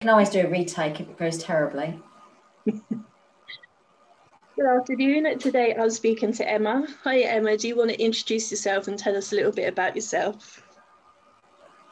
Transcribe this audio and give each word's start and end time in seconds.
can 0.00 0.10
always 0.10 0.30
do 0.30 0.46
a 0.46 0.48
retake 0.48 1.00
if 1.00 1.08
it 1.08 1.18
goes 1.18 1.38
terribly. 1.38 1.98
Good 2.66 4.66
afternoon. 4.66 5.38
Today 5.38 5.74
I'm 5.74 5.90
speaking 5.90 6.32
to 6.34 6.48
Emma. 6.48 6.86
Hi, 7.02 7.20
Emma. 7.20 7.56
Do 7.56 7.68
you 7.68 7.76
want 7.76 7.90
to 7.90 8.00
introduce 8.00 8.50
yourself 8.50 8.88
and 8.88 8.98
tell 8.98 9.16
us 9.16 9.32
a 9.32 9.36
little 9.36 9.52
bit 9.52 9.68
about 9.68 9.96
yourself? 9.96 10.62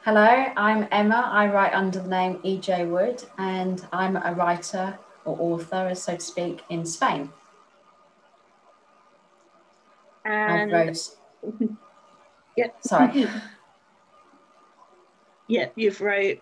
Hello, 0.03 0.21
I'm 0.21 0.87
Emma. 0.91 1.29
I 1.31 1.47
write 1.47 1.73
under 1.73 1.99
the 1.99 2.07
name 2.07 2.35
EJ 2.45 2.89
Wood, 2.89 3.23
and 3.39 3.85
I'm 3.91 4.17
a 4.17 4.33
writer 4.33 4.97
or 5.25 5.35
author, 5.39 5.95
so 5.95 6.15
to 6.15 6.21
speak, 6.21 6.61
in 6.69 6.85
Spain. 6.85 7.31
And 10.25 10.75
I 10.75 10.85
wrote. 10.85 10.97
yeah, 12.55 12.67
Sorry. 12.81 13.27
yeah, 15.47 15.69
you've 15.75 16.01
wrote. 16.01 16.39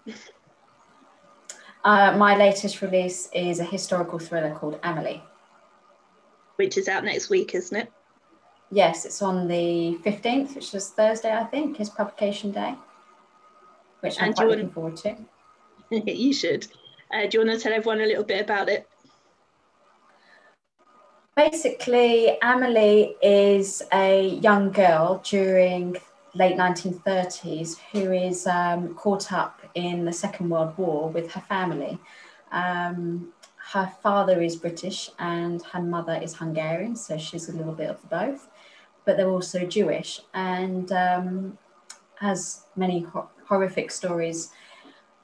Uh, 1.84 2.16
my 2.18 2.38
latest 2.38 2.82
release 2.82 3.30
is 3.34 3.60
a 3.60 3.64
historical 3.64 4.18
thriller 4.18 4.54
called 4.56 4.80
Amelie. 4.84 5.22
Which 6.56 6.78
is 6.78 6.88
out 6.88 7.04
next 7.04 7.30
week, 7.30 7.56
isn't 7.56 7.76
it? 7.76 7.92
Yes, 8.72 9.06
it's 9.06 9.22
on 9.22 9.48
the 9.48 10.00
15th, 10.04 10.56
which 10.56 10.74
is 10.74 10.90
Thursday, 10.90 11.36
I 11.36 11.44
think, 11.44 11.80
is 11.82 11.90
publication 11.90 12.52
day, 12.52 12.76
which 14.00 14.22
I'm 14.22 14.34
quite 14.34 14.46
you 14.46 14.50
looking 14.52 14.70
forward 14.70 14.98
to. 14.98 15.18
you 15.92 16.34
should. 16.34 16.68
Uh, 17.14 17.28
do 17.28 17.38
you 17.38 17.46
want 17.46 17.60
to 17.60 17.64
tell 17.64 17.74
everyone 17.74 18.02
a 18.02 18.06
little 18.06 18.24
bit 18.24 18.42
about 18.42 18.70
it? 18.70 18.88
Basically, 21.36 22.38
Amelie 22.42 23.16
is 23.22 23.84
a 23.92 24.30
young 24.42 24.72
girl 24.72 25.22
during 25.24 25.98
late 26.34 26.56
1930s 26.56 27.78
who 27.92 28.12
is 28.12 28.48
um, 28.48 28.96
caught 28.96 29.32
up 29.32 29.63
in 29.76 30.06
the 30.06 30.14
Second 30.14 30.50
World 30.50 30.78
War 30.78 31.10
with 31.10 31.32
her 31.32 31.42
family. 31.42 32.00
Um, 32.52 33.34
her 33.72 33.92
father 34.02 34.42
is 34.42 34.56
British 34.56 35.10
and 35.20 35.64
her 35.64 35.82
mother 35.82 36.20
is 36.22 36.36
Hungarian, 36.36 36.96
so 36.96 37.18
she's 37.18 37.50
a 37.50 37.54
little 37.54 37.74
bit 37.74 37.90
of 37.90 38.10
both, 38.10 38.50
but 39.06 39.18
they're 39.18 39.30
also 39.30 39.66
Jewish 39.66 40.22
and 40.34 40.92
um, 40.92 41.58
has 42.20 42.66
many 42.76 43.02
ho- 43.02 43.30
horrific 43.46 43.90
stories 43.90 44.50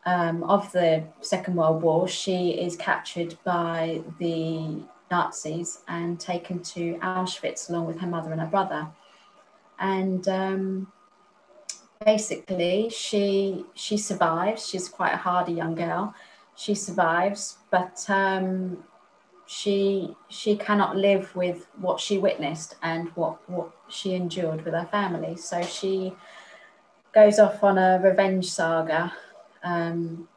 um, 0.06 0.44
of 0.44 0.72
the 0.72 1.04
Second 1.22 1.56
World 1.56 1.82
War. 1.82 2.08
She 2.08 2.52
is 2.52 2.76
captured 2.76 3.38
by 3.44 4.02
the 4.20 4.82
Nazis 5.12 5.80
and 5.88 6.20
taken 6.20 6.62
to 6.62 6.96
Auschwitz 7.02 7.70
along 7.70 7.88
with 7.88 8.00
her 8.00 8.08
mother 8.08 8.32
and 8.32 8.42
her 8.42 8.48
brother. 8.48 8.88
And 9.80 10.28
um, 10.28 10.92
basically, 12.06 12.90
she 12.90 13.66
she 13.74 13.98
survives. 13.98 14.68
She's 14.68 14.90
quite 14.90 15.14
a 15.14 15.18
hardy 15.18 15.54
young 15.54 15.76
girl. 15.76 16.14
She 16.56 16.76
survives, 16.76 17.58
but 17.72 18.06
um, 18.10 18.84
she 19.46 20.16
she 20.30 20.56
cannot 20.56 20.96
live 20.96 21.36
with 21.36 21.68
what 21.80 22.00
she 22.00 22.18
witnessed 22.18 22.76
and 22.82 23.10
what 23.16 23.50
what 23.50 23.72
she 23.90 24.16
endured 24.16 24.64
with 24.66 24.74
her 24.74 24.88
family. 24.92 25.36
So 25.38 25.62
she 25.62 26.14
goes 27.14 27.40
off 27.40 27.64
on 27.64 27.78
a 27.78 28.00
revenge 28.04 28.50
saga. 28.50 29.14
Um, 29.64 30.28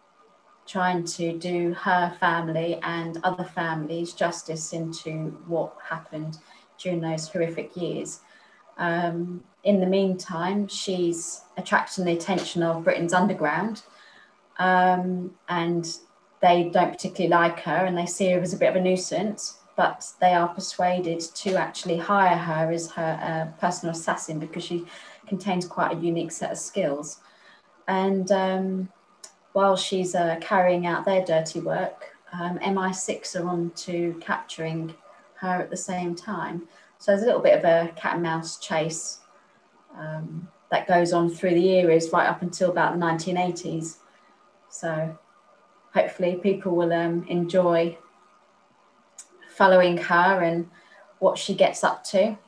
trying 0.66 1.04
to 1.04 1.36
do 1.38 1.74
her 1.74 2.16
family 2.20 2.78
and 2.82 3.18
other 3.24 3.44
families 3.44 4.12
justice 4.12 4.72
into 4.72 5.36
what 5.46 5.74
happened 5.90 6.38
during 6.78 7.00
those 7.00 7.28
horrific 7.28 7.76
years. 7.76 8.20
Um, 8.78 9.44
in 9.64 9.80
the 9.80 9.86
meantime, 9.86 10.68
she's 10.68 11.42
attracting 11.56 12.04
the 12.04 12.12
attention 12.12 12.62
of 12.62 12.84
Britain's 12.84 13.12
underground, 13.12 13.82
um, 14.58 15.34
and 15.48 15.86
they 16.40 16.70
don't 16.70 16.90
particularly 16.90 17.28
like 17.28 17.60
her 17.60 17.86
and 17.86 17.96
they 17.96 18.06
see 18.06 18.30
her 18.32 18.40
as 18.40 18.52
a 18.52 18.56
bit 18.56 18.70
of 18.70 18.76
a 18.76 18.80
nuisance. 18.80 19.58
But 19.74 20.06
they 20.20 20.34
are 20.34 20.48
persuaded 20.48 21.20
to 21.20 21.54
actually 21.54 21.96
hire 21.96 22.36
her 22.36 22.70
as 22.70 22.90
her 22.92 23.18
uh, 23.22 23.58
personal 23.58 23.94
assassin 23.94 24.38
because 24.38 24.64
she 24.64 24.84
contains 25.26 25.66
quite 25.66 25.96
a 25.96 26.00
unique 26.00 26.32
set 26.32 26.52
of 26.52 26.58
skills. 26.58 27.20
And 27.88 28.30
um, 28.30 28.88
while 29.52 29.76
she's 29.76 30.14
uh, 30.14 30.36
carrying 30.40 30.86
out 30.86 31.06
their 31.06 31.24
dirty 31.24 31.60
work, 31.60 32.16
um, 32.32 32.58
MI6 32.58 33.40
are 33.40 33.48
on 33.48 33.70
to 33.76 34.18
capturing 34.20 34.94
her 35.36 35.62
at 35.62 35.70
the 35.70 35.76
same 35.76 36.14
time. 36.14 36.68
So 37.02 37.10
there's 37.10 37.24
a 37.24 37.26
little 37.26 37.40
bit 37.40 37.58
of 37.58 37.64
a 37.64 37.92
cat 37.96 38.14
and 38.14 38.22
mouse 38.22 38.60
chase 38.60 39.18
um, 39.98 40.46
that 40.70 40.86
goes 40.86 41.12
on 41.12 41.28
through 41.28 41.54
the 41.54 41.68
eras 41.70 42.10
right 42.12 42.28
up 42.28 42.42
until 42.42 42.70
about 42.70 42.96
the 42.96 43.04
1980s. 43.04 43.96
So 44.68 45.18
hopefully 45.92 46.38
people 46.40 46.76
will 46.76 46.92
um, 46.92 47.26
enjoy 47.26 47.98
following 49.48 49.96
her 49.96 50.42
and 50.44 50.70
what 51.18 51.38
she 51.38 51.54
gets 51.54 51.82
up 51.82 52.04
to. 52.04 52.38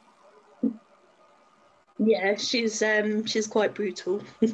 Yeah, 1.99 2.37
she's 2.37 2.81
um 2.81 3.27
she's 3.27 3.49
quite 3.49 3.75
brutal. 3.75 4.23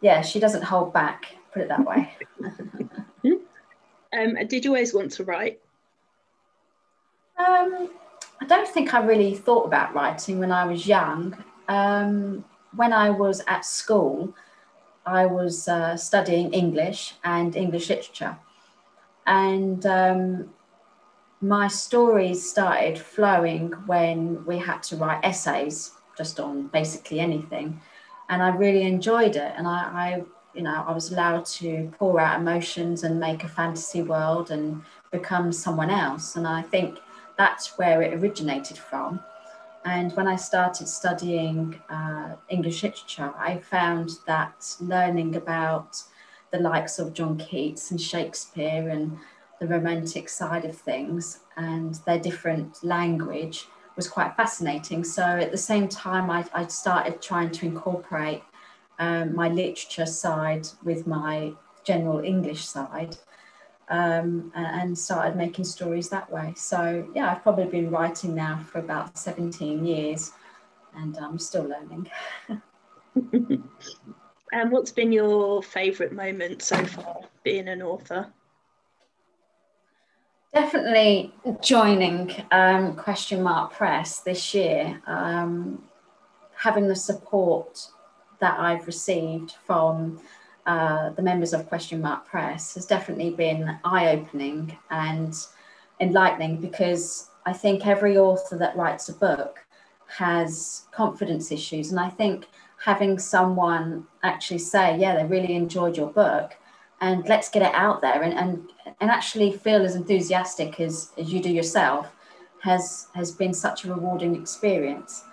Yeah, 0.00 0.22
she 0.22 0.38
doesn't 0.38 0.62
hold 0.62 0.92
back, 0.92 1.26
put 1.52 1.60
it 1.60 1.68
that 1.68 1.84
way. 1.84 2.12
Um, 4.10 4.36
did 4.46 4.64
you 4.64 4.70
always 4.70 4.94
want 4.94 5.10
to 5.12 5.24
write? 5.24 5.60
Um, 7.36 7.90
I 8.40 8.44
don't 8.46 8.68
think 8.68 8.94
I 8.94 9.04
really 9.04 9.34
thought 9.34 9.66
about 9.66 9.94
writing 9.94 10.38
when 10.38 10.52
I 10.52 10.64
was 10.66 10.86
young. 10.86 11.36
Um, 11.68 12.44
when 12.74 12.92
I 12.92 13.10
was 13.10 13.42
at 13.46 13.64
school, 13.64 14.34
I 15.04 15.26
was 15.26 15.68
uh, 15.68 15.96
studying 15.96 16.52
English 16.52 17.14
and 17.24 17.56
English 17.56 17.88
literature. 17.88 18.36
And 19.26 19.84
um, 19.86 20.50
my 21.40 21.68
stories 21.68 22.48
started 22.48 22.98
flowing 22.98 23.72
when 23.86 24.44
we 24.46 24.58
had 24.58 24.82
to 24.84 24.96
write 24.96 25.24
essays 25.24 25.92
just 26.16 26.40
on 26.40 26.68
basically 26.68 27.20
anything. 27.20 27.80
And 28.28 28.42
I 28.42 28.48
really 28.48 28.82
enjoyed 28.82 29.36
it. 29.36 29.52
And 29.56 29.66
I, 29.66 29.78
I 30.04 30.22
you 30.54 30.62
know, 30.62 30.84
I 30.86 30.92
was 30.92 31.12
allowed 31.12 31.44
to 31.46 31.92
pour 31.98 32.18
out 32.20 32.40
emotions 32.40 33.04
and 33.04 33.20
make 33.20 33.44
a 33.44 33.48
fantasy 33.48 34.02
world 34.02 34.50
and 34.50 34.82
become 35.10 35.52
someone 35.52 35.90
else. 35.90 36.36
And 36.36 36.46
I 36.46 36.62
think 36.62 36.98
that's 37.38 37.78
where 37.78 38.02
it 38.02 38.12
originated 38.12 38.76
from. 38.76 39.20
And 39.84 40.12
when 40.12 40.26
I 40.26 40.36
started 40.36 40.88
studying 40.88 41.80
uh, 41.88 42.34
English 42.50 42.82
literature, 42.82 43.32
I 43.38 43.58
found 43.58 44.10
that 44.26 44.76
learning 44.80 45.36
about 45.36 46.02
the 46.50 46.58
likes 46.58 46.98
of 46.98 47.14
John 47.14 47.38
Keats 47.38 47.90
and 47.90 48.00
Shakespeare 48.00 48.88
and 48.88 49.16
the 49.60 49.68
romantic 49.68 50.28
side 50.28 50.64
of 50.64 50.76
things 50.76 51.40
and 51.56 51.94
their 52.06 52.18
different 52.18 52.82
language 52.84 53.66
was 53.96 54.08
quite 54.08 54.36
fascinating. 54.36 55.04
So 55.04 55.22
at 55.22 55.50
the 55.50 55.58
same 55.58 55.88
time, 55.88 56.30
I, 56.30 56.44
I 56.52 56.66
started 56.66 57.20
trying 57.22 57.50
to 57.52 57.66
incorporate 57.66 58.42
um, 58.98 59.34
my 59.34 59.48
literature 59.48 60.06
side 60.06 60.68
with 60.84 61.06
my 61.06 61.52
general 61.84 62.20
English 62.20 62.64
side 62.66 63.16
um, 63.90 64.52
and 64.54 64.96
started 64.96 65.36
making 65.36 65.64
stories 65.64 66.08
that 66.10 66.30
way. 66.30 66.52
So, 66.56 67.08
yeah, 67.14 67.30
I've 67.30 67.42
probably 67.42 67.66
been 67.66 67.90
writing 67.90 68.34
now 68.34 68.58
for 68.70 68.78
about 68.78 69.16
17 69.16 69.84
years 69.84 70.32
and 70.94 71.16
I'm 71.18 71.38
still 71.38 71.64
learning. 71.64 72.10
And 74.52 74.72
what's 74.72 74.92
been 74.92 75.12
your 75.12 75.62
favourite 75.62 76.12
moment 76.12 76.62
so 76.62 76.82
far 76.84 77.20
being 77.42 77.68
an 77.68 77.82
author? 77.82 78.32
Definitely 80.54 81.34
joining 81.62 82.34
um, 82.50 82.96
Question 82.96 83.42
Mark 83.42 83.72
Press 83.72 84.20
this 84.20 84.54
year, 84.54 85.02
um, 85.06 85.84
having 86.56 86.88
the 86.88 86.96
support 86.96 87.86
that 88.40 88.58
I've 88.58 88.86
received 88.86 89.52
from 89.66 90.20
uh, 90.68 91.08
the 91.10 91.22
members 91.22 91.54
of 91.54 91.66
Question 91.66 92.02
Mark 92.02 92.26
Press 92.26 92.74
has 92.74 92.84
definitely 92.84 93.30
been 93.30 93.78
eye 93.84 94.08
opening 94.10 94.76
and 94.90 95.34
enlightening 95.98 96.60
because 96.60 97.30
I 97.46 97.54
think 97.54 97.86
every 97.86 98.18
author 98.18 98.58
that 98.58 98.76
writes 98.76 99.08
a 99.08 99.14
book 99.14 99.64
has 100.08 100.82
confidence 100.92 101.50
issues. 101.50 101.90
And 101.90 101.98
I 101.98 102.10
think 102.10 102.48
having 102.84 103.18
someone 103.18 104.06
actually 104.22 104.58
say, 104.58 104.98
Yeah, 104.98 105.16
they 105.16 105.24
really 105.24 105.54
enjoyed 105.54 105.96
your 105.96 106.10
book, 106.10 106.54
and 107.00 107.26
let's 107.26 107.48
get 107.48 107.62
it 107.62 107.74
out 107.74 108.02
there 108.02 108.22
and, 108.22 108.34
and, 108.34 108.68
and 109.00 109.10
actually 109.10 109.52
feel 109.52 109.82
as 109.82 109.94
enthusiastic 109.94 110.80
as, 110.80 111.12
as 111.16 111.32
you 111.32 111.40
do 111.40 111.50
yourself 111.50 112.12
has, 112.62 113.06
has 113.14 113.32
been 113.32 113.54
such 113.54 113.84
a 113.84 113.94
rewarding 113.94 114.36
experience. 114.36 115.24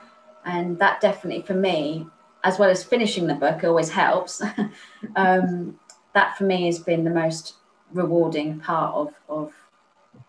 And 0.46 0.80
that 0.80 1.02
definitely, 1.02 1.42
for 1.42 1.56
me, 1.56 2.08
as 2.46 2.60
well 2.60 2.70
as 2.70 2.84
finishing 2.84 3.26
the 3.28 3.34
book 3.34 3.64
always 3.64 3.90
helps 3.90 4.42
um, 5.16 5.78
that 6.14 6.38
for 6.38 6.46
me 6.46 6.68
has 6.68 6.80
been 6.80 7.04
the 7.04 7.10
most 7.10 7.56
rewarding 7.92 8.60
part 8.60 8.94
of, 8.94 9.14
of 9.28 9.52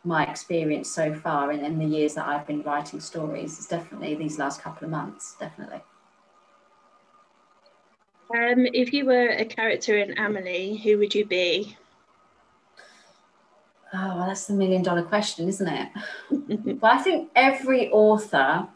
my 0.03 0.25
experience 0.25 0.91
so 0.91 1.15
far 1.15 1.53
in, 1.53 1.61
in 1.65 1.79
the 1.79 1.85
years 1.85 2.15
that 2.15 2.27
I've 2.27 2.47
been 2.47 2.63
writing 2.63 3.01
stories 3.01 3.59
is 3.59 3.67
definitely 3.67 4.15
these 4.15 4.39
last 4.39 4.63
couple 4.63 4.87
of 4.87 4.91
months, 4.91 5.37
definitely. 5.39 5.83
Um, 8.35 8.67
if 8.73 8.93
you 8.93 9.05
were 9.05 9.29
a 9.29 9.45
character 9.45 9.97
in 9.99 10.19
Amelie, 10.19 10.77
who 10.77 10.99
would 10.99 11.15
you 11.15 11.25
be? 11.25 11.77
Oh, 13.93 14.17
well, 14.17 14.27
that's 14.27 14.47
the 14.47 14.55
million 14.55 14.83
dollar 14.83 15.03
question, 15.03 15.49
isn't 15.49 15.69
it? 15.69 15.89
but 16.81 16.93
I 16.93 16.99
think 16.99 17.31
every 17.37 17.91
author, 17.91 18.67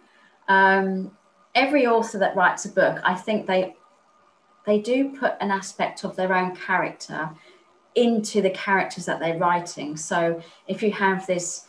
um, 0.46 1.10
every 1.54 1.86
author 1.86 2.18
that 2.18 2.36
writes 2.36 2.64
a 2.64 2.70
book, 2.70 3.00
I 3.04 3.14
think 3.14 3.46
they 3.46 3.76
they 4.66 4.78
do 4.78 5.16
put 5.16 5.34
an 5.40 5.50
aspect 5.50 6.04
of 6.04 6.16
their 6.16 6.34
own 6.34 6.54
character 6.54 7.30
into 7.94 8.42
the 8.42 8.50
characters 8.50 9.06
that 9.06 9.18
they're 9.18 9.38
writing. 9.38 9.96
So 9.96 10.40
if 10.68 10.82
you 10.82 10.92
have 10.92 11.26
this 11.26 11.66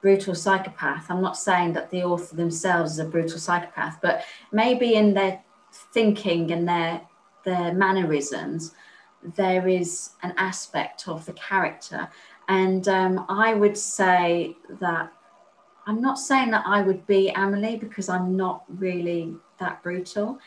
brutal 0.00 0.34
psychopath, 0.34 1.06
I'm 1.08 1.22
not 1.22 1.38
saying 1.38 1.72
that 1.74 1.90
the 1.90 2.02
author 2.02 2.34
themselves 2.34 2.92
is 2.92 2.98
a 2.98 3.04
brutal 3.04 3.38
psychopath, 3.38 3.98
but 4.02 4.24
maybe 4.50 4.94
in 4.94 5.14
their 5.14 5.42
thinking 5.94 6.50
and 6.50 6.68
their 6.68 7.00
their 7.44 7.72
mannerisms, 7.72 8.72
there 9.36 9.66
is 9.66 10.10
an 10.22 10.34
aspect 10.36 11.08
of 11.08 11.24
the 11.26 11.32
character. 11.32 12.08
And 12.48 12.86
um, 12.88 13.24
I 13.28 13.54
would 13.54 13.76
say 13.76 14.56
that 14.80 15.12
I'm 15.86 16.00
not 16.00 16.18
saying 16.18 16.50
that 16.52 16.64
I 16.66 16.82
would 16.82 17.06
be 17.06 17.30
Amelie 17.30 17.76
because 17.76 18.08
I'm 18.08 18.36
not 18.36 18.64
really 18.78 19.34
that 19.58 19.82
brutal, 19.82 20.38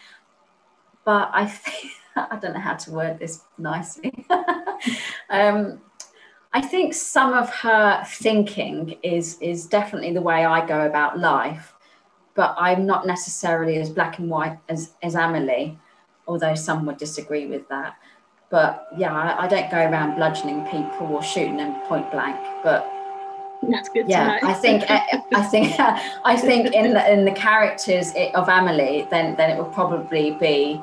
but 1.04 1.30
I 1.34 1.46
think 1.46 1.92
I 2.16 2.38
don't 2.38 2.54
know 2.54 2.60
how 2.60 2.76
to 2.76 2.92
word 2.92 3.20
this 3.20 3.44
nicely. 3.58 4.26
um, 5.30 5.82
I 6.54 6.62
think 6.62 6.94
some 6.94 7.34
of 7.34 7.50
her 7.50 8.04
thinking 8.08 8.98
is 9.04 9.38
is 9.42 9.66
definitely 9.66 10.14
the 10.14 10.22
way 10.22 10.46
I 10.46 10.66
go 10.66 10.86
about 10.86 11.20
life, 11.20 11.74
but 12.34 12.56
I'm 12.58 12.86
not 12.86 13.06
necessarily 13.06 13.78
as 13.78 13.90
black 13.90 14.20
and 14.20 14.30
white 14.30 14.58
as 14.70 14.94
as 15.04 15.16
Amelie, 15.16 15.78
although 16.28 16.56
some 16.56 16.86
would 16.86 16.98
disagree 16.98 17.46
with 17.48 17.68
that. 17.68 17.96
But 18.50 18.88
yeah, 18.98 19.14
I, 19.14 19.44
I 19.44 19.48
don't 19.48 19.70
go 19.70 19.80
around 19.80 20.16
bludgeoning 20.16 20.66
people 20.68 21.08
or 21.08 21.22
shooting 21.22 21.58
them 21.58 21.82
point 21.88 22.10
blank. 22.10 22.40
But 22.64 22.90
that's 23.72 23.90
good. 23.90 24.08
Yeah, 24.08 24.40
I 24.44 24.54
think 24.54 24.84
I 24.90 25.44
think 25.44 25.76
I 25.80 26.38
think 26.38 26.74
in 26.74 26.94
the 26.94 27.12
in 27.12 27.26
the 27.26 27.32
characters 27.32 28.14
of 28.34 28.48
Amelie, 28.48 29.08
then 29.10 29.36
then 29.36 29.52
it 29.52 29.62
would 29.62 29.74
probably 29.74 30.32
be 30.32 30.82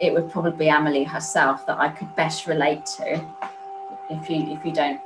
it 0.00 0.12
would 0.12 0.30
probably 0.30 0.52
be 0.52 0.68
Amelie 0.68 1.04
herself 1.04 1.66
that 1.66 1.78
I 1.78 1.88
could 1.88 2.14
best 2.16 2.46
relate 2.46 2.86
to. 2.86 3.24
If 4.10 4.30
you 4.30 4.50
if 4.50 4.64
you 4.64 4.72
don't 4.72 5.00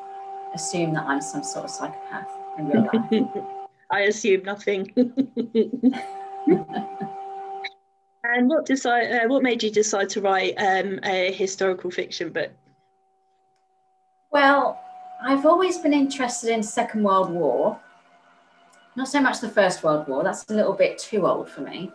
assume 0.54 0.94
that 0.94 1.04
I'm 1.06 1.20
some 1.20 1.42
sort 1.42 1.64
of 1.64 1.70
psychopath 1.70 2.30
in 2.58 2.68
real 2.68 2.88
life. 2.92 3.46
I 3.90 4.00
assume 4.02 4.42
nothing. 4.44 4.90
and 8.24 8.48
what 8.48 8.64
decide 8.64 9.12
uh, 9.12 9.28
what 9.28 9.42
made 9.42 9.62
you 9.62 9.70
decide 9.70 10.08
to 10.10 10.20
write 10.20 10.54
um, 10.56 10.98
a 11.04 11.32
historical 11.32 11.90
fiction 11.90 12.30
book? 12.30 12.50
Well, 14.30 14.80
I've 15.24 15.46
always 15.46 15.78
been 15.78 15.92
interested 15.92 16.50
in 16.50 16.64
Second 16.64 17.04
World 17.04 17.30
War. 17.30 17.78
Not 18.96 19.06
so 19.06 19.20
much 19.20 19.40
the 19.40 19.48
First 19.48 19.84
World 19.84 20.08
War, 20.08 20.24
that's 20.24 20.50
a 20.50 20.54
little 20.54 20.72
bit 20.72 20.98
too 20.98 21.28
old 21.28 21.48
for 21.48 21.60
me. 21.60 21.92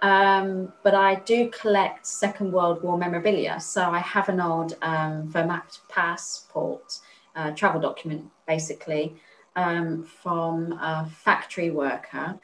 Um, 0.00 0.72
but 0.82 0.94
I 0.94 1.16
do 1.16 1.50
collect 1.50 2.06
Second 2.06 2.52
World 2.52 2.82
War 2.82 2.96
memorabilia. 2.96 3.60
So 3.60 3.82
I 3.82 3.98
have 3.98 4.30
an 4.30 4.40
old 4.40 4.78
um, 4.80 5.28
Wehrmacht 5.28 5.80
passport, 5.90 7.00
uh, 7.36 7.50
travel 7.50 7.82
document 7.82 8.30
basically, 8.46 9.14
um, 9.56 10.02
from 10.02 10.72
a 10.72 11.06
factory 11.06 11.70
worker 11.70 12.38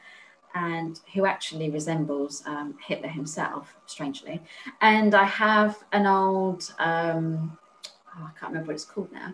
and 0.53 0.99
who 1.15 1.25
actually 1.25 1.71
resembles 1.71 2.43
um, 2.45 2.75
Hitler 2.85 3.09
himself, 3.09 3.75
strangely. 3.87 4.39
And 4.81 5.15
I 5.15 5.25
have 5.25 5.83
an 5.93 6.05
old, 6.05 6.71
um, 6.77 7.57
oh, 8.15 8.23
I 8.23 8.39
can't 8.39 8.51
remember 8.51 8.67
what 8.67 8.75
it's 8.75 8.85
called 8.85 9.11
now. 9.11 9.33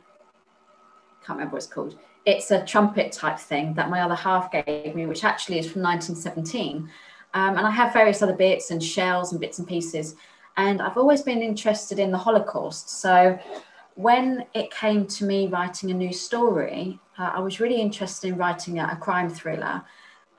Can't 1.25 1.37
remember 1.37 1.53
what 1.53 1.63
it's 1.63 1.73
called. 1.73 1.97
It's 2.25 2.51
a 2.51 2.65
trumpet 2.65 3.11
type 3.11 3.39
thing 3.39 3.73
that 3.73 3.89
my 3.89 4.01
other 4.01 4.15
half 4.15 4.51
gave 4.51 4.95
me, 4.95 5.05
which 5.05 5.23
actually 5.23 5.59
is 5.59 5.69
from 5.69 5.81
1917 5.81 6.89
um, 7.33 7.57
and 7.57 7.65
I 7.65 7.71
have 7.71 7.93
various 7.93 8.21
other 8.21 8.35
bits 8.35 8.71
and 8.71 8.83
shells 8.83 9.31
and 9.31 9.41
bits 9.41 9.59
and 9.59 9.67
pieces. 9.67 10.15
And 10.55 10.81
I've 10.81 10.97
always 10.97 11.21
been 11.21 11.41
interested 11.41 11.97
in 11.97 12.11
the 12.11 12.17
Holocaust. 12.17 12.89
So 13.01 13.39
when 13.95 14.45
it 14.53 14.71
came 14.71 15.07
to 15.07 15.25
me 15.25 15.47
writing 15.47 15.89
a 15.89 15.95
new 15.95 16.13
story, 16.13 16.99
uh, 17.17 17.31
I 17.33 17.39
was 17.39 17.59
really 17.59 17.81
interested 17.81 18.27
in 18.27 18.37
writing 18.37 18.79
a, 18.79 18.87
a 18.91 18.95
crime 18.95 19.29
thriller. 19.29 19.83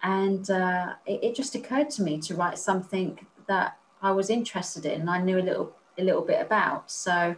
And 0.05 0.49
uh, 0.51 0.95
it, 1.07 1.25
it, 1.25 1.35
just 1.35 1.55
occurred 1.55 1.89
to 1.91 2.03
me 2.03 2.19
to 2.21 2.35
write 2.35 2.59
something 2.59 3.27
that 3.49 3.79
I 4.03 4.11
was 4.11 4.29
interested 4.29 4.85
in 4.85 5.01
and 5.01 5.11
I 5.11 5.21
knew 5.21 5.39
a 5.39 5.41
little, 5.41 5.73
a 5.99 6.05
little 6.05 6.21
bit 6.21 6.43
about. 6.43 6.91
So 6.91 7.35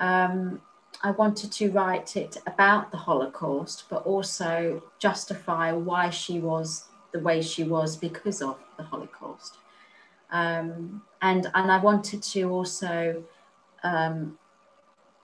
um, 0.00 0.60
I 1.02 1.12
wanted 1.12 1.52
to 1.52 1.70
write 1.70 2.16
it 2.16 2.38
about 2.46 2.90
the 2.90 2.96
Holocaust, 2.96 3.84
but 3.88 4.04
also 4.04 4.82
justify 4.98 5.72
why 5.72 6.10
she 6.10 6.40
was 6.40 6.86
the 7.12 7.20
way 7.20 7.40
she 7.40 7.62
was 7.62 7.96
because 7.96 8.42
of 8.42 8.58
the 8.76 8.82
Holocaust. 8.82 9.58
Um, 10.30 11.02
and, 11.22 11.50
and 11.54 11.72
I 11.72 11.78
wanted 11.78 12.22
to 12.22 12.50
also 12.50 13.22
um, 13.82 14.38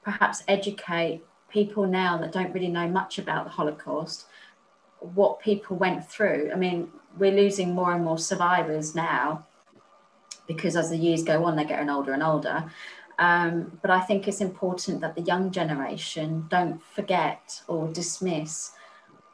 perhaps 0.02 0.44
educate 0.46 1.22
people 1.48 1.86
now 1.86 2.18
that 2.18 2.32
don't 2.32 2.52
really 2.52 2.68
know 2.68 2.88
much 2.88 3.18
about 3.18 3.44
the 3.44 3.50
Holocaust, 3.50 4.26
what 5.00 5.40
people 5.40 5.76
went 5.76 6.08
through. 6.08 6.50
I 6.52 6.56
mean, 6.56 6.88
we're 7.18 7.32
losing 7.32 7.74
more 7.74 7.92
and 7.92 8.04
more 8.04 8.18
survivors 8.18 8.94
now 8.94 9.46
because 10.46 10.76
as 10.76 10.90
the 10.90 10.96
years 10.96 11.22
go 11.22 11.44
on, 11.44 11.56
they're 11.56 11.64
getting 11.64 11.90
older 11.90 12.12
and 12.12 12.22
older. 12.22 12.70
Um, 13.18 13.78
but 13.80 13.90
I 13.90 14.00
think 14.00 14.26
it's 14.26 14.40
important 14.40 15.00
that 15.00 15.14
the 15.14 15.22
young 15.22 15.50
generation 15.50 16.46
don't 16.48 16.82
forget 16.82 17.62
or 17.68 17.88
dismiss 17.88 18.72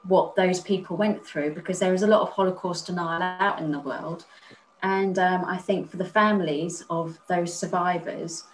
what 0.04 0.34
those 0.34 0.60
people 0.60 0.96
went 0.96 1.24
through 1.24 1.54
because 1.54 1.78
there 1.78 1.94
is 1.94 2.02
a 2.02 2.06
lot 2.06 2.22
of 2.22 2.30
Holocaust 2.30 2.86
denial 2.86 3.22
out 3.22 3.60
in 3.60 3.70
the 3.70 3.80
world. 3.80 4.24
And 4.82 5.18
um, 5.18 5.44
I 5.44 5.58
think 5.58 5.90
for 5.90 5.98
the 5.98 6.04
families 6.04 6.84
of 6.88 7.18
those 7.28 7.54
survivors, 7.54 8.44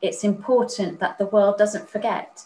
it's 0.00 0.24
important 0.24 1.00
that 1.00 1.18
the 1.18 1.26
world 1.26 1.58
doesn't 1.58 1.88
forget. 1.88 2.44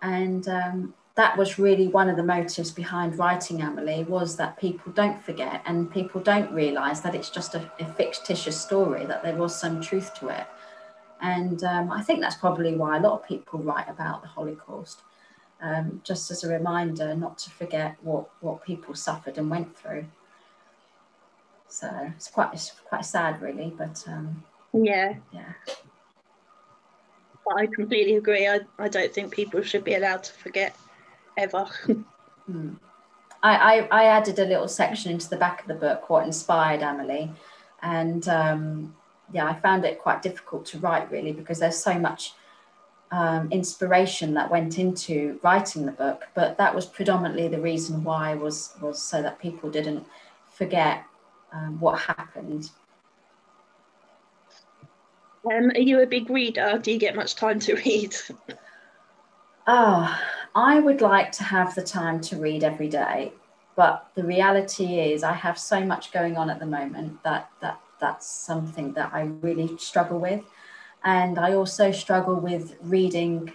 And 0.00 0.48
um, 0.48 0.94
that 1.16 1.36
was 1.36 1.58
really 1.58 1.88
one 1.88 2.08
of 2.08 2.16
the 2.16 2.22
motives 2.22 2.70
behind 2.70 3.18
writing 3.18 3.62
Amelie 3.62 4.04
was 4.04 4.36
that 4.36 4.58
people 4.58 4.92
don't 4.92 5.22
forget 5.22 5.62
and 5.66 5.90
people 5.90 6.20
don't 6.20 6.52
realize 6.52 7.00
that 7.02 7.14
it's 7.14 7.30
just 7.30 7.54
a, 7.54 7.70
a 7.80 7.84
fictitious 7.94 8.58
story, 8.60 9.04
that 9.06 9.22
there 9.22 9.36
was 9.36 9.58
some 9.58 9.80
truth 9.80 10.14
to 10.14 10.28
it. 10.28 10.46
And 11.20 11.62
um, 11.64 11.90
I 11.90 12.02
think 12.02 12.20
that's 12.20 12.36
probably 12.36 12.74
why 12.74 12.96
a 12.96 13.00
lot 13.00 13.12
of 13.12 13.26
people 13.26 13.58
write 13.60 13.88
about 13.88 14.22
the 14.22 14.28
Holocaust 14.28 15.00
um, 15.60 16.00
just 16.04 16.30
as 16.30 16.44
a 16.44 16.52
reminder 16.52 17.14
not 17.14 17.38
to 17.38 17.50
forget 17.50 17.96
what, 18.02 18.28
what 18.40 18.64
people 18.64 18.94
suffered 18.94 19.38
and 19.38 19.50
went 19.50 19.76
through. 19.76 20.06
So 21.68 21.90
it's 22.14 22.28
quite 22.28 22.50
it's 22.52 22.72
quite 22.88 23.04
sad, 23.04 23.42
really, 23.42 23.74
but 23.76 24.02
um, 24.06 24.44
yeah, 24.72 25.14
yeah. 25.32 25.52
I 27.56 27.66
completely 27.66 28.16
agree. 28.16 28.46
I, 28.46 28.60
I 28.78 28.88
don't 28.88 29.12
think 29.12 29.32
people 29.32 29.62
should 29.62 29.84
be 29.84 29.94
allowed 29.94 30.24
to 30.24 30.32
forget 30.32 30.76
ever. 31.36 31.64
hmm. 32.46 32.74
I, 33.42 33.56
I, 33.56 33.88
I, 33.90 34.04
added 34.06 34.38
a 34.38 34.44
little 34.44 34.66
section 34.66 35.12
into 35.12 35.28
the 35.28 35.36
back 35.36 35.60
of 35.60 35.68
the 35.68 35.74
book, 35.74 36.10
what 36.10 36.26
inspired 36.26 36.82
Amelie. 36.82 37.30
And 37.82 38.26
um, 38.28 38.96
yeah, 39.32 39.46
I 39.46 39.54
found 39.60 39.84
it 39.84 39.98
quite 39.98 40.22
difficult 40.22 40.66
to 40.66 40.78
write 40.78 41.10
really 41.10 41.32
because 41.32 41.58
there's 41.58 41.78
so 41.78 41.98
much 41.98 42.34
um, 43.10 43.48
inspiration 43.50 44.34
that 44.34 44.50
went 44.50 44.78
into 44.78 45.38
writing 45.42 45.86
the 45.86 45.92
book, 45.92 46.24
but 46.34 46.58
that 46.58 46.74
was 46.74 46.86
predominantly 46.86 47.48
the 47.48 47.60
reason 47.60 48.02
why 48.04 48.34
was 48.34 48.74
was 48.80 49.02
so 49.02 49.22
that 49.22 49.38
people 49.38 49.70
didn't 49.70 50.06
forget 50.52 51.04
um, 51.52 51.78
what 51.80 51.98
happened. 52.00 52.70
Um, 55.44 55.70
are 55.70 55.80
you 55.80 56.00
a 56.00 56.06
big 56.06 56.28
reader? 56.28 56.78
Do 56.82 56.90
you 56.90 56.98
get 56.98 57.14
much 57.14 57.36
time 57.36 57.60
to 57.60 57.74
read? 57.86 58.16
oh, 59.66 60.20
I 60.54 60.80
would 60.80 61.00
like 61.00 61.30
to 61.32 61.44
have 61.44 61.74
the 61.74 61.82
time 61.82 62.20
to 62.22 62.36
read 62.36 62.64
every 62.64 62.88
day, 62.88 63.32
but 63.76 64.08
the 64.16 64.24
reality 64.24 64.98
is 64.98 65.22
I 65.22 65.34
have 65.34 65.58
so 65.58 65.84
much 65.84 66.10
going 66.12 66.36
on 66.36 66.50
at 66.50 66.58
the 66.58 66.66
moment 66.66 67.22
that 67.22 67.50
that 67.60 67.80
that's 68.00 68.26
something 68.26 68.92
that 68.94 69.10
I 69.12 69.22
really 69.40 69.76
struggle 69.78 70.18
with. 70.18 70.42
And 71.04 71.38
I 71.38 71.54
also 71.54 71.92
struggle 71.92 72.36
with 72.36 72.76
reading 72.82 73.52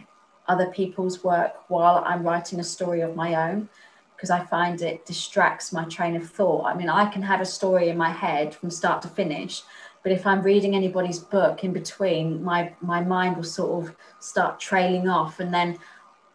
other 0.48 0.67
people's 0.67 1.24
work 1.24 1.53
while 1.69 2.03
I'm 2.05 2.24
writing 2.24 2.60
a 2.60 2.63
story 2.63 3.01
of 3.01 3.15
my 3.15 3.50
own 3.50 3.69
because 4.15 4.29
I 4.29 4.45
find 4.45 4.81
it 4.81 5.05
distracts 5.05 5.74
my 5.74 5.86
train 5.86 6.15
of 6.15 6.29
thought. 6.29 6.65
I 6.65 6.75
mean, 6.75 6.89
I 6.89 7.05
can 7.10 7.24
have 7.24 7.41
a 7.41 7.45
story 7.45 7.89
in 7.89 7.98
my 7.98 8.12
head 8.12 8.53
from 8.53 8.69
start 8.69 9.01
to 9.01 9.07
finish, 9.07 9.63
but 10.03 10.12
if 10.12 10.27
I'm 10.27 10.41
reading 10.41 10.75
anybody's 10.75 11.19
book 11.19 11.63
in 11.63 11.74
between, 11.74 12.43
my 12.43 12.74
my 12.81 13.01
mind 13.01 13.36
will 13.36 13.43
sort 13.43 13.83
of 13.83 13.95
start 14.19 14.60
trailing 14.60 15.07
off, 15.07 15.39
and 15.39 15.53
then 15.53 15.79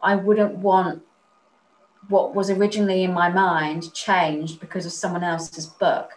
I 0.01 0.15
wouldn't 0.15 0.55
want 0.55 1.01
what 2.09 2.35
was 2.35 2.49
originally 2.49 3.03
in 3.03 3.13
my 3.13 3.29
mind 3.29 3.93
changed 3.93 4.59
because 4.59 4.85
of 4.85 4.91
someone 4.91 5.23
else's 5.23 5.65
book. 5.65 6.11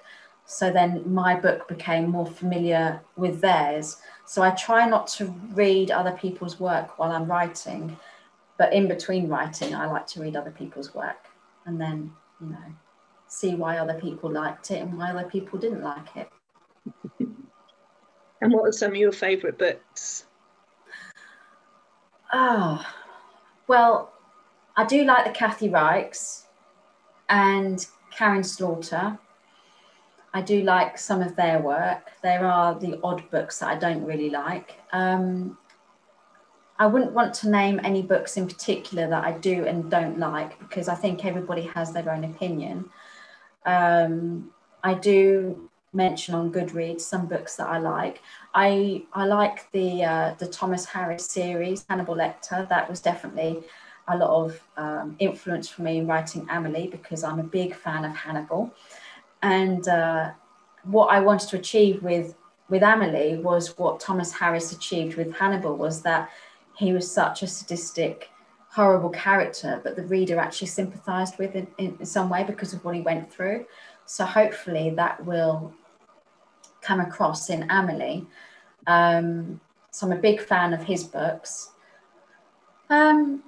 So 0.51 0.69
then 0.69 1.05
my 1.07 1.37
book 1.37 1.69
became 1.69 2.11
more 2.11 2.27
familiar 2.27 3.01
with 3.15 3.41
theirs. 3.41 3.99
So 4.27 4.43
I 4.43 4.51
try 4.51 4.85
not 4.85 5.07
to 5.19 5.27
read 5.53 5.93
other 5.93 6.11
people's 6.11 6.59
work 6.59 6.99
while 6.99 7.13
I'm 7.13 7.31
writing, 7.31 7.97
but 8.59 8.73
in 8.73 8.89
between 8.89 9.29
writing, 9.29 9.77
I 9.77 9.87
like 9.87 10.09
to 10.09 10.21
read 10.21 10.35
other 10.35 10.51
people's 10.51 10.93
work 10.93 11.29
and 11.67 11.81
then, 11.81 12.13
you 12.41 12.49
know, 12.49 12.75
see 13.29 13.55
why 13.55 13.79
other 13.79 13.95
people 13.95 14.29
liked 14.29 14.73
it 14.73 14.83
and 14.83 14.99
why 14.99 15.11
other 15.11 15.31
people 15.31 15.57
didn't 15.57 15.83
like 15.83 16.17
it. 16.17 16.29
and 18.41 18.53
what 18.53 18.67
are 18.67 18.73
some 18.73 18.91
of 18.91 18.97
your 18.97 19.13
favourite 19.13 19.57
books? 19.57 20.27
Oh, 22.33 22.85
well, 23.69 24.13
I 24.77 24.85
do 24.85 25.05
like 25.05 25.27
the 25.27 25.31
Kathy 25.31 25.69
Reichs 25.69 26.47
and 27.29 27.87
Karin 28.11 28.43
Slaughter. 28.43 29.17
I 30.33 30.43
do 30.43 30.63
like 30.63 30.99
some 30.99 31.23
of 31.23 31.35
their 31.37 31.59
work. 31.61 32.11
There 32.23 32.47
are 32.47 32.79
the 32.79 33.01
odd 33.03 33.29
books 33.31 33.59
that 33.59 33.69
I 33.69 33.75
don't 33.77 34.05
really 34.05 34.31
like. 34.31 34.77
Um, 34.93 35.59
I 36.79 36.87
wouldn't 36.87 37.13
want 37.13 37.35
to 37.35 37.51
name 37.51 37.81
any 37.85 38.01
books 38.01 38.37
in 38.37 38.47
particular 38.47 39.09
that 39.09 39.25
I 39.25 39.33
do 39.33 39.67
and 39.67 39.91
don't 39.91 40.19
like 40.19 40.59
because 40.61 40.89
I 40.89 40.95
think 40.95 41.25
everybody 41.25 41.63
has 41.75 41.93
their 41.93 42.11
own 42.11 42.25
opinion. 42.25 42.89
Um, 43.67 44.51
I 44.83 44.95
do 44.95 45.69
mention 45.93 46.35
on 46.35 46.53
Goodreads 46.53 47.03
some 47.03 47.27
books 47.27 47.57
that 47.57 47.69
I 47.69 47.79
like. 47.79 48.23
I 48.55 49.03
I 49.13 49.27
like 49.27 49.71
the 49.73 50.05
uh, 50.05 50.35
the 50.39 50.47
Thomas 50.47 50.85
Harris 50.87 51.27
series, 51.27 51.85
Hannibal 51.89 52.15
Lecter. 52.15 52.69
That 52.69 52.89
was 52.89 53.01
definitely 53.01 53.63
a 54.09 54.17
lot 54.17 54.45
of 54.45 54.61
um, 54.77 55.17
influence 55.19 55.69
for 55.69 55.83
me 55.83 55.99
in 55.99 56.07
writing 56.07 56.47
Amelie 56.51 56.89
because 56.89 57.23
I'm 57.25 57.41
a 57.41 57.45
big 57.45 57.75
fan 57.75 58.05
of 58.05 58.17
Hannibal. 58.17 58.73
And 59.43 59.87
uh, 59.89 60.31
what 60.85 61.07
I 61.07 61.21
wanted 61.21 61.49
to 61.51 61.57
achieve 61.57 62.03
with 62.03 62.35
with 62.69 62.83
Amelie 62.83 63.39
was 63.39 63.77
what 63.79 63.99
Thomas 63.99 64.33
Harris 64.33 64.73
achieved 64.73 65.17
with 65.17 65.35
Hannibal 65.35 65.77
was 65.77 66.03
that 66.03 66.31
he 66.77 66.93
was 66.93 67.11
such 67.11 67.43
a 67.43 67.47
sadistic, 67.47 68.31
horrible 68.69 69.11
character, 69.11 69.81
but 69.83 69.97
the 69.97 70.05
reader 70.05 70.39
actually 70.39 70.69
sympathised 70.69 71.37
with 71.37 71.57
in, 71.57 71.67
in 71.79 72.07
some 72.07 72.31
way 72.31 72.45
because 72.45 72.73
of 72.73 72.85
what 72.85 72.95
he 72.95 73.01
went 73.01 73.31
through. 73.33 73.67
So 74.07 74.25
hopefully 74.25 74.91
that 74.91 75.25
will 75.27 75.75
come 76.81 77.01
across 77.01 77.51
in 77.51 77.69
Amelie. 77.71 78.27
Um, 78.87 79.61
so 79.91 80.07
I'm 80.07 80.13
a 80.13 80.17
big 80.17 80.41
fan 80.41 80.73
of 80.73 80.83
his 80.85 81.05
books. 81.05 81.73
Um, 82.89 83.43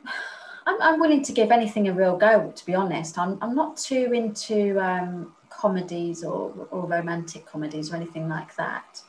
I'm, 0.66 0.82
I'm, 0.82 1.00
willing 1.00 1.22
to 1.22 1.32
give 1.32 1.50
anything 1.50 1.88
a 1.88 1.92
real 1.92 2.16
go, 2.16 2.52
to 2.54 2.66
be 2.66 2.74
honest. 2.74 3.18
I'm, 3.18 3.38
I'm 3.40 3.54
not 3.54 3.76
too 3.76 4.12
into 4.12 4.78
um, 4.78 5.34
comedies 5.62 6.24
or, 6.24 6.52
or 6.72 6.86
romantic 6.88 7.46
comedies 7.46 7.92
or 7.92 7.96
anything 7.96 8.28
like 8.28 8.54
that. 8.56 9.00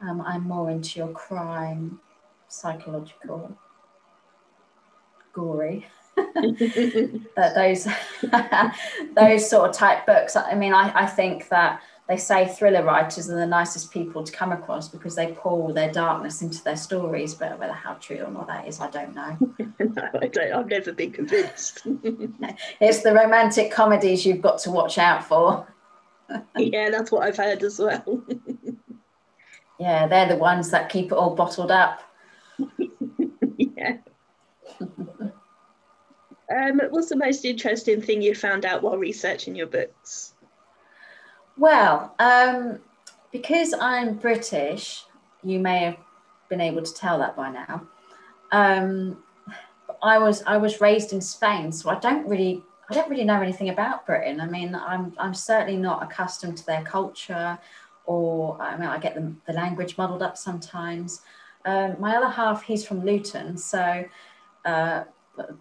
Um, 0.00 0.22
I'm 0.22 0.44
more 0.44 0.70
into 0.70 0.98
your 0.98 1.08
crime, 1.08 2.00
psychological, 2.48 3.54
gory. 5.34 5.86
that 6.16 7.52
those 7.54 7.86
those 9.14 9.48
sort 9.48 9.68
of 9.68 9.76
type 9.76 10.06
books. 10.06 10.34
I 10.34 10.54
mean, 10.54 10.72
I, 10.72 10.90
I 11.02 11.06
think 11.06 11.48
that 11.50 11.82
they 12.08 12.16
say 12.16 12.48
thriller 12.48 12.82
writers 12.82 13.28
are 13.28 13.36
the 13.36 13.46
nicest 13.46 13.92
people 13.92 14.24
to 14.24 14.32
come 14.32 14.50
across 14.50 14.88
because 14.88 15.14
they 15.14 15.32
pour 15.34 15.74
their 15.74 15.92
darkness 15.92 16.40
into 16.40 16.64
their 16.64 16.76
stories. 16.76 17.34
But 17.34 17.58
whether 17.58 17.72
how 17.72 17.94
true 17.94 18.22
or 18.24 18.30
not 18.30 18.46
that 18.46 18.66
is, 18.66 18.80
I 18.80 18.88
don't 18.90 19.14
know. 19.14 19.36
no, 19.78 20.08
I 20.22 20.26
don't. 20.26 20.52
I've 20.54 20.68
never 20.68 20.92
been 20.92 21.12
convinced. 21.12 21.82
it's 22.80 23.02
the 23.02 23.12
romantic 23.12 23.70
comedies 23.70 24.24
you've 24.24 24.42
got 24.42 24.58
to 24.60 24.70
watch 24.70 24.96
out 24.96 25.22
for. 25.22 25.66
yeah, 26.56 26.90
that's 26.90 27.10
what 27.10 27.22
I've 27.22 27.36
heard 27.36 27.62
as 27.62 27.78
well. 27.78 28.22
yeah, 29.78 30.06
they're 30.06 30.28
the 30.28 30.36
ones 30.36 30.70
that 30.70 30.88
keep 30.88 31.06
it 31.06 31.12
all 31.12 31.34
bottled 31.34 31.70
up. 31.70 32.02
yeah. 33.56 33.98
Um, 36.50 36.80
what's 36.90 37.10
the 37.10 37.16
most 37.16 37.44
interesting 37.44 38.00
thing 38.00 38.22
you 38.22 38.34
found 38.34 38.64
out 38.64 38.82
while 38.82 38.96
researching 38.96 39.54
your 39.54 39.66
books? 39.66 40.34
Well, 41.58 42.14
um, 42.18 42.78
because 43.32 43.74
I'm 43.78 44.14
British, 44.14 45.04
you 45.42 45.58
may 45.58 45.80
have 45.80 45.98
been 46.48 46.60
able 46.60 46.82
to 46.82 46.94
tell 46.94 47.18
that 47.18 47.36
by 47.36 47.50
now. 47.50 47.86
Um, 48.52 49.22
I 50.02 50.18
was 50.18 50.42
I 50.46 50.56
was 50.56 50.80
raised 50.80 51.12
in 51.12 51.20
Spain, 51.20 51.72
so 51.72 51.90
I 51.90 51.98
don't 51.98 52.26
really 52.26 52.62
I 52.90 52.94
don't 52.94 53.10
really 53.10 53.24
know 53.24 53.40
anything 53.40 53.68
about 53.68 54.06
Britain. 54.06 54.40
I 54.40 54.46
mean, 54.46 54.74
I'm 54.74 55.14
I'm 55.18 55.34
certainly 55.34 55.76
not 55.76 56.02
accustomed 56.02 56.56
to 56.58 56.66
their 56.66 56.82
culture, 56.82 57.58
or 58.06 58.60
I 58.60 58.76
mean, 58.76 58.88
I 58.88 58.98
get 58.98 59.14
the, 59.14 59.32
the 59.46 59.52
language 59.52 59.98
muddled 59.98 60.22
up 60.22 60.36
sometimes. 60.36 61.22
Um, 61.64 61.96
my 61.98 62.16
other 62.16 62.28
half, 62.28 62.62
he's 62.62 62.86
from 62.86 63.04
Luton, 63.04 63.58
so 63.58 64.04
uh, 64.64 65.04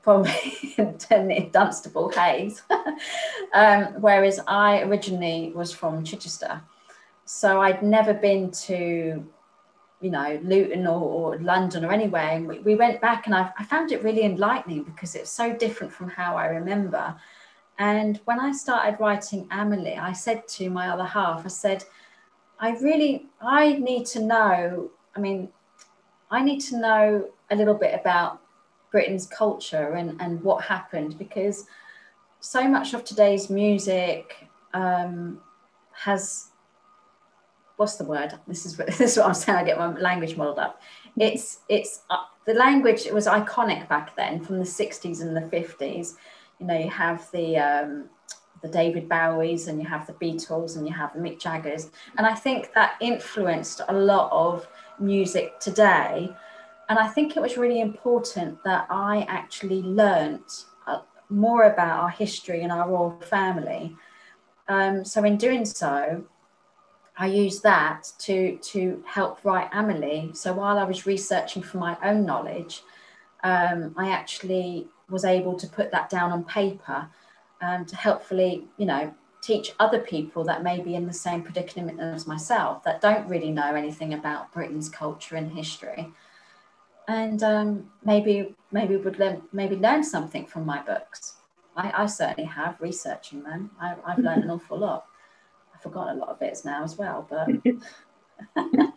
probably 0.02 0.76
Dunstable, 1.52 2.10
Hayes. 2.10 2.62
um, 3.54 3.86
whereas 4.00 4.40
I 4.48 4.82
originally 4.84 5.52
was 5.54 5.74
from 5.74 6.04
Chichester. 6.04 6.62
So 7.26 7.62
I'd 7.62 7.84
never 7.84 8.14
been 8.14 8.52
to, 8.52 9.26
you 10.00 10.12
know, 10.12 10.40
Luton 10.44 10.86
or, 10.86 11.02
or 11.02 11.38
London 11.40 11.84
or 11.84 11.92
anywhere. 11.92 12.30
And 12.30 12.48
we, 12.48 12.60
we 12.60 12.76
went 12.76 13.02
back 13.02 13.26
and 13.26 13.36
I, 13.36 13.52
I 13.58 13.64
found 13.64 13.92
it 13.92 14.04
really 14.04 14.24
enlightening 14.24 14.84
because 14.84 15.16
it's 15.16 15.30
so 15.30 15.54
different 15.54 15.92
from 15.92 16.10
how 16.10 16.36
I 16.36 16.48
remember. 16.48 17.16
And 17.80 18.20
when 18.26 18.40
I 18.40 18.52
started 18.52 19.00
writing 19.00 19.48
Amelie, 19.52 19.98
I 19.98 20.14
said 20.14 20.48
to 20.50 20.70
my 20.70 20.90
other 20.90 21.06
half, 21.06 21.46
I 21.46 21.50
said, 21.50 21.84
I 22.60 22.72
really, 22.78 23.28
I 23.42 23.74
need 23.74 24.06
to 24.08 24.24
know, 24.24 24.90
I 25.16 25.20
mean, 25.20 25.50
I 26.32 26.42
need 26.42 26.60
to 26.62 26.80
know 26.80 27.30
a 27.52 27.56
little 27.56 27.76
bit 27.76 28.00
about 28.00 28.42
Britain's 28.92 29.28
culture 29.28 29.94
and, 29.94 30.20
and 30.22 30.42
what 30.44 30.64
happened 30.64 31.18
because 31.18 31.66
so 32.40 32.68
much 32.68 32.94
of 32.94 33.04
today's 33.04 33.50
music 33.50 34.48
um, 34.74 35.40
has 35.92 36.47
what's 37.78 37.96
the 37.96 38.04
word? 38.04 38.34
This 38.48 38.66
is 38.66 38.76
this 38.98 39.00
is 39.00 39.18
what 39.18 39.28
i'm 39.28 39.34
saying 39.34 39.58
i 39.58 39.64
get 39.64 39.78
my 39.78 39.98
language 40.00 40.36
modeled 40.36 40.60
up. 40.60 40.82
It's 41.16 41.60
it's 41.70 42.02
uh, 42.10 42.26
the 42.46 42.54
language 42.54 43.06
it 43.06 43.14
was 43.14 43.26
iconic 43.28 43.88
back 43.88 44.16
then 44.16 44.44
from 44.44 44.60
the 44.60 44.66
60s 44.66 45.22
and 45.22 45.36
the 45.36 45.42
50s 45.42 46.14
you 46.60 46.66
know 46.68 46.78
you 46.78 46.90
have 46.90 47.30
the 47.32 47.58
um, 47.58 48.10
the 48.62 48.68
david 48.68 49.08
bowies 49.10 49.68
and 49.68 49.80
you 49.82 49.88
have 49.88 50.08
the 50.08 50.14
beatles 50.14 50.78
and 50.78 50.88
you 50.88 50.94
have 50.94 51.14
the 51.14 51.20
mick 51.20 51.40
jaggers. 51.40 51.92
And 52.18 52.28
i 52.28 52.36
think 52.36 52.74
that 52.74 52.96
influenced 53.00 53.82
a 53.88 53.94
lot 53.94 54.32
of 54.32 54.68
music 55.00 55.60
today. 55.60 56.30
And 56.90 56.98
I 56.98 57.08
think 57.08 57.36
it 57.36 57.42
was 57.42 57.58
really 57.58 57.82
important 57.82 58.64
that 58.64 58.88
I 58.90 59.26
actually 59.28 59.82
learnt 59.82 60.66
uh, 60.88 61.02
more 61.30 61.64
about 61.64 62.00
our 62.00 62.10
history 62.10 62.64
and 62.64 62.72
our 62.72 62.90
royal 62.90 63.20
family. 63.22 63.96
Um, 64.70 65.04
so 65.04 65.24
in 65.26 65.38
doing 65.38 65.66
so, 65.66 66.24
I 67.18 67.28
used 67.28 67.64
that 67.64 68.12
to 68.20 68.58
to 68.58 69.04
help 69.06 69.44
write 69.44 69.70
Amelie. 69.74 70.32
So 70.34 70.54
while 70.54 70.78
I 70.78 70.84
was 70.84 71.06
researching 71.06 71.64
for 71.64 71.78
my 71.78 71.98
own 72.04 72.26
knowledge, 72.26 72.84
um, 73.44 73.94
I 73.98 74.10
actually 74.10 74.88
was 75.10 75.26
able 75.26 75.56
to 75.56 75.68
put 75.68 75.92
that 75.92 76.10
down 76.10 76.32
on 76.32 76.44
paper 76.44 77.08
um, 77.62 77.86
to 77.86 77.96
helpfully, 77.96 78.66
you 78.78 78.86
know, 78.86 79.14
teach 79.42 79.72
other 79.80 80.00
people 80.00 80.44
that 80.44 80.64
may 80.64 80.82
be 80.82 80.96
in 80.96 81.08
the 81.08 81.14
same 81.14 81.42
predicament 81.42 82.00
as 82.00 82.28
myself 82.28 82.84
that 82.84 83.02
don't 83.02 83.28
really 83.28 83.52
know 83.52 83.74
anything 83.74 84.14
about 84.14 84.52
Britain's 84.52 84.90
culture 84.90 85.36
and 85.36 85.52
history 85.52 86.12
and 87.08 87.42
um, 87.42 87.90
maybe 88.04 88.56
maybe 88.72 88.98
would 88.98 89.18
learn 89.18 89.42
maybe 89.54 89.76
learn 89.76 90.04
something 90.04 90.46
from 90.46 90.66
my 90.66 90.82
books. 90.84 91.38
I, 91.76 92.04
I 92.04 92.06
certainly 92.08 92.50
have 92.50 92.82
researching 92.82 93.44
them. 93.44 93.72
I, 93.80 93.96
have 94.08 94.20
learned 94.20 94.44
an 94.44 94.50
awful 94.58 94.80
lot. 94.80 95.06
I've 95.78 95.84
forgotten 95.84 96.18
a 96.18 96.20
lot 96.20 96.30
of 96.30 96.40
bits 96.40 96.66
now 96.66 96.84
as 96.84 96.98
well, 96.98 97.28
but 97.30 97.48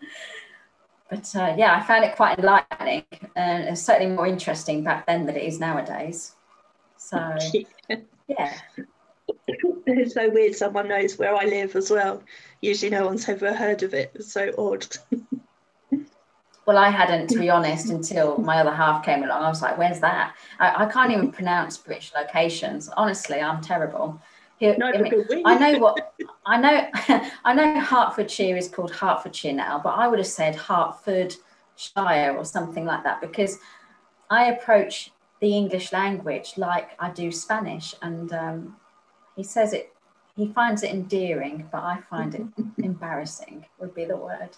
but 1.11 1.37
uh, 1.37 1.55
yeah, 1.59 1.75
I 1.75 1.83
found 1.83 2.05
it 2.05 2.17
quite 2.17 2.39
enlightening 2.39 3.05
and 3.37 3.65
it's 3.65 3.83
certainly 3.83 4.15
more 4.15 4.27
interesting 4.27 4.83
back 4.83 5.07
then 5.07 5.27
than 5.27 5.37
it 5.37 5.45
is 5.45 5.61
nowadays. 5.61 6.35
So 6.97 7.37
yeah. 8.29 8.55
It's 9.87 10.15
so 10.15 10.31
weird 10.31 10.55
someone 10.55 10.89
knows 10.89 11.19
where 11.19 11.35
I 11.35 11.45
live 11.45 11.77
as 11.77 11.91
well. 11.91 12.23
Usually 12.61 12.91
no 12.91 13.07
one's 13.07 13.29
ever 13.29 13.53
heard 13.53 13.83
of 13.83 13.95
it. 13.95 14.13
It's 14.15 14.33
so 14.33 14.51
odd. 14.57 14.87
Well, 16.67 16.79
I 16.79 16.91
hadn't, 16.91 17.29
to 17.29 17.39
be 17.39 17.51
honest, 17.51 17.91
until 17.91 18.39
my 18.39 18.61
other 18.61 18.73
half 18.73 19.05
came 19.05 19.25
along. 19.25 19.43
I 19.43 19.49
was 19.49 19.63
like, 19.63 19.77
"Where's 19.77 19.99
that?" 20.01 20.37
I, 20.61 20.85
I 20.85 20.87
can't 20.87 21.11
even 21.11 21.33
pronounce 21.33 21.79
British 21.79 22.13
locations. 22.15 22.89
Honestly, 22.97 23.41
I'm 23.41 23.61
terrible. 23.61 24.21
No, 24.61 24.87
I, 24.87 25.01
mean, 25.01 25.43
I 25.47 25.59
know 25.59 25.79
what 25.79 26.15
I 26.45 26.59
know. 26.59 26.87
I 27.45 27.55
know 27.55 27.81
Hertfordshire 27.81 28.57
is 28.57 28.69
called 28.69 28.91
Hertfordshire 28.91 29.55
now, 29.55 29.81
but 29.83 29.91
I 29.91 30.07
would 30.07 30.19
have 30.19 30.29
said 30.29 30.55
Hertfordshire 30.55 32.37
or 32.37 32.45
something 32.45 32.85
like 32.85 33.03
that 33.05 33.23
because 33.23 33.59
I 34.29 34.51
approach 34.51 35.13
the 35.41 35.57
English 35.57 35.93
language 35.93 36.55
like 36.59 36.91
I 36.99 37.11
do 37.11 37.33
Spanish, 37.33 37.95
and 38.03 38.33
um, 38.33 38.77
he 39.35 39.43
says 39.43 39.73
it. 39.73 39.93
He 40.37 40.53
finds 40.53 40.83
it 40.83 40.91
endearing, 40.91 41.69
but 41.73 41.83
I 41.83 42.01
find 42.09 42.35
it 42.35 42.43
embarrassing. 42.79 43.65
Would 43.79 43.95
be 43.95 44.05
the 44.05 44.17
word. 44.17 44.51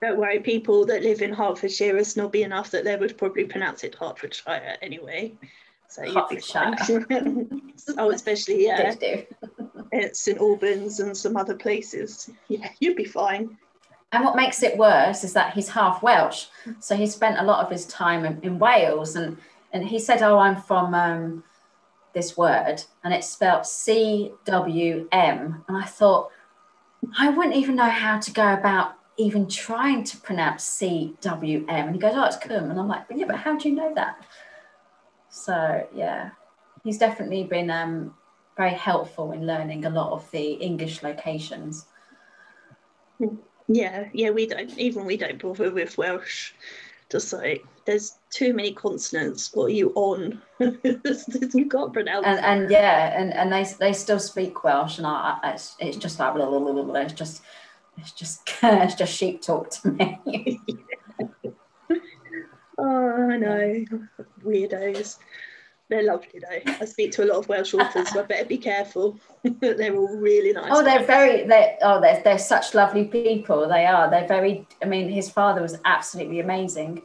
Don't 0.00 0.18
worry, 0.18 0.40
people 0.40 0.86
that 0.86 1.02
live 1.02 1.20
in 1.20 1.32
Hertfordshire 1.32 1.96
are 1.96 2.04
snobby 2.04 2.42
enough 2.42 2.70
that 2.70 2.84
they 2.84 2.96
would 2.96 3.18
probably 3.18 3.44
pronounce 3.44 3.84
it 3.84 3.96
Hertfordshire 3.96 4.76
anyway. 4.80 5.34
So 5.90 6.04
you'd 6.04 6.28
be 6.28 6.36
fine. 6.36 6.76
oh, 7.98 8.10
especially 8.10 8.64
yeah, 8.64 8.94
at 9.92 10.16
St 10.16 10.38
Albans 10.38 11.00
and 11.00 11.16
some 11.16 11.36
other 11.36 11.56
places. 11.56 12.30
Yeah, 12.46 12.68
you'd 12.78 12.96
be 12.96 13.04
fine. 13.04 13.58
And 14.12 14.24
what 14.24 14.36
makes 14.36 14.62
it 14.62 14.78
worse 14.78 15.24
is 15.24 15.32
that 15.32 15.52
he's 15.52 15.68
half 15.68 16.00
Welsh, 16.02 16.46
so 16.78 16.94
he 16.94 17.06
spent 17.06 17.38
a 17.38 17.44
lot 17.44 17.64
of 17.64 17.70
his 17.70 17.86
time 17.86 18.24
in, 18.24 18.40
in 18.42 18.58
Wales, 18.60 19.16
and 19.16 19.36
and 19.72 19.84
he 19.84 19.98
said, 19.98 20.22
"Oh, 20.22 20.38
I'm 20.38 20.62
from 20.62 20.94
um, 20.94 21.42
this 22.12 22.36
word," 22.36 22.84
and 23.02 23.12
it's 23.12 23.28
spelled 23.28 23.66
C 23.66 24.32
W 24.44 25.08
M, 25.10 25.64
and 25.66 25.76
I 25.76 25.86
thought 25.86 26.30
I 27.18 27.30
wouldn't 27.30 27.56
even 27.56 27.74
know 27.74 27.90
how 27.90 28.20
to 28.20 28.32
go 28.32 28.52
about 28.52 28.94
even 29.16 29.48
trying 29.48 30.04
to 30.04 30.16
pronounce 30.18 30.62
C 30.62 31.14
W 31.20 31.66
M, 31.68 31.86
and 31.86 31.94
he 31.96 32.00
goes, 32.00 32.12
"Oh, 32.14 32.24
it's 32.24 32.36
cum," 32.36 32.70
and 32.70 32.78
I'm 32.78 32.88
like, 32.88 33.06
"Yeah, 33.12 33.26
but 33.26 33.36
how 33.36 33.56
do 33.56 33.68
you 33.68 33.74
know 33.74 33.92
that?" 33.94 34.24
So 35.30 35.86
yeah, 35.94 36.30
he's 36.84 36.98
definitely 36.98 37.44
been 37.44 37.70
um, 37.70 38.14
very 38.56 38.74
helpful 38.74 39.32
in 39.32 39.46
learning 39.46 39.84
a 39.84 39.90
lot 39.90 40.12
of 40.12 40.30
the 40.30 40.52
English 40.54 41.02
locations. 41.02 41.86
Yeah, 43.68 44.08
yeah, 44.12 44.30
we 44.30 44.46
don't 44.46 44.76
even 44.78 45.04
we 45.04 45.16
don't 45.16 45.40
bother 45.40 45.70
with 45.70 45.96
Welsh. 45.96 46.52
Just 47.10 47.32
like 47.32 47.64
there's 47.84 48.18
too 48.30 48.52
many 48.54 48.72
consonants. 48.72 49.50
What 49.54 49.66
are 49.66 49.70
you 49.70 49.92
on? 49.94 50.40
you 50.60 51.68
can't 51.70 51.92
pronounce. 51.92 52.26
And, 52.26 52.40
and 52.40 52.70
yeah, 52.70 53.18
and, 53.20 53.32
and 53.32 53.52
they 53.52 53.64
they 53.78 53.92
still 53.92 54.18
speak 54.18 54.64
Welsh, 54.64 54.98
and 54.98 55.06
I, 55.06 55.38
I 55.42 55.52
it's, 55.52 55.76
it's 55.78 55.96
just 55.96 56.18
like 56.18 56.34
blah, 56.34 56.48
blah, 56.48 56.58
blah, 56.60 56.82
blah, 56.82 57.00
it's 57.00 57.12
just 57.12 57.42
it's 57.96 58.12
just 58.12 58.42
it's 58.62 58.94
just 58.94 59.12
sheep 59.12 59.42
talk 59.42 59.70
to 59.70 59.90
me. 59.90 60.60
oh, 62.80 63.30
I 63.30 63.36
know, 63.36 63.84
weirdos. 64.44 65.18
They're 65.90 66.04
lovely 66.04 66.40
though. 66.40 66.72
I 66.80 66.84
speak 66.84 67.10
to 67.12 67.24
a 67.24 67.26
lot 67.26 67.38
of 67.38 67.48
Welsh 67.48 67.74
authors, 67.74 68.10
so 68.10 68.20
I 68.20 68.22
better 68.22 68.44
be 68.44 68.58
careful. 68.58 69.18
they're 69.42 69.96
all 69.96 70.16
really 70.16 70.52
nice. 70.52 70.70
Oh, 70.70 70.84
they're 70.84 71.04
very 71.04 71.44
They're, 71.44 71.76
oh 71.82 72.00
they're 72.00 72.22
they're 72.22 72.38
such 72.38 72.74
lovely 72.74 73.06
people. 73.06 73.68
They 73.68 73.86
are. 73.86 74.08
They're 74.08 74.28
very 74.28 74.68
I 74.80 74.84
mean, 74.84 75.08
his 75.08 75.28
father 75.28 75.60
was 75.60 75.78
absolutely 75.84 76.38
amazing. 76.38 77.02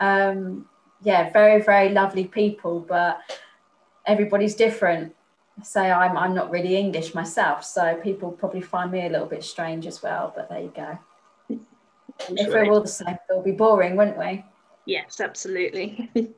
Um, 0.00 0.66
yeah, 1.02 1.30
very, 1.30 1.62
very 1.62 1.90
lovely 1.90 2.24
people, 2.24 2.80
but 2.80 3.20
everybody's 4.06 4.54
different. 4.54 5.14
Say 5.62 5.90
I'm 5.90 6.16
I'm 6.16 6.34
not 6.34 6.50
really 6.50 6.74
English 6.76 7.14
myself, 7.14 7.64
so 7.64 8.00
people 8.02 8.32
probably 8.32 8.62
find 8.62 8.90
me 8.90 9.06
a 9.06 9.10
little 9.10 9.26
bit 9.26 9.44
strange 9.44 9.86
as 9.86 10.02
well, 10.02 10.32
but 10.34 10.48
there 10.48 10.60
you 10.60 10.72
go. 10.74 10.98
if 12.30 12.48
we're 12.48 12.72
all 12.72 12.80
the 12.80 12.88
same, 12.88 13.18
it 13.28 13.34
will 13.34 13.42
be 13.42 13.52
boring, 13.52 13.94
wouldn't 13.96 14.18
we? 14.18 14.42
Yes, 14.86 15.20
absolutely. 15.20 16.10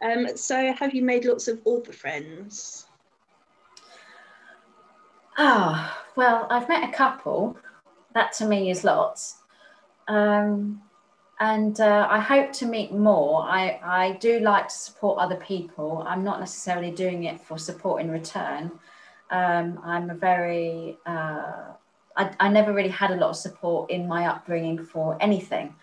Um, 0.00 0.36
so, 0.36 0.72
have 0.78 0.94
you 0.94 1.02
made 1.02 1.24
lots 1.24 1.48
of 1.48 1.60
author 1.64 1.92
friends? 1.92 2.86
Ah, 5.36 6.04
oh, 6.06 6.12
well, 6.16 6.46
I've 6.50 6.68
met 6.68 6.88
a 6.88 6.92
couple. 6.92 7.56
That 8.14 8.32
to 8.34 8.46
me 8.46 8.70
is 8.70 8.84
lots. 8.84 9.38
Um, 10.06 10.82
and 11.40 11.80
uh, 11.80 12.08
I 12.10 12.18
hope 12.18 12.52
to 12.54 12.66
meet 12.66 12.92
more. 12.92 13.42
I, 13.42 13.80
I 13.82 14.12
do 14.20 14.40
like 14.40 14.68
to 14.68 14.74
support 14.74 15.18
other 15.18 15.36
people. 15.36 16.04
I'm 16.06 16.24
not 16.24 16.40
necessarily 16.40 16.90
doing 16.90 17.24
it 17.24 17.40
for 17.40 17.58
support 17.58 18.02
in 18.02 18.10
return. 18.10 18.72
Um, 19.30 19.80
I'm 19.84 20.10
a 20.10 20.14
very, 20.14 20.96
uh, 21.06 21.72
I, 22.16 22.34
I 22.40 22.48
never 22.48 22.72
really 22.72 22.88
had 22.88 23.12
a 23.12 23.16
lot 23.16 23.30
of 23.30 23.36
support 23.36 23.90
in 23.90 24.08
my 24.08 24.26
upbringing 24.26 24.84
for 24.84 25.16
anything. 25.20 25.74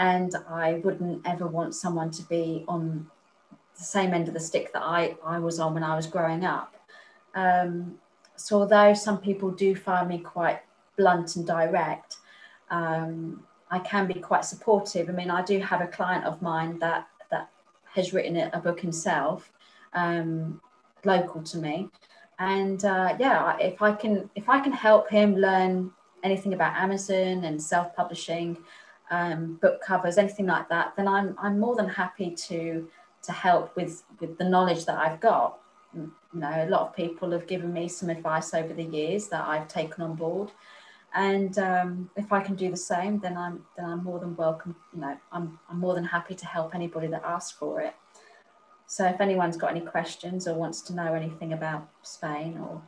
And 0.00 0.34
I 0.48 0.80
wouldn't 0.82 1.26
ever 1.26 1.46
want 1.46 1.74
someone 1.74 2.10
to 2.12 2.22
be 2.22 2.64
on 2.66 3.06
the 3.76 3.84
same 3.84 4.14
end 4.14 4.28
of 4.28 4.34
the 4.34 4.40
stick 4.40 4.72
that 4.72 4.82
I, 4.82 5.14
I 5.24 5.38
was 5.38 5.60
on 5.60 5.74
when 5.74 5.84
I 5.84 5.94
was 5.94 6.06
growing 6.06 6.44
up. 6.44 6.74
Um, 7.34 7.98
so 8.34 8.60
although 8.60 8.94
some 8.94 9.18
people 9.18 9.50
do 9.50 9.76
find 9.76 10.08
me 10.08 10.18
quite 10.18 10.60
blunt 10.96 11.36
and 11.36 11.46
direct, 11.46 12.16
um, 12.70 13.44
I 13.70 13.78
can 13.80 14.06
be 14.06 14.14
quite 14.14 14.44
supportive. 14.44 15.08
I 15.10 15.12
mean, 15.12 15.30
I 15.30 15.42
do 15.42 15.58
have 15.60 15.82
a 15.82 15.86
client 15.86 16.24
of 16.24 16.40
mine 16.40 16.78
that 16.78 17.06
that 17.30 17.50
has 17.94 18.12
written 18.12 18.36
a 18.38 18.58
book 18.58 18.80
himself, 18.80 19.52
um, 19.92 20.60
local 21.04 21.42
to 21.42 21.58
me, 21.58 21.88
and 22.38 22.84
uh, 22.84 23.16
yeah, 23.18 23.56
if 23.58 23.82
I 23.82 23.92
can 23.92 24.30
if 24.34 24.48
I 24.48 24.60
can 24.60 24.72
help 24.72 25.10
him 25.10 25.36
learn 25.36 25.92
anything 26.22 26.54
about 26.54 26.74
Amazon 26.76 27.44
and 27.44 27.62
self 27.62 27.94
publishing, 27.94 28.56
um, 29.10 29.58
book 29.60 29.80
covers, 29.80 30.18
anything 30.18 30.46
like 30.46 30.68
that, 30.68 30.94
then 30.96 31.08
I'm 31.08 31.36
I'm 31.38 31.58
more 31.58 31.74
than 31.74 31.88
happy 31.88 32.30
to 32.30 32.88
to 33.22 33.32
help 33.32 33.76
with 33.76 34.02
with 34.20 34.38
the 34.38 34.44
knowledge 34.44 34.86
that 34.86 34.98
I've 34.98 35.20
got. 35.20 35.58
You 35.94 36.12
know, 36.32 36.64
a 36.64 36.68
lot 36.68 36.82
of 36.82 36.94
people 36.94 37.32
have 37.32 37.46
given 37.48 37.72
me 37.72 37.88
some 37.88 38.10
advice 38.10 38.54
over 38.54 38.72
the 38.72 38.84
years 38.84 39.26
that 39.28 39.46
I've 39.46 39.66
taken 39.66 40.04
on 40.04 40.14
board, 40.14 40.52
and 41.14 41.58
um, 41.58 42.10
if 42.16 42.32
I 42.32 42.40
can 42.40 42.54
do 42.54 42.70
the 42.70 42.76
same, 42.76 43.18
then 43.18 43.36
I'm 43.36 43.64
then 43.76 43.86
I'm 43.86 44.04
more 44.04 44.20
than 44.20 44.36
welcome. 44.36 44.76
You 44.94 45.00
know, 45.00 45.16
I'm 45.32 45.58
I'm 45.68 45.80
more 45.80 45.94
than 45.94 46.04
happy 46.04 46.34
to 46.34 46.46
help 46.46 46.74
anybody 46.74 47.08
that 47.08 47.24
asks 47.24 47.52
for 47.58 47.80
it. 47.80 47.94
So 48.86 49.06
if 49.06 49.20
anyone's 49.20 49.56
got 49.56 49.70
any 49.70 49.82
questions 49.82 50.48
or 50.48 50.54
wants 50.54 50.80
to 50.82 50.94
know 50.94 51.14
anything 51.14 51.52
about 51.52 51.88
Spain 52.02 52.58
or 52.58 52.82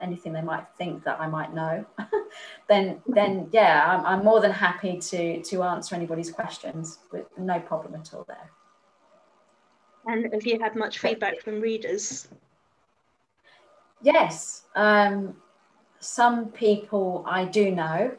anything 0.00 0.32
they 0.32 0.42
might 0.42 0.66
think 0.78 1.04
that 1.04 1.20
I 1.20 1.26
might 1.26 1.54
know, 1.54 1.84
then 2.68 3.00
then 3.06 3.48
yeah, 3.52 3.84
I'm, 3.86 4.06
I'm 4.06 4.24
more 4.24 4.40
than 4.40 4.52
happy 4.52 4.98
to 4.98 5.42
to 5.42 5.62
answer 5.62 5.94
anybody's 5.94 6.30
questions 6.30 6.98
with 7.12 7.26
no 7.38 7.60
problem 7.60 7.94
at 7.94 8.12
all 8.14 8.24
there. 8.26 8.50
And 10.06 10.32
have 10.32 10.46
you 10.46 10.60
had 10.60 10.76
much 10.76 10.98
feedback 10.98 11.40
from 11.40 11.60
readers? 11.60 12.28
Yes, 14.02 14.62
um, 14.76 15.36
some 15.98 16.46
people 16.50 17.24
I 17.26 17.44
do 17.44 17.72
know, 17.72 18.12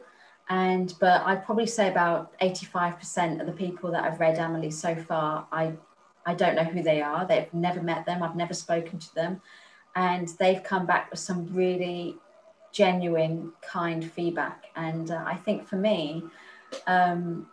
and 0.50 0.94
but 1.00 1.22
I'd 1.24 1.44
probably 1.44 1.66
say 1.66 1.88
about 1.88 2.38
85% 2.40 3.40
of 3.40 3.46
the 3.46 3.52
people 3.52 3.90
that 3.92 4.04
I've 4.04 4.20
read 4.20 4.38
Amelie 4.38 4.70
so 4.70 4.94
far, 4.94 5.46
I 5.50 5.72
I 6.26 6.34
don't 6.34 6.56
know 6.56 6.64
who 6.64 6.82
they 6.82 7.00
are. 7.00 7.26
They've 7.26 7.52
never 7.54 7.82
met 7.82 8.04
them. 8.04 8.22
I've 8.22 8.36
never 8.36 8.52
spoken 8.52 8.98
to 8.98 9.14
them, 9.14 9.40
and 9.96 10.28
they've 10.38 10.62
come 10.62 10.86
back 10.86 11.10
with 11.10 11.20
some 11.20 11.46
really 11.52 12.16
genuine, 12.72 13.52
kind 13.62 14.10
feedback. 14.10 14.66
And 14.76 15.10
uh, 15.10 15.24
I 15.26 15.34
think 15.36 15.66
for 15.66 15.76
me, 15.76 16.22
um, 16.86 17.46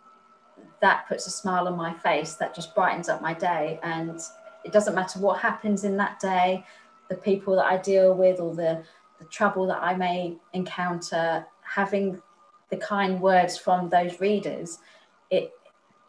that 0.82 1.08
puts 1.08 1.26
a 1.28 1.32
smile 1.32 1.68
on 1.68 1.76
my 1.76 1.94
face 1.94 2.36
that 2.36 2.54
just 2.54 2.76
brightens 2.76 3.10
up 3.10 3.22
my 3.22 3.34
day 3.34 3.80
and 3.82 4.22
it 4.64 4.72
doesn't 4.72 4.96
matter 4.96 5.20
what 5.20 5.40
happens 5.40 5.84
in 5.84 5.98
that 5.98 6.20
day 6.20 6.64
the 7.10 7.16
people 7.16 7.56
that 7.56 7.66
i 7.66 7.78
deal 7.78 8.14
with 8.14 8.40
or 8.40 8.54
the, 8.54 8.84
the 9.20 9.26
trouble 9.26 9.66
that 9.66 9.82
i 9.82 9.96
may 9.96 10.36
encounter 10.54 11.46
having 11.62 12.22
the 12.70 12.78
kind 12.78 13.20
words 13.20 13.58
from 13.58 13.90
those 13.90 14.20
readers 14.20 14.80
it 15.32 15.54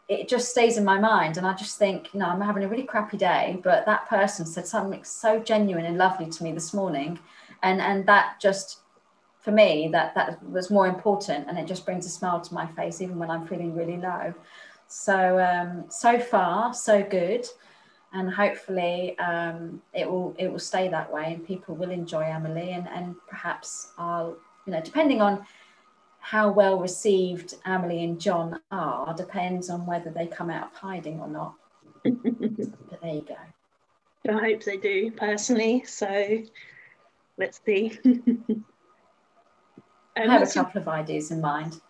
it 0.08 0.28
just 0.28 0.50
stays 0.50 0.76
in 0.76 0.84
my 0.84 0.98
mind 0.98 1.36
and 1.36 1.46
i 1.46 1.52
just 1.54 1.78
think 1.78 2.12
you 2.12 2.20
know 2.20 2.26
i'm 2.26 2.40
having 2.40 2.64
a 2.64 2.68
really 2.68 2.84
crappy 2.84 3.16
day 3.16 3.58
but 3.62 3.84
that 3.86 4.08
person 4.08 4.46
said 4.46 4.66
something 4.66 5.02
so 5.02 5.38
genuine 5.38 5.84
and 5.84 5.98
lovely 5.98 6.26
to 6.30 6.44
me 6.44 6.52
this 6.52 6.72
morning 6.72 7.18
and 7.62 7.80
and 7.80 8.06
that 8.06 8.38
just 8.40 8.80
for 9.40 9.50
me 9.52 9.88
that 9.90 10.14
that 10.14 10.42
was 10.48 10.70
more 10.70 10.86
important 10.86 11.48
and 11.48 11.58
it 11.58 11.66
just 11.66 11.84
brings 11.84 12.06
a 12.06 12.08
smile 12.08 12.40
to 12.40 12.54
my 12.54 12.66
face 12.72 13.00
even 13.00 13.18
when 13.18 13.30
i'm 13.30 13.46
feeling 13.46 13.74
really 13.74 13.96
low. 13.96 14.34
So 14.88 15.40
um, 15.40 15.84
so 15.88 16.18
far 16.18 16.72
so 16.72 17.02
good 17.02 17.46
and 18.12 18.32
hopefully 18.32 19.18
um, 19.18 19.82
it 19.92 20.08
will 20.10 20.34
it 20.38 20.50
will 20.50 20.58
stay 20.58 20.88
that 20.88 21.12
way 21.12 21.34
and 21.34 21.46
people 21.46 21.74
will 21.74 21.90
enjoy 21.90 22.22
Amelie, 22.22 22.72
and, 22.72 22.88
and 22.88 23.14
perhaps 23.28 23.92
I'll 23.98 24.36
you 24.66 24.72
know 24.72 24.80
depending 24.80 25.20
on 25.20 25.44
how 26.26 26.50
well 26.50 26.78
received 26.78 27.54
Amelie 27.64 28.02
and 28.02 28.20
John 28.20 28.60
are 28.70 29.14
depends 29.14 29.70
on 29.70 29.86
whether 29.86 30.10
they 30.10 30.26
come 30.26 30.50
out 30.50 30.72
of 30.72 30.72
hiding 30.72 31.20
or 31.20 31.28
not 31.28 31.54
but 32.04 33.00
there 33.02 33.14
you 33.14 33.26
go 33.26 33.36
I 34.28 34.38
hope 34.40 34.64
they 34.64 34.76
do 34.76 35.12
personally 35.12 35.84
so 35.86 36.42
let's 37.38 37.60
see 37.64 37.98
I 40.16 40.26
have 40.32 40.42
a 40.42 40.46
couple 40.46 40.80
of 40.80 40.88
ideas 40.88 41.30
in 41.30 41.40
mind. 41.40 41.80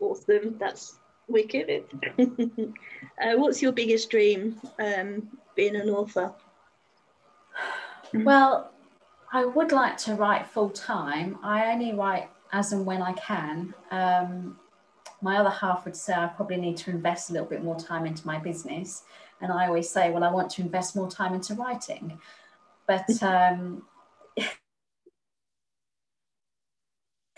Awesome, 0.00 0.56
that's 0.58 0.96
wicked. 1.28 1.84
uh, 2.18 3.34
what's 3.36 3.62
your 3.62 3.72
biggest 3.72 4.10
dream 4.10 4.60
um, 4.78 5.28
being 5.54 5.76
an 5.76 5.88
author? 5.88 6.32
Well, 8.12 8.72
I 9.32 9.44
would 9.44 9.72
like 9.72 9.96
to 9.98 10.14
write 10.14 10.46
full 10.46 10.70
time. 10.70 11.38
I 11.42 11.72
only 11.72 11.92
write 11.92 12.28
as 12.54 12.72
and 12.72 12.86
when 12.86 13.02
I 13.02 13.12
can. 13.14 13.74
Um, 13.90 14.56
my 15.20 15.38
other 15.38 15.50
half 15.50 15.84
would 15.84 15.96
say 15.96 16.14
I 16.14 16.28
probably 16.28 16.56
need 16.56 16.76
to 16.78 16.90
invest 16.90 17.30
a 17.30 17.32
little 17.32 17.48
bit 17.48 17.64
more 17.64 17.78
time 17.78 18.06
into 18.06 18.24
my 18.26 18.38
business. 18.38 19.02
And 19.40 19.50
I 19.50 19.66
always 19.66 19.90
say, 19.90 20.10
well, 20.10 20.22
I 20.22 20.30
want 20.30 20.50
to 20.52 20.62
invest 20.62 20.94
more 20.94 21.10
time 21.10 21.34
into 21.34 21.54
writing. 21.54 22.18
But 22.86 23.22
um, 23.22 23.82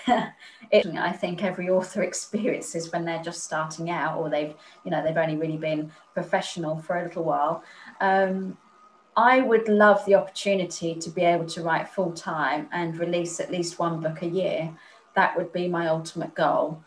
it, 0.06 0.86
I 0.86 1.12
think 1.12 1.42
every 1.42 1.70
author 1.70 2.02
experiences 2.10 2.92
when 2.92 3.06
they're 3.06 3.22
just 3.22 3.42
starting 3.42 3.88
out 3.88 4.18
or 4.18 4.28
they've, 4.28 4.54
you 4.84 4.90
know, 4.90 5.02
they've 5.02 5.16
only 5.16 5.36
really 5.36 5.56
been 5.56 5.90
professional 6.12 6.76
for 6.76 6.98
a 6.98 7.04
little 7.04 7.24
while. 7.24 7.64
Um, 8.02 8.58
I 9.16 9.40
would 9.40 9.66
love 9.68 10.04
the 10.04 10.14
opportunity 10.14 10.94
to 10.94 11.08
be 11.08 11.22
able 11.22 11.46
to 11.46 11.62
write 11.62 11.88
full 11.88 12.12
time 12.12 12.68
and 12.70 12.98
release 12.98 13.40
at 13.40 13.50
least 13.50 13.78
one 13.78 14.00
book 14.00 14.20
a 14.20 14.26
year. 14.26 14.76
That 15.16 15.36
would 15.36 15.52
be 15.52 15.66
my 15.66 15.88
ultimate 15.88 16.34
goal. 16.34 16.82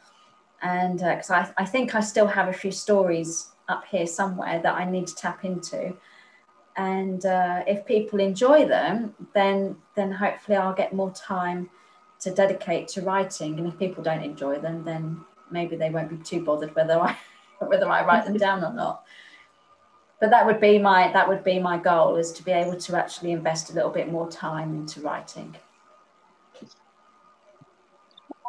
And 0.62 1.00
because 1.00 1.30
uh, 1.30 1.52
I, 1.58 1.63
I 1.63 1.65
think 1.65 1.96
I 1.96 2.00
still 2.00 2.28
have 2.28 2.48
a 2.48 2.54
few 2.54 2.72
stories 2.72 3.50
up 3.68 3.86
here 3.86 4.08
somewhere 4.08 4.62
that 4.62 4.74
I 4.74 4.89
need 4.89 5.08
to 5.08 5.15
tap 5.15 5.44
into. 5.44 5.96
And 6.78 7.26
uh, 7.26 7.63
if 7.68 7.86
people 7.86 8.20
enjoy 8.20 8.65
them, 8.65 9.15
then 9.34 9.76
then 9.96 10.12
hopefully 10.12 10.58
I'll 10.58 10.74
get 10.74 10.94
more 10.94 11.12
time 11.12 11.70
to 12.22 12.32
dedicate 12.32 12.88
to 12.89 13.02
writing. 13.02 13.58
And 13.60 13.68
if 13.68 13.78
people 13.78 14.04
don't 14.04 14.24
enjoy 14.24 14.60
them, 14.60 14.86
then 14.86 15.26
maybe 15.52 15.76
they 15.76 15.89
won't 15.89 16.10
be 16.10 16.18
too 16.18 16.44
bothered 16.44 16.74
whether 16.76 17.00
I 17.00 17.18
whether 17.60 17.89
I 17.89 18.06
write 18.06 18.26
them 18.26 18.38
down 18.38 18.63
or 18.63 18.74
not 18.74 19.04
but 20.20 20.30
that 20.30 20.46
would 20.46 20.60
be 20.60 20.78
my 20.78 21.12
that 21.12 21.28
would 21.28 21.44
be 21.44 21.60
my 21.60 21.78
goal 21.78 22.15
is 22.15 22.32
to 22.34 22.44
be 22.44 22.52
able 22.52 22.76
to 22.76 22.98
actually 22.98 23.32
invest 23.32 23.70
a 23.70 23.74
little 23.74 23.89
bit 23.89 24.12
more 24.12 24.30
time 24.30 24.74
into 24.74 25.02
writing 25.02 25.56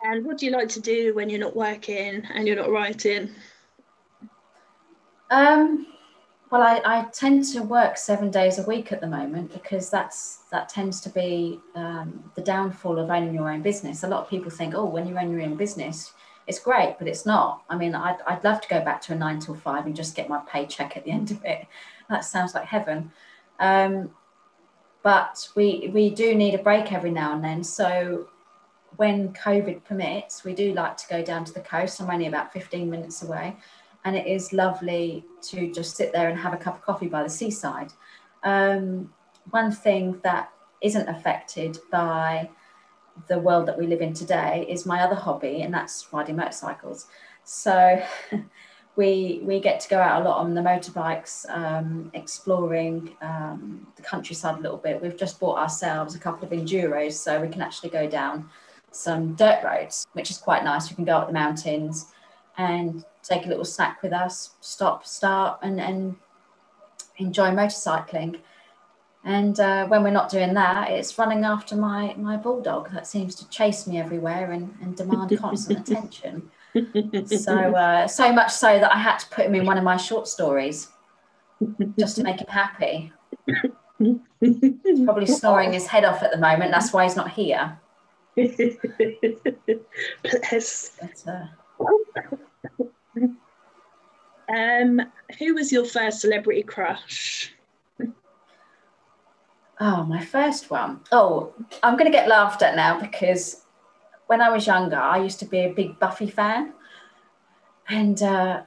and 0.04 0.24
what 0.24 0.38
do 0.38 0.46
you 0.46 0.52
like 0.52 0.68
to 0.68 0.80
do 0.80 1.14
when 1.14 1.28
you're 1.28 1.40
not 1.40 1.56
working 1.56 2.22
and 2.34 2.46
you're 2.46 2.56
not 2.56 2.70
writing 2.70 3.30
um, 5.30 5.86
well 6.50 6.62
I, 6.62 6.80
I 6.84 7.04
tend 7.12 7.44
to 7.52 7.62
work 7.62 7.96
seven 7.96 8.30
days 8.30 8.58
a 8.58 8.62
week 8.64 8.92
at 8.92 9.00
the 9.00 9.06
moment 9.06 9.52
because 9.52 9.90
that's 9.90 10.38
that 10.50 10.68
tends 10.68 11.00
to 11.02 11.10
be 11.10 11.60
um, 11.74 12.30
the 12.34 12.42
downfall 12.42 12.98
of 12.98 13.10
owning 13.10 13.34
your 13.34 13.50
own 13.50 13.62
business 13.62 14.02
a 14.02 14.08
lot 14.08 14.22
of 14.22 14.28
people 14.28 14.50
think 14.50 14.74
oh 14.74 14.84
when 14.84 15.06
you 15.06 15.18
own 15.18 15.30
your 15.30 15.42
own 15.42 15.56
business 15.56 16.12
it's 16.50 16.58
great, 16.58 16.96
but 16.98 17.06
it's 17.06 17.24
not. 17.24 17.62
I 17.70 17.76
mean, 17.76 17.94
I'd, 17.94 18.16
I'd 18.26 18.42
love 18.42 18.60
to 18.60 18.68
go 18.68 18.84
back 18.84 19.00
to 19.02 19.12
a 19.12 19.16
nine 19.16 19.38
till 19.38 19.54
five 19.54 19.86
and 19.86 19.94
just 19.94 20.16
get 20.16 20.28
my 20.28 20.40
paycheck 20.48 20.96
at 20.96 21.04
the 21.04 21.12
end 21.12 21.30
of 21.30 21.44
it. 21.44 21.64
That 22.08 22.24
sounds 22.24 22.54
like 22.54 22.64
heaven. 22.64 23.12
Um, 23.60 24.10
but 25.04 25.48
we 25.54 25.90
we 25.94 26.10
do 26.10 26.34
need 26.34 26.54
a 26.54 26.62
break 26.62 26.92
every 26.92 27.12
now 27.12 27.34
and 27.34 27.44
then. 27.44 27.62
So 27.62 28.28
when 29.00 29.32
COVID 29.32 29.82
permits, 29.82 30.44
we 30.44 30.52
do 30.52 30.74
like 30.74 30.94
to 30.98 31.08
go 31.08 31.24
down 31.24 31.42
to 31.46 31.54
the 31.54 31.60
coast. 31.60 32.02
I'm 32.02 32.10
only 32.10 32.26
about 32.26 32.52
15 32.52 32.90
minutes 32.90 33.22
away, 33.22 33.56
and 34.04 34.14
it 34.14 34.26
is 34.26 34.52
lovely 34.52 35.24
to 35.48 35.72
just 35.72 35.96
sit 35.96 36.12
there 36.12 36.28
and 36.28 36.38
have 36.38 36.52
a 36.52 36.58
cup 36.58 36.74
of 36.76 36.82
coffee 36.82 37.08
by 37.08 37.22
the 37.22 37.30
seaside. 37.30 37.94
Um, 38.42 39.10
one 39.52 39.72
thing 39.72 40.20
that 40.22 40.50
isn't 40.82 41.08
affected 41.08 41.78
by 41.90 42.50
the 43.26 43.38
world 43.38 43.64
that 43.68 43.78
we 43.78 43.86
live 43.86 44.02
in 44.02 44.12
today 44.12 44.66
is 44.68 44.84
my 44.84 45.00
other 45.00 45.14
hobby, 45.14 45.62
and 45.62 45.72
that's 45.72 46.06
riding 46.12 46.36
motorcycles. 46.36 47.06
So 47.44 48.02
we 48.96 49.40
we 49.42 49.60
get 49.60 49.80
to 49.80 49.88
go 49.88 49.98
out 49.98 50.20
a 50.20 50.28
lot 50.28 50.40
on 50.40 50.52
the 50.52 50.60
motorbikes, 50.60 51.48
um, 51.48 52.10
exploring 52.12 53.16
um, 53.22 53.86
the 53.96 54.02
countryside 54.02 54.58
a 54.58 54.60
little 54.60 54.76
bit. 54.76 55.00
We've 55.00 55.16
just 55.16 55.40
bought 55.40 55.56
ourselves 55.56 56.14
a 56.14 56.18
couple 56.18 56.44
of 56.44 56.52
enduros, 56.52 57.14
so 57.14 57.40
we 57.40 57.48
can 57.48 57.62
actually 57.62 57.88
go 57.88 58.06
down 58.06 58.50
some 58.92 59.34
dirt 59.34 59.62
roads, 59.64 60.06
which 60.12 60.30
is 60.30 60.38
quite 60.38 60.64
nice. 60.64 60.90
We 60.90 60.96
can 60.96 61.04
go 61.04 61.16
up 61.16 61.26
the 61.26 61.32
mountains 61.32 62.06
and 62.58 63.04
take 63.22 63.46
a 63.46 63.48
little 63.48 63.64
snack 63.64 64.02
with 64.02 64.12
us, 64.12 64.50
stop, 64.60 65.06
start, 65.06 65.58
and 65.62 65.80
and 65.80 66.16
enjoy 67.18 67.48
motorcycling. 67.50 68.40
And 69.24 69.60
uh, 69.60 69.86
when 69.86 70.02
we're 70.02 70.10
not 70.10 70.30
doing 70.30 70.54
that, 70.54 70.90
it's 70.90 71.18
running 71.18 71.44
after 71.44 71.76
my, 71.76 72.14
my 72.16 72.38
bulldog 72.38 72.90
that 72.92 73.06
seems 73.06 73.34
to 73.36 73.48
chase 73.50 73.86
me 73.86 73.98
everywhere 73.98 74.52
and, 74.52 74.74
and 74.80 74.96
demand 74.96 75.38
constant 75.38 75.86
attention. 75.86 76.50
So, 77.26 77.54
uh, 77.54 78.08
so 78.08 78.32
much 78.32 78.50
so 78.52 78.78
that 78.78 78.94
I 78.94 78.98
had 78.98 79.18
to 79.18 79.26
put 79.28 79.44
him 79.44 79.54
in 79.54 79.66
one 79.66 79.76
of 79.76 79.84
my 79.84 79.98
short 79.98 80.26
stories 80.26 80.88
just 81.98 82.16
to 82.16 82.22
make 82.22 82.40
him 82.40 82.46
happy. 82.48 83.12
He's 84.40 85.04
probably 85.04 85.26
snoring 85.26 85.74
his 85.74 85.86
head 85.86 86.06
off 86.06 86.22
at 86.22 86.30
the 86.30 86.38
moment. 86.38 86.70
That's 86.72 86.90
why 86.90 87.04
he's 87.04 87.16
not 87.16 87.30
here. 87.30 87.78
Bless. 90.22 90.92
But, 91.00 91.24
uh... 91.26 91.46
um, 94.52 95.00
who 95.38 95.54
was 95.54 95.72
your 95.72 95.84
first 95.84 96.20
celebrity 96.20 96.62
crush? 96.62 97.52
Oh, 99.82 100.04
my 100.04 100.22
first 100.22 100.70
one. 100.70 101.00
Oh, 101.10 101.54
I'm 101.82 101.96
going 101.96 102.10
to 102.10 102.16
get 102.16 102.28
laughed 102.28 102.62
at 102.62 102.76
now 102.76 103.00
because 103.00 103.64
when 104.26 104.42
I 104.42 104.50
was 104.50 104.66
younger, 104.66 104.96
I 104.96 105.22
used 105.22 105.38
to 105.38 105.46
be 105.46 105.60
a 105.60 105.72
big 105.72 105.98
Buffy 105.98 106.28
fan. 106.28 106.74
And 107.88 108.22
uh, 108.22 108.62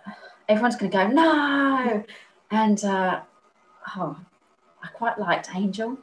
everyone's 0.49 0.75
going 0.75 0.91
to 0.91 0.97
go, 0.97 1.07
no. 1.07 2.03
And 2.49 2.83
uh, 2.83 3.21
oh, 3.95 4.17
I 4.83 4.87
quite 4.87 5.19
liked 5.19 5.49
Angel. 5.55 5.97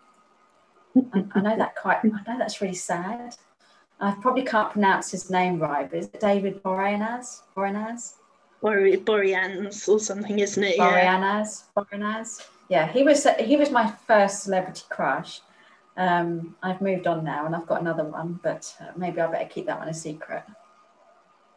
I, 1.13 1.25
I, 1.35 1.41
know 1.41 1.57
that 1.57 1.75
quite, 1.75 1.99
I 2.05 2.07
know 2.07 2.39
that's 2.39 2.61
really 2.61 2.75
sad. 2.75 3.37
I 4.01 4.13
probably 4.23 4.45
can't 4.45 4.71
pronounce 4.71 5.11
his 5.11 5.31
name 5.31 5.59
right, 5.59 5.89
but 5.89 5.99
is 5.99 6.07
it 6.07 6.21
David 6.21 6.63
Boreanaz? 6.63 7.43
Boreanaz? 7.57 8.15
Boreanaz 8.63 9.89
or 9.89 9.99
something, 9.99 10.39
isn't 10.39 10.63
it? 10.63 10.79
Boreanaz. 10.79 11.65
Yeah. 11.77 11.85
Boreanaz 11.85 12.47
yeah, 12.71 12.87
he 12.91 13.03
was 13.03 13.27
he 13.41 13.57
was 13.57 13.71
my 13.71 13.91
first 14.07 14.45
celebrity 14.45 14.85
crush. 14.89 15.41
Um, 15.97 16.55
I've 16.63 16.81
moved 16.81 17.09
on 17.09 17.25
now, 17.25 17.45
and 17.45 17.55
I've 17.55 17.67
got 17.67 17.81
another 17.81 18.05
one, 18.05 18.39
but 18.45 18.73
uh, 18.81 18.93
maybe 18.97 19.21
I 19.21 19.27
better 19.27 19.49
keep 19.49 19.67
that 19.67 19.81
one 19.81 19.89
a 19.89 19.95
secret. 19.95 20.45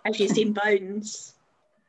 Have 0.03 0.15
you 0.17 0.27
seen 0.27 0.53
Bones? 0.53 1.36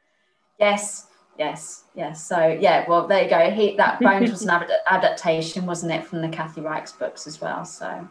yes, 0.61 1.07
yes, 1.39 1.85
yes. 1.95 2.23
So 2.23 2.47
yeah, 2.61 2.85
well 2.87 3.09
there 3.09 3.25
you 3.25 3.31
go. 3.31 3.51
He 3.51 3.77
that 3.77 3.99
Bones 3.99 4.31
was 4.31 4.43
an 4.43 4.51
ad- 4.51 4.71
adaptation, 4.91 5.65
wasn't 5.65 5.93
it, 5.93 6.05
from 6.05 6.21
the 6.21 6.29
Kathy 6.29 6.61
Reichs 6.61 6.97
books 6.97 7.27
as 7.27 7.41
well? 7.41 7.65
So 7.65 8.07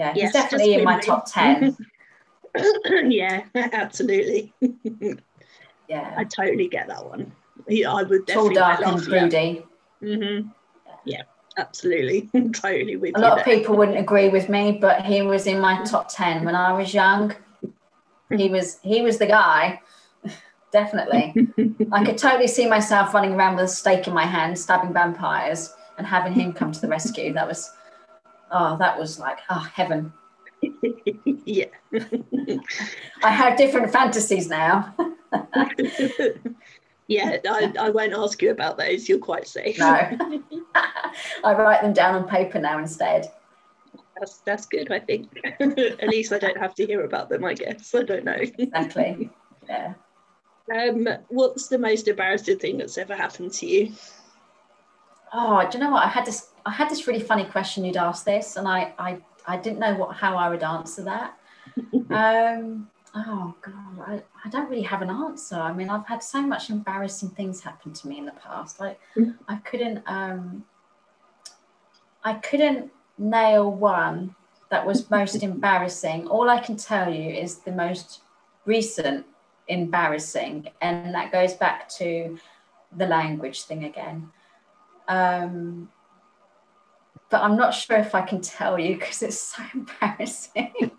yeah, 0.00 0.12
he's 0.14 0.32
definitely 0.32 0.74
in 0.74 0.84
my 0.84 0.98
top 0.98 1.26
ten. 1.30 1.76
yeah, 3.10 3.44
absolutely. 3.54 4.52
yeah, 5.88 6.14
I 6.16 6.24
totally 6.24 6.68
get 6.68 6.88
that 6.88 7.04
one. 7.04 7.32
Yeah, 7.68 7.92
I 7.92 8.02
would 8.02 8.26
definitely. 8.26 8.54
Tall, 8.54 8.76
dark, 8.76 8.80
and 8.80 9.04
broody. 9.04 9.66
Mm-hmm. 10.02 10.48
Yeah, 11.04 11.22
absolutely. 11.58 12.30
totally 12.52 12.96
with 12.96 13.16
A 13.16 13.20
lot 13.20 13.38
of 13.38 13.44
people 13.44 13.76
wouldn't 13.76 13.98
agree 13.98 14.30
with 14.30 14.48
me, 14.48 14.78
but 14.80 15.04
he 15.04 15.20
was 15.20 15.46
in 15.46 15.60
my 15.60 15.84
top 15.84 16.08
10 16.08 16.44
when 16.44 16.54
I 16.54 16.72
was 16.72 16.94
young. 16.94 17.34
He 18.34 18.48
was 18.48 18.78
he 18.82 19.02
was 19.02 19.18
the 19.18 19.26
guy. 19.26 19.80
Definitely. 20.72 21.34
I 21.92 22.04
could 22.04 22.16
totally 22.16 22.46
see 22.46 22.66
myself 22.68 23.12
running 23.12 23.32
around 23.32 23.56
with 23.56 23.64
a 23.64 23.68
stake 23.68 24.06
in 24.06 24.14
my 24.14 24.24
hand, 24.24 24.56
stabbing 24.56 24.92
vampires 24.92 25.74
and 25.98 26.06
having 26.06 26.32
him 26.32 26.52
come 26.52 26.70
to 26.70 26.80
the 26.80 26.86
rescue. 26.86 27.32
That 27.32 27.48
was 27.48 27.70
oh, 28.50 28.76
that 28.78 28.98
was 28.98 29.18
like 29.18 29.38
oh 29.50 29.66
heaven. 29.74 30.12
yeah. 31.44 31.66
I 33.22 33.30
have 33.30 33.56
different 33.56 33.92
fantasies 33.92 34.48
now. 34.48 34.94
Yeah, 37.10 37.38
I, 37.44 37.72
I 37.76 37.90
won't 37.90 38.12
ask 38.12 38.40
you 38.40 38.52
about 38.52 38.78
those. 38.78 39.08
You're 39.08 39.18
quite 39.18 39.48
safe. 39.48 39.80
No, 39.80 39.84
I 41.42 41.54
write 41.54 41.82
them 41.82 41.92
down 41.92 42.14
on 42.14 42.28
paper 42.28 42.60
now 42.60 42.78
instead. 42.78 43.32
That's 44.16 44.38
that's 44.42 44.66
good. 44.66 44.92
I 44.92 45.00
think 45.00 45.28
at 45.42 46.08
least 46.08 46.32
I 46.32 46.38
don't 46.38 46.56
have 46.56 46.72
to 46.76 46.86
hear 46.86 47.04
about 47.04 47.28
them. 47.28 47.44
I 47.44 47.54
guess 47.54 47.92
I 47.96 48.04
don't 48.04 48.24
know. 48.24 48.36
exactly. 48.36 49.28
Yeah. 49.68 49.94
Um, 50.72 51.08
what's 51.30 51.66
the 51.66 51.78
most 51.78 52.06
embarrassing 52.06 52.60
thing 52.60 52.78
that's 52.78 52.96
ever 52.96 53.16
happened 53.16 53.54
to 53.54 53.66
you? 53.66 53.92
Oh, 55.32 55.66
do 55.68 55.78
you 55.78 55.84
know 55.84 55.90
what? 55.90 56.04
I 56.04 56.08
had 56.08 56.26
this. 56.26 56.49
I 56.66 56.70
had 56.70 56.90
this 56.90 57.06
really 57.06 57.20
funny 57.20 57.44
question. 57.44 57.84
You'd 57.84 57.96
ask 57.96 58.24
this, 58.24 58.56
and 58.56 58.68
I, 58.68 58.92
I, 58.98 59.18
I 59.46 59.56
didn't 59.56 59.78
know 59.78 59.94
what 59.94 60.16
how 60.16 60.36
I 60.36 60.48
would 60.48 60.62
answer 60.62 61.02
that. 61.04 61.38
um, 62.10 62.88
Oh 63.14 63.54
God, 63.60 63.98
I, 64.06 64.22
I 64.44 64.48
don't 64.50 64.70
really 64.70 64.84
have 64.84 65.02
an 65.02 65.10
answer. 65.10 65.56
I 65.56 65.72
mean, 65.72 65.88
I've 65.88 66.06
had 66.06 66.22
so 66.22 66.40
much 66.42 66.70
embarrassing 66.70 67.30
things 67.30 67.60
happen 67.60 67.92
to 67.92 68.08
me 68.08 68.18
in 68.18 68.24
the 68.24 68.32
past. 68.32 68.78
Like. 68.78 69.00
I 69.48 69.56
couldn't 69.56 70.02
um 70.06 70.64
I 72.22 72.34
couldn't 72.34 72.92
nail 73.18 73.70
one 73.70 74.36
that 74.70 74.86
was 74.86 75.10
most 75.10 75.42
embarrassing. 75.42 76.28
All 76.28 76.48
I 76.48 76.60
can 76.60 76.76
tell 76.76 77.12
you 77.12 77.30
is 77.30 77.58
the 77.58 77.72
most 77.72 78.20
recent 78.64 79.26
embarrassing, 79.66 80.68
and 80.80 81.14
that 81.14 81.32
goes 81.32 81.54
back 81.54 81.88
to 81.90 82.38
the 82.96 83.06
language 83.06 83.62
thing 83.62 83.84
again. 83.84 84.30
Um, 85.08 85.90
but 87.30 87.42
I'm 87.42 87.56
not 87.56 87.74
sure 87.74 87.96
if 87.96 88.14
I 88.14 88.22
can 88.22 88.40
tell 88.40 88.78
you 88.78 88.96
because 88.96 89.22
it's 89.22 89.38
so 89.38 89.62
embarrassing. 89.74 90.90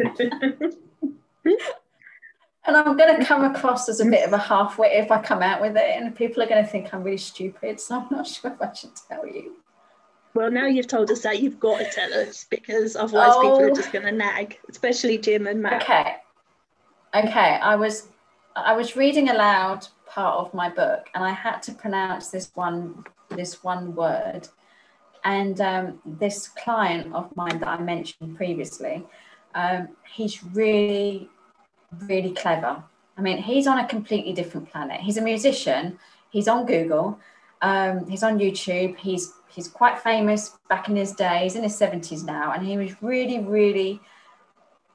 And 2.65 2.77
I'm 2.77 2.95
going 2.95 3.17
to 3.17 3.25
come 3.25 3.43
across 3.43 3.89
as 3.89 4.01
a 4.01 4.05
bit 4.05 4.25
of 4.25 4.33
a 4.33 4.37
halfwit 4.37 4.91
if 4.93 5.09
I 5.09 5.19
come 5.19 5.41
out 5.41 5.61
with 5.61 5.75
it, 5.75 5.95
and 5.97 6.15
people 6.15 6.43
are 6.43 6.47
going 6.47 6.63
to 6.63 6.69
think 6.69 6.93
I'm 6.93 7.03
really 7.03 7.17
stupid. 7.17 7.79
So 7.79 7.99
I'm 7.99 8.07
not 8.11 8.27
sure 8.27 8.51
if 8.51 8.61
I 8.61 8.71
should 8.73 8.91
tell 9.07 9.25
you. 9.25 9.55
Well, 10.33 10.51
now 10.51 10.67
you've 10.67 10.87
told 10.87 11.09
us 11.11 11.21
that, 11.23 11.41
you've 11.41 11.59
got 11.59 11.79
to 11.79 11.89
tell 11.91 12.13
us 12.13 12.45
because 12.49 12.95
otherwise 12.95 13.31
oh. 13.33 13.41
people 13.41 13.61
are 13.61 13.71
oh. 13.71 13.75
just 13.75 13.91
going 13.91 14.05
to 14.05 14.11
nag, 14.11 14.59
especially 14.69 15.17
Jim 15.17 15.47
and 15.47 15.61
Matt. 15.61 15.81
Okay. 15.81 16.15
Okay, 17.13 17.59
I 17.61 17.75
was 17.75 18.07
I 18.55 18.73
was 18.73 18.95
reading 18.95 19.27
aloud 19.27 19.85
part 20.05 20.37
of 20.37 20.53
my 20.53 20.69
book, 20.69 21.09
and 21.13 21.23
I 21.23 21.31
had 21.31 21.61
to 21.63 21.73
pronounce 21.73 22.29
this 22.29 22.51
one 22.53 23.03
this 23.29 23.63
one 23.63 23.95
word. 23.95 24.47
And 25.23 25.61
um, 25.61 25.99
this 26.05 26.47
client 26.47 27.13
of 27.13 27.35
mine 27.35 27.59
that 27.59 27.67
I 27.67 27.79
mentioned 27.81 28.35
previously, 28.35 29.03
um, 29.53 29.89
he's 30.11 30.43
really, 30.43 31.29
really 32.07 32.31
clever. 32.31 32.83
I 33.17 33.21
mean, 33.21 33.37
he's 33.37 33.67
on 33.67 33.77
a 33.77 33.87
completely 33.87 34.33
different 34.33 34.71
planet. 34.71 35.01
He's 35.01 35.17
a 35.17 35.21
musician. 35.21 35.99
He's 36.29 36.47
on 36.47 36.65
Google. 36.65 37.19
Um, 37.61 38.07
he's 38.07 38.23
on 38.23 38.39
YouTube. 38.39 38.97
He's 38.97 39.33
he's 39.47 39.67
quite 39.67 39.99
famous 39.99 40.57
back 40.69 40.87
in 40.89 40.95
his 40.95 41.11
day. 41.11 41.41
He's 41.43 41.55
in 41.55 41.63
his 41.63 41.75
seventies 41.75 42.23
now, 42.23 42.53
and 42.53 42.65
he 42.65 42.77
was 42.77 42.99
really, 43.03 43.39
really 43.39 44.01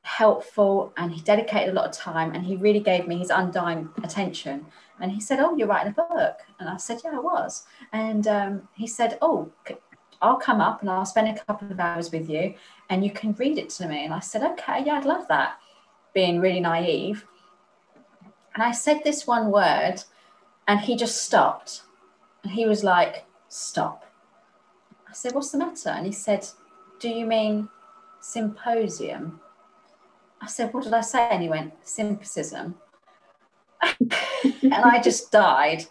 helpful 0.07 0.93
and 0.97 1.12
he 1.12 1.21
dedicated 1.23 1.71
a 1.71 1.73
lot 1.73 1.85
of 1.85 1.91
time 1.91 2.33
and 2.33 2.47
he 2.47 2.55
really 2.55 2.79
gave 2.79 3.09
me 3.09 3.19
his 3.19 3.29
undying 3.29 3.89
attention 4.05 4.65
and 5.01 5.11
he 5.11 5.21
said 5.21 5.41
oh 5.41 5.57
you're 5.57 5.67
writing 5.67 5.93
a 5.93 5.95
book 5.95 6.43
and 6.61 6.69
i 6.69 6.77
said 6.77 6.97
yeah 7.03 7.11
i 7.11 7.19
was 7.19 7.65
and 7.93 8.29
um, 8.29 8.69
he 8.77 8.87
said 8.87 9.19
oh 9.21 9.51
i'll 10.23 10.37
come 10.37 10.61
up 10.61 10.81
and 10.81 10.91
i'll 10.91 11.05
spend 11.05 11.29
a 11.29 11.45
couple 11.45 11.71
of 11.71 11.81
hours 11.81 12.11
with 12.13 12.29
you 12.29 12.55
and 12.91 13.05
you 13.05 13.11
can 13.11 13.33
read 13.35 13.59
it 13.59 13.69
to 13.69 13.87
me 13.89 14.05
and 14.05 14.15
i 14.15 14.21
said 14.21 14.43
okay 14.43 14.83
yeah 14.85 14.95
i'd 14.95 15.05
love 15.05 15.27
that 15.29 15.59
being 16.15 16.41
really 16.41 16.61
naive 16.61 17.27
and 18.55 18.63
i 18.63 18.73
said 18.73 19.01
this 19.05 19.27
one 19.27 19.51
word 19.51 19.97
and 20.69 20.81
he 20.81 20.97
just 20.97 21.23
stopped 21.25 21.83
and 22.43 22.53
he 22.53 22.67
was 22.67 22.83
like 22.83 23.25
stop 23.49 24.05
i 25.09 25.13
said 25.13 25.35
what's 25.35 25.51
the 25.51 25.59
matter 25.59 25.91
and 25.91 26.07
he 26.07 26.13
said 26.13 26.47
do 26.99 27.09
you 27.09 27.27
mean 27.27 27.69
symposium 28.21 29.41
I 30.41 30.47
said, 30.47 30.73
What 30.73 30.85
did 30.85 30.95
I 30.95 31.01
say? 31.01 31.29
And 31.31 31.43
he 31.43 31.49
went, 31.49 31.73
Symphysis. 31.85 32.53
and 32.53 32.75
I 34.73 35.01
just 35.01 35.33
died. 35.33 35.85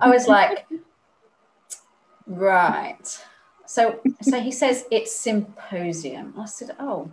I 0.00 0.10
was 0.10 0.26
like, 0.26 0.66
Right. 2.26 3.24
So, 3.68 4.00
so 4.22 4.40
he 4.40 4.50
says 4.50 4.86
it's 4.90 5.14
symposium. 5.14 6.32
I 6.38 6.46
said, 6.46 6.74
Oh, 6.80 7.10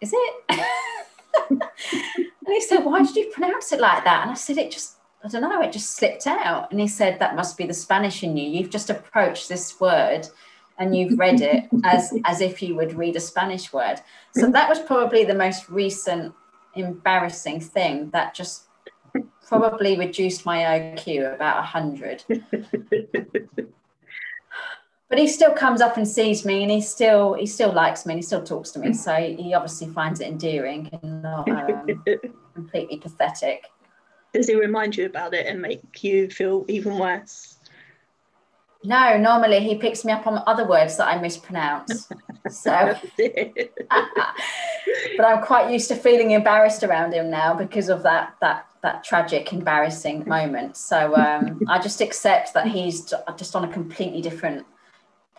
is 0.00 0.12
it? 0.14 0.44
and 1.50 1.60
he 2.46 2.60
said, 2.60 2.84
Why 2.84 3.02
did 3.02 3.16
you 3.16 3.30
pronounce 3.32 3.72
it 3.72 3.80
like 3.80 4.04
that? 4.04 4.22
And 4.22 4.30
I 4.30 4.34
said, 4.34 4.58
It 4.58 4.70
just, 4.70 4.94
I 5.24 5.28
don't 5.28 5.42
know, 5.42 5.60
it 5.60 5.72
just 5.72 5.96
slipped 5.96 6.28
out. 6.28 6.70
And 6.70 6.78
he 6.78 6.86
said, 6.86 7.18
That 7.18 7.34
must 7.34 7.58
be 7.58 7.66
the 7.66 7.74
Spanish 7.74 8.22
in 8.22 8.36
you. 8.36 8.48
You've 8.48 8.70
just 8.70 8.90
approached 8.90 9.48
this 9.48 9.80
word 9.80 10.28
and 10.78 10.96
you've 10.96 11.18
read 11.18 11.40
it 11.40 11.68
as 11.82 12.14
as 12.24 12.40
if 12.40 12.62
you 12.62 12.76
would 12.76 12.94
read 12.94 13.16
a 13.16 13.20
Spanish 13.20 13.72
word. 13.72 13.96
So 14.36 14.48
that 14.52 14.68
was 14.68 14.78
probably 14.78 15.24
the 15.24 15.34
most 15.34 15.68
recent 15.68 16.32
embarrassing 16.76 17.60
thing 17.60 18.10
that 18.10 18.34
just 18.34 18.68
probably 19.44 19.98
reduced 19.98 20.46
my 20.46 20.58
IQ 20.58 21.34
about 21.34 21.56
100. 21.56 22.22
But 25.08 25.18
he 25.18 25.26
still 25.26 25.52
comes 25.52 25.80
up 25.80 25.96
and 25.96 26.06
sees 26.06 26.44
me 26.44 26.62
and 26.62 26.70
he 26.70 26.80
still 26.80 27.34
he 27.34 27.46
still 27.46 27.72
likes 27.72 28.06
me 28.06 28.14
and 28.14 28.18
he 28.18 28.22
still 28.22 28.42
talks 28.42 28.70
to 28.70 28.78
me 28.78 28.92
so 28.92 29.14
he 29.14 29.54
obviously 29.54 29.88
finds 29.88 30.20
it 30.20 30.28
endearing 30.28 30.88
and 31.02 31.22
not 31.22 31.48
um, 31.48 32.04
completely 32.54 32.98
pathetic 32.98 33.66
does 34.32 34.46
he 34.46 34.54
remind 34.54 34.96
you 34.96 35.06
about 35.06 35.34
it 35.34 35.46
and 35.46 35.60
make 35.60 36.04
you 36.04 36.30
feel 36.30 36.64
even 36.68 36.98
worse 36.98 37.58
no, 38.84 39.18
normally 39.18 39.60
he 39.60 39.74
picks 39.74 40.04
me 40.04 40.12
up 40.12 40.26
on 40.26 40.42
other 40.46 40.64
words 40.64 40.96
that 40.98 41.08
I 41.08 41.20
mispronounce. 41.20 42.08
So, 42.48 42.94
but 43.18 45.26
I'm 45.26 45.42
quite 45.42 45.70
used 45.70 45.88
to 45.88 45.96
feeling 45.96 46.30
embarrassed 46.30 46.82
around 46.82 47.12
him 47.12 47.28
now 47.28 47.52
because 47.52 47.90
of 47.90 48.02
that 48.04 48.36
that 48.40 48.66
that 48.82 49.04
tragic, 49.04 49.52
embarrassing 49.52 50.26
moment. 50.26 50.78
So 50.78 51.14
um, 51.14 51.60
I 51.68 51.78
just 51.78 52.00
accept 52.00 52.54
that 52.54 52.66
he's 52.66 53.12
just 53.36 53.54
on 53.54 53.64
a 53.64 53.68
completely 53.68 54.22
different 54.22 54.64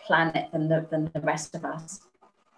planet 0.06 0.50
than 0.52 0.68
the 0.68 0.86
than 0.90 1.10
the 1.12 1.20
rest 1.20 1.54
of 1.54 1.64
us. 1.64 2.00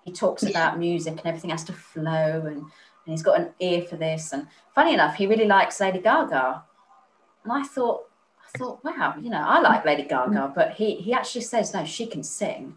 He 0.04 0.12
talks 0.12 0.42
about 0.42 0.78
music 0.78 1.18
and 1.18 1.26
everything 1.26 1.50
has 1.50 1.64
to 1.64 1.72
flow, 1.72 2.42
and, 2.46 2.56
and 2.56 2.70
he's 3.06 3.22
got 3.22 3.40
an 3.40 3.50
ear 3.60 3.82
for 3.82 3.96
this. 3.96 4.32
And 4.32 4.48
funny 4.74 4.94
enough, 4.94 5.14
he 5.14 5.26
really 5.26 5.46
likes 5.46 5.80
Lady 5.80 6.00
Gaga. 6.00 6.64
And 7.44 7.52
I 7.52 7.62
thought, 7.62 8.08
I 8.42 8.58
thought, 8.58 8.84
wow, 8.84 9.14
you 9.20 9.30
know, 9.30 9.42
I 9.44 9.60
like 9.60 9.84
Lady 9.84 10.02
Gaga, 10.02 10.30
mm. 10.30 10.54
but 10.54 10.72
he 10.72 10.96
he 10.96 11.12
actually 11.12 11.42
says 11.42 11.72
no, 11.72 11.84
she 11.84 12.06
can 12.06 12.22
sing, 12.22 12.76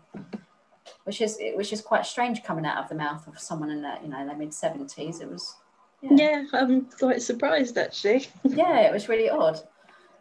which 1.06 1.22
is 1.22 1.40
which 1.56 1.74
is 1.74 1.82
quite 1.82 2.06
strange 2.06 2.44
coming 2.44 2.66
out 2.66 2.84
of 2.84 2.90
the 2.90 2.96
mouth 2.96 3.28
of 3.28 3.40
someone 3.40 3.72
in 3.72 3.82
their 3.82 3.98
you 4.02 4.10
know 4.10 4.26
their 4.26 4.38
mid 4.38 4.54
seventies. 4.54 5.20
It 5.20 5.30
was. 5.30 5.56
Yeah. 6.02 6.12
yeah, 6.12 6.44
I'm 6.54 6.86
quite 6.86 7.22
surprised 7.22 7.78
actually. 7.78 8.28
yeah, 8.44 8.82
it 8.82 8.94
was 8.94 9.10
really 9.10 9.30
odd. 9.30 9.60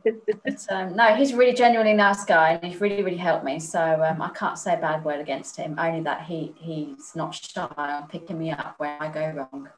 But 0.05 0.67
um, 0.71 0.97
no, 0.97 1.15
he's 1.15 1.33
a 1.33 1.37
really 1.37 1.55
genuinely 1.55 1.95
nice 1.95 2.25
guy, 2.25 2.53
and 2.53 2.65
he's 2.65 2.81
really, 2.81 3.03
really 3.03 3.17
helped 3.17 3.45
me. 3.45 3.59
So 3.59 3.81
um, 3.81 4.21
I 4.21 4.31
can't 4.31 4.59
say 4.59 4.75
a 4.75 4.79
bad 4.79 5.05
word 5.05 5.21
against 5.21 5.57
him. 5.57 5.77
Only 5.79 6.03
that 6.03 6.23
he 6.23 6.55
he's 6.59 7.17
not 7.17 7.35
shy 7.35 7.69
on 7.77 8.09
picking 8.09 8.39
me 8.39 8.51
up 8.51 8.75
where 8.79 8.97
I 9.01 9.09
go 9.09 9.31
wrong. 9.31 9.69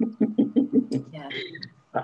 yeah. 1.12 1.28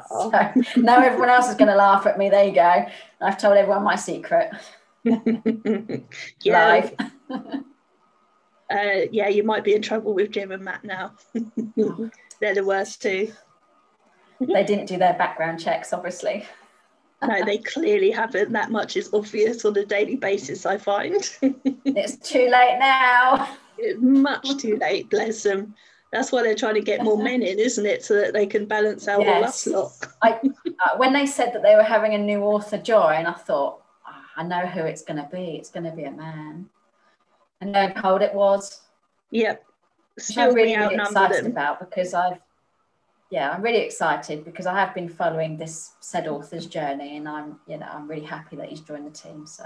So 0.08 0.30
now 0.76 1.00
everyone 1.00 1.28
else 1.28 1.48
is 1.48 1.54
going 1.54 1.70
to 1.70 1.76
laugh 1.76 2.06
at 2.06 2.18
me. 2.18 2.28
There 2.28 2.44
you 2.44 2.54
go. 2.54 2.86
I've 3.20 3.38
told 3.38 3.56
everyone 3.56 3.84
my 3.84 3.96
secret. 3.96 4.50
yeah. 5.04 6.66
Live. 6.66 6.94
uh, 8.70 9.06
yeah, 9.12 9.28
you 9.28 9.44
might 9.44 9.64
be 9.64 9.74
in 9.74 9.82
trouble 9.82 10.12
with 10.12 10.32
Jim 10.32 10.50
and 10.50 10.64
Matt 10.64 10.84
now. 10.84 11.12
They're 12.40 12.54
the 12.54 12.64
worst 12.64 13.00
too. 13.00 13.32
they 14.40 14.64
didn't 14.64 14.86
do 14.86 14.96
their 14.96 15.14
background 15.14 15.60
checks, 15.60 15.92
obviously. 15.92 16.44
No, 17.22 17.44
they 17.44 17.58
clearly 17.58 18.10
haven't. 18.10 18.52
That 18.52 18.70
much 18.70 18.96
is 18.96 19.10
obvious 19.12 19.64
on 19.64 19.76
a 19.76 19.84
daily 19.84 20.16
basis, 20.16 20.66
I 20.66 20.78
find. 20.78 21.14
it's 21.42 22.16
too 22.16 22.48
late 22.48 22.76
now. 22.78 23.56
It's 23.78 24.00
much 24.00 24.56
too 24.58 24.76
late, 24.76 25.10
bless 25.10 25.42
them. 25.42 25.74
That's 26.12 26.30
why 26.30 26.42
they're 26.42 26.54
trying 26.54 26.74
to 26.74 26.80
get 26.80 27.02
more 27.02 27.22
men 27.22 27.42
in, 27.42 27.58
isn't 27.58 27.84
it? 27.84 28.04
So 28.04 28.14
that 28.14 28.32
they 28.32 28.46
can 28.46 28.66
balance 28.66 29.08
out 29.08 29.22
yes. 29.22 29.66
all 29.66 29.76
us 29.80 30.02
lot. 30.02 30.12
I, 30.22 30.40
uh, 30.86 30.96
when 30.96 31.12
they 31.12 31.26
said 31.26 31.52
that 31.52 31.62
they 31.62 31.74
were 31.74 31.82
having 31.82 32.14
a 32.14 32.18
new 32.18 32.42
author 32.42 32.78
join, 32.78 33.26
I 33.26 33.32
thought, 33.32 33.82
oh, 34.08 34.22
I 34.36 34.42
know 34.44 34.66
who 34.66 34.80
it's 34.80 35.02
going 35.02 35.22
to 35.22 35.28
be. 35.30 35.56
It's 35.56 35.70
going 35.70 35.84
to 35.84 35.90
be 35.90 36.04
a 36.04 36.10
man. 36.10 36.70
And 37.60 37.72
lo 37.72 37.80
and 37.80 37.94
behold, 37.94 38.22
it 38.22 38.34
was. 38.34 38.80
Yep. 39.30 39.64
Still 40.18 40.50
I'm 40.50 40.54
really, 40.54 40.76
really 40.76 40.94
excited 40.94 41.44
them. 41.44 41.52
about 41.52 41.80
because 41.80 42.14
I've, 42.14 42.38
yeah, 43.30 43.50
I'm 43.50 43.62
really 43.62 43.80
excited 43.80 44.44
because 44.44 44.66
I 44.66 44.78
have 44.78 44.94
been 44.94 45.08
following 45.08 45.56
this 45.56 45.94
said 46.00 46.28
author's 46.28 46.66
journey, 46.66 47.16
and 47.16 47.28
I'm, 47.28 47.58
you 47.66 47.78
know, 47.78 47.86
I'm 47.90 48.08
really 48.08 48.26
happy 48.26 48.56
that 48.56 48.68
he's 48.68 48.80
joined 48.80 49.06
the 49.06 49.10
team. 49.10 49.46
So, 49.46 49.64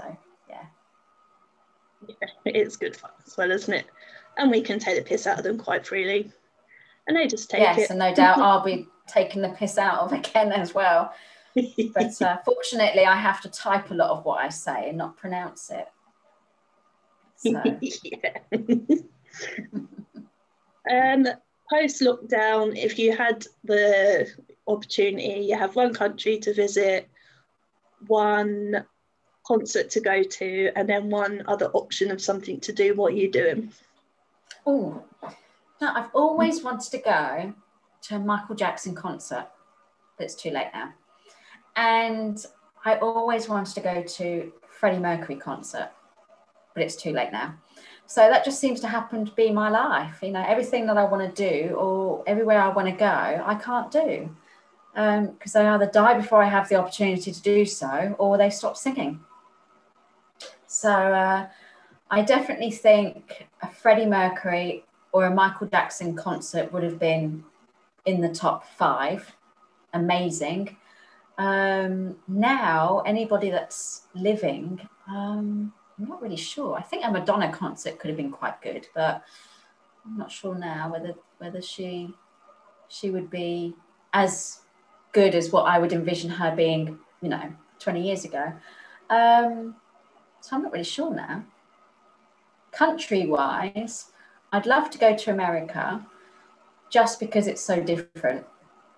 yeah. 0.49 0.65
Yeah, 2.07 2.27
it's 2.45 2.77
good 2.77 2.95
fun 2.95 3.11
as 3.25 3.37
well, 3.37 3.51
isn't 3.51 3.73
it? 3.73 3.85
and 4.37 4.51
we 4.51 4.61
can 4.61 4.79
take 4.79 4.97
the 4.97 5.03
piss 5.03 5.27
out 5.27 5.37
of 5.37 5.43
them 5.43 5.57
quite 5.57 5.85
freely. 5.85 6.31
And 7.07 7.17
they 7.17 7.27
just 7.27 7.49
take 7.49 7.61
yes, 7.61 7.77
it. 7.77 7.81
Yes, 7.81 7.89
and 7.89 7.99
no 7.99 8.13
doubt 8.13 8.37
I'll 8.41 8.63
be 8.63 8.87
taking 9.07 9.41
the 9.41 9.49
piss 9.49 9.77
out 9.77 9.99
of 9.99 10.13
again 10.19 10.51
as 10.51 10.73
well. 10.73 11.13
but 11.55 12.21
uh, 12.21 12.37
fortunately, 12.45 13.05
I 13.05 13.15
have 13.15 13.41
to 13.41 13.49
type 13.49 13.91
a 13.91 13.93
lot 13.93 14.11
of 14.11 14.25
what 14.25 14.43
I 14.43 14.49
say 14.49 14.89
and 14.89 14.97
not 14.97 15.17
pronounce 15.17 15.71
it. 15.71 15.87
So. 17.35 17.59
um, 20.89 21.27
Post 21.71 22.01
lockdown, 22.01 22.77
if 22.77 22.99
you 22.99 23.15
had 23.15 23.45
the 23.63 24.29
opportunity, 24.67 25.45
you 25.45 25.57
have 25.57 25.75
one 25.75 25.93
country 25.93 26.37
to 26.39 26.53
visit, 26.53 27.07
one 28.07 28.85
concert 29.47 29.89
to 29.91 30.01
go 30.01 30.21
to, 30.21 30.71
and 30.75 30.89
then 30.89 31.09
one 31.09 31.43
other 31.47 31.67
option 31.67 32.11
of 32.11 32.21
something 32.21 32.59
to 32.59 32.73
do, 32.73 32.93
what 32.95 33.13
are 33.13 33.15
you 33.15 33.31
doing? 33.31 33.71
Oh, 34.65 35.01
now 35.79 35.93
I've 35.95 36.09
always 36.13 36.61
wanted 36.61 36.91
to 36.91 36.97
go 36.97 37.53
to 38.03 38.15
a 38.15 38.19
Michael 38.19 38.55
Jackson 38.55 38.93
concert, 38.93 39.47
but 40.17 40.25
it's 40.25 40.35
too 40.35 40.51
late 40.51 40.71
now. 40.73 40.93
And 41.77 42.45
I 42.83 42.97
always 42.97 43.47
wanted 43.47 43.73
to 43.75 43.81
go 43.81 44.03
to 44.03 44.51
Freddie 44.67 44.99
Mercury 44.99 45.37
concert, 45.37 45.89
but 46.73 46.83
it's 46.83 46.97
too 46.97 47.13
late 47.13 47.31
now. 47.31 47.55
So 48.11 48.29
that 48.29 48.43
just 48.43 48.59
seems 48.59 48.81
to 48.81 48.87
happen 48.87 49.25
to 49.25 49.31
be 49.31 49.51
my 49.51 49.69
life. 49.69 50.19
You 50.21 50.31
know, 50.31 50.43
everything 50.45 50.85
that 50.87 50.97
I 50.97 51.05
want 51.05 51.33
to 51.33 51.49
do 51.49 51.75
or 51.75 52.25
everywhere 52.27 52.59
I 52.59 52.67
want 52.67 52.89
to 52.89 52.93
go, 52.93 53.05
I 53.05 53.55
can't 53.55 53.89
do 53.89 54.29
because 54.93 55.55
um, 55.55 55.63
they 55.63 55.65
either 55.65 55.85
die 55.85 56.15
before 56.15 56.43
I 56.43 56.49
have 56.49 56.67
the 56.67 56.75
opportunity 56.75 57.31
to 57.31 57.41
do 57.41 57.65
so 57.65 58.13
or 58.19 58.37
they 58.37 58.49
stop 58.49 58.75
singing. 58.75 59.21
So 60.67 60.91
uh, 60.91 61.47
I 62.09 62.21
definitely 62.23 62.71
think 62.71 63.47
a 63.61 63.69
Freddie 63.69 64.07
Mercury 64.07 64.83
or 65.13 65.27
a 65.27 65.33
Michael 65.33 65.67
Jackson 65.67 66.13
concert 66.13 66.73
would 66.73 66.83
have 66.83 66.99
been 66.99 67.45
in 68.03 68.19
the 68.19 68.33
top 68.33 68.67
five. 68.67 69.33
Amazing. 69.93 70.75
Um, 71.37 72.17
now, 72.27 73.03
anybody 73.05 73.51
that's 73.51 74.01
living, 74.13 74.81
um, 75.07 75.71
I'm 76.01 76.09
not 76.09 76.21
really 76.21 76.37
sure. 76.37 76.75
I 76.75 76.81
think 76.81 77.05
a 77.05 77.11
Madonna 77.11 77.51
concert 77.51 77.99
could 77.99 78.09
have 78.09 78.17
been 78.17 78.31
quite 78.31 78.61
good, 78.61 78.87
but 78.95 79.23
I'm 80.03 80.17
not 80.17 80.31
sure 80.31 80.55
now 80.55 80.91
whether 80.91 81.13
whether 81.37 81.61
she 81.61 82.13
she 82.87 83.11
would 83.11 83.29
be 83.29 83.75
as 84.13 84.61
good 85.11 85.35
as 85.35 85.51
what 85.51 85.63
I 85.63 85.77
would 85.77 85.93
envision 85.93 86.29
her 86.29 86.55
being, 86.55 86.97
you 87.21 87.29
know, 87.29 87.53
20 87.79 88.01
years 88.01 88.25
ago. 88.25 88.51
Um, 89.09 89.75
so 90.39 90.55
I'm 90.55 90.63
not 90.63 90.71
really 90.71 90.83
sure 90.83 91.13
now. 91.13 91.45
Country 92.71 93.25
wise, 93.27 94.11
I'd 94.51 94.65
love 94.65 94.89
to 94.91 94.97
go 94.97 95.15
to 95.15 95.31
America 95.31 96.05
just 96.89 97.19
because 97.19 97.47
it's 97.47 97.61
so 97.61 97.81
different. 97.81 98.45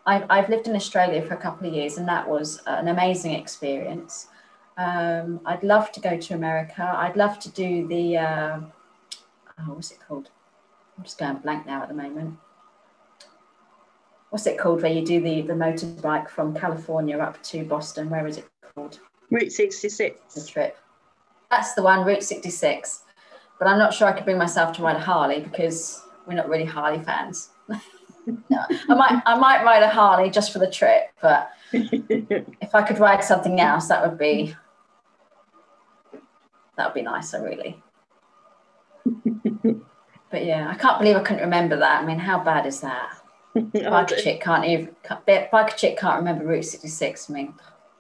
I've, 0.06 0.26
I've 0.30 0.50
lived 0.50 0.68
in 0.68 0.76
Australia 0.76 1.22
for 1.22 1.34
a 1.34 1.38
couple 1.38 1.68
of 1.68 1.74
years 1.74 1.98
and 1.98 2.08
that 2.08 2.28
was 2.28 2.62
an 2.66 2.88
amazing 2.88 3.34
experience. 3.34 4.28
Um, 4.78 5.42
I'd 5.46 5.64
love 5.64 5.92
to 5.92 6.00
go 6.00 6.18
to 6.18 6.34
America. 6.34 6.84
I'd 6.98 7.16
love 7.16 7.40
to 7.40 7.50
do 7.50 7.88
the, 7.88 8.18
uh, 8.18 8.60
oh, 9.60 9.74
what's 9.74 9.92
it 9.92 10.00
called? 10.08 10.30
I'm 10.98 11.04
just 11.04 11.18
going 11.18 11.36
blank 11.38 11.66
now 11.66 11.82
at 11.84 11.90
the 11.90 11.94
moment. 11.94 12.38
What's 14.30 14.48
it 14.48 14.58
called 14.58 14.82
where 14.82 14.92
you 14.92 15.06
do 15.06 15.22
the, 15.22 15.42
the 15.42 15.54
motorbike 15.54 16.28
from 16.28 16.56
California 16.56 17.20
up 17.20 17.42
to 17.44 17.64
Boston? 17.64 18.10
Where 18.10 18.26
is 18.26 18.38
it 18.38 18.50
called? 18.74 19.00
Route 19.30 19.52
66. 19.52 20.34
The 20.34 20.46
trip. 20.46 20.78
That's 21.52 21.74
the 21.74 21.84
one, 21.84 22.04
Route 22.06 22.24
66. 22.24 23.04
But 23.60 23.68
I'm 23.68 23.78
not 23.78 23.94
sure 23.94 24.08
I 24.08 24.12
could 24.12 24.26
bring 24.26 24.40
myself 24.40 24.76
to 24.78 24.82
ride 24.82 24.96
a 24.96 25.00
Harley 25.00 25.42
because 25.42 26.02
we're 26.26 26.34
not 26.34 26.50
really 26.50 26.66
Harley 26.66 27.04
fans. 27.04 27.50
no, 27.70 28.60
I 28.90 28.96
might 28.96 29.22
I 29.26 29.36
might 29.38 29.64
ride 29.64 29.84
a 29.84 29.90
Harley 29.90 30.30
just 30.30 30.52
for 30.52 30.60
the 30.60 30.70
trip, 30.70 31.12
but 31.22 31.52
if 31.72 32.74
I 32.74 32.82
could 32.82 33.00
ride 33.00 33.24
something 33.24 33.60
else, 33.60 33.88
that 33.88 34.08
would 34.08 34.18
be 34.18 34.56
that 36.78 36.88
would 36.88 36.94
be 36.94 37.02
nicer, 37.02 37.44
really. 37.44 37.82
but 40.32 40.46
yeah, 40.46 40.70
I 40.70 40.76
can't 40.76 41.00
believe 41.00 41.16
I 41.16 41.22
couldn't 41.22 41.44
remember 41.44 41.78
that. 41.78 42.04
I 42.04 42.06
mean, 42.06 42.20
how 42.20 42.44
bad 42.44 42.66
is 42.66 42.82
that? 42.82 43.18
Biker 43.56 44.14
oh, 44.14 44.22
chick 44.24 44.42
can't 44.42 44.66
even 44.66 44.96
biker 45.28 45.76
chick 45.76 45.98
can't 45.98 46.18
remember 46.18 46.46
Route 46.46 46.66
66. 46.66 47.30
I 47.30 47.34
mean, 47.34 47.54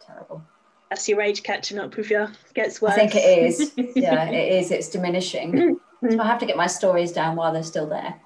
terrible. 0.05 0.43
That's 0.89 1.07
your 1.07 1.21
age 1.21 1.43
catching 1.43 1.79
up 1.79 1.95
with 1.95 2.09
you. 2.09 2.27
Gets 2.53 2.81
worse. 2.81 2.93
I 2.93 2.95
think 2.95 3.15
it 3.15 3.19
is. 3.19 3.71
yeah, 3.95 4.29
it 4.29 4.53
is. 4.59 4.71
It's 4.71 4.89
diminishing. 4.89 5.79
so 6.09 6.19
I 6.19 6.25
have 6.25 6.39
to 6.39 6.45
get 6.45 6.57
my 6.57 6.67
stories 6.67 7.11
down 7.11 7.35
while 7.35 7.53
they're 7.53 7.63
still 7.63 7.87
there. 7.87 8.19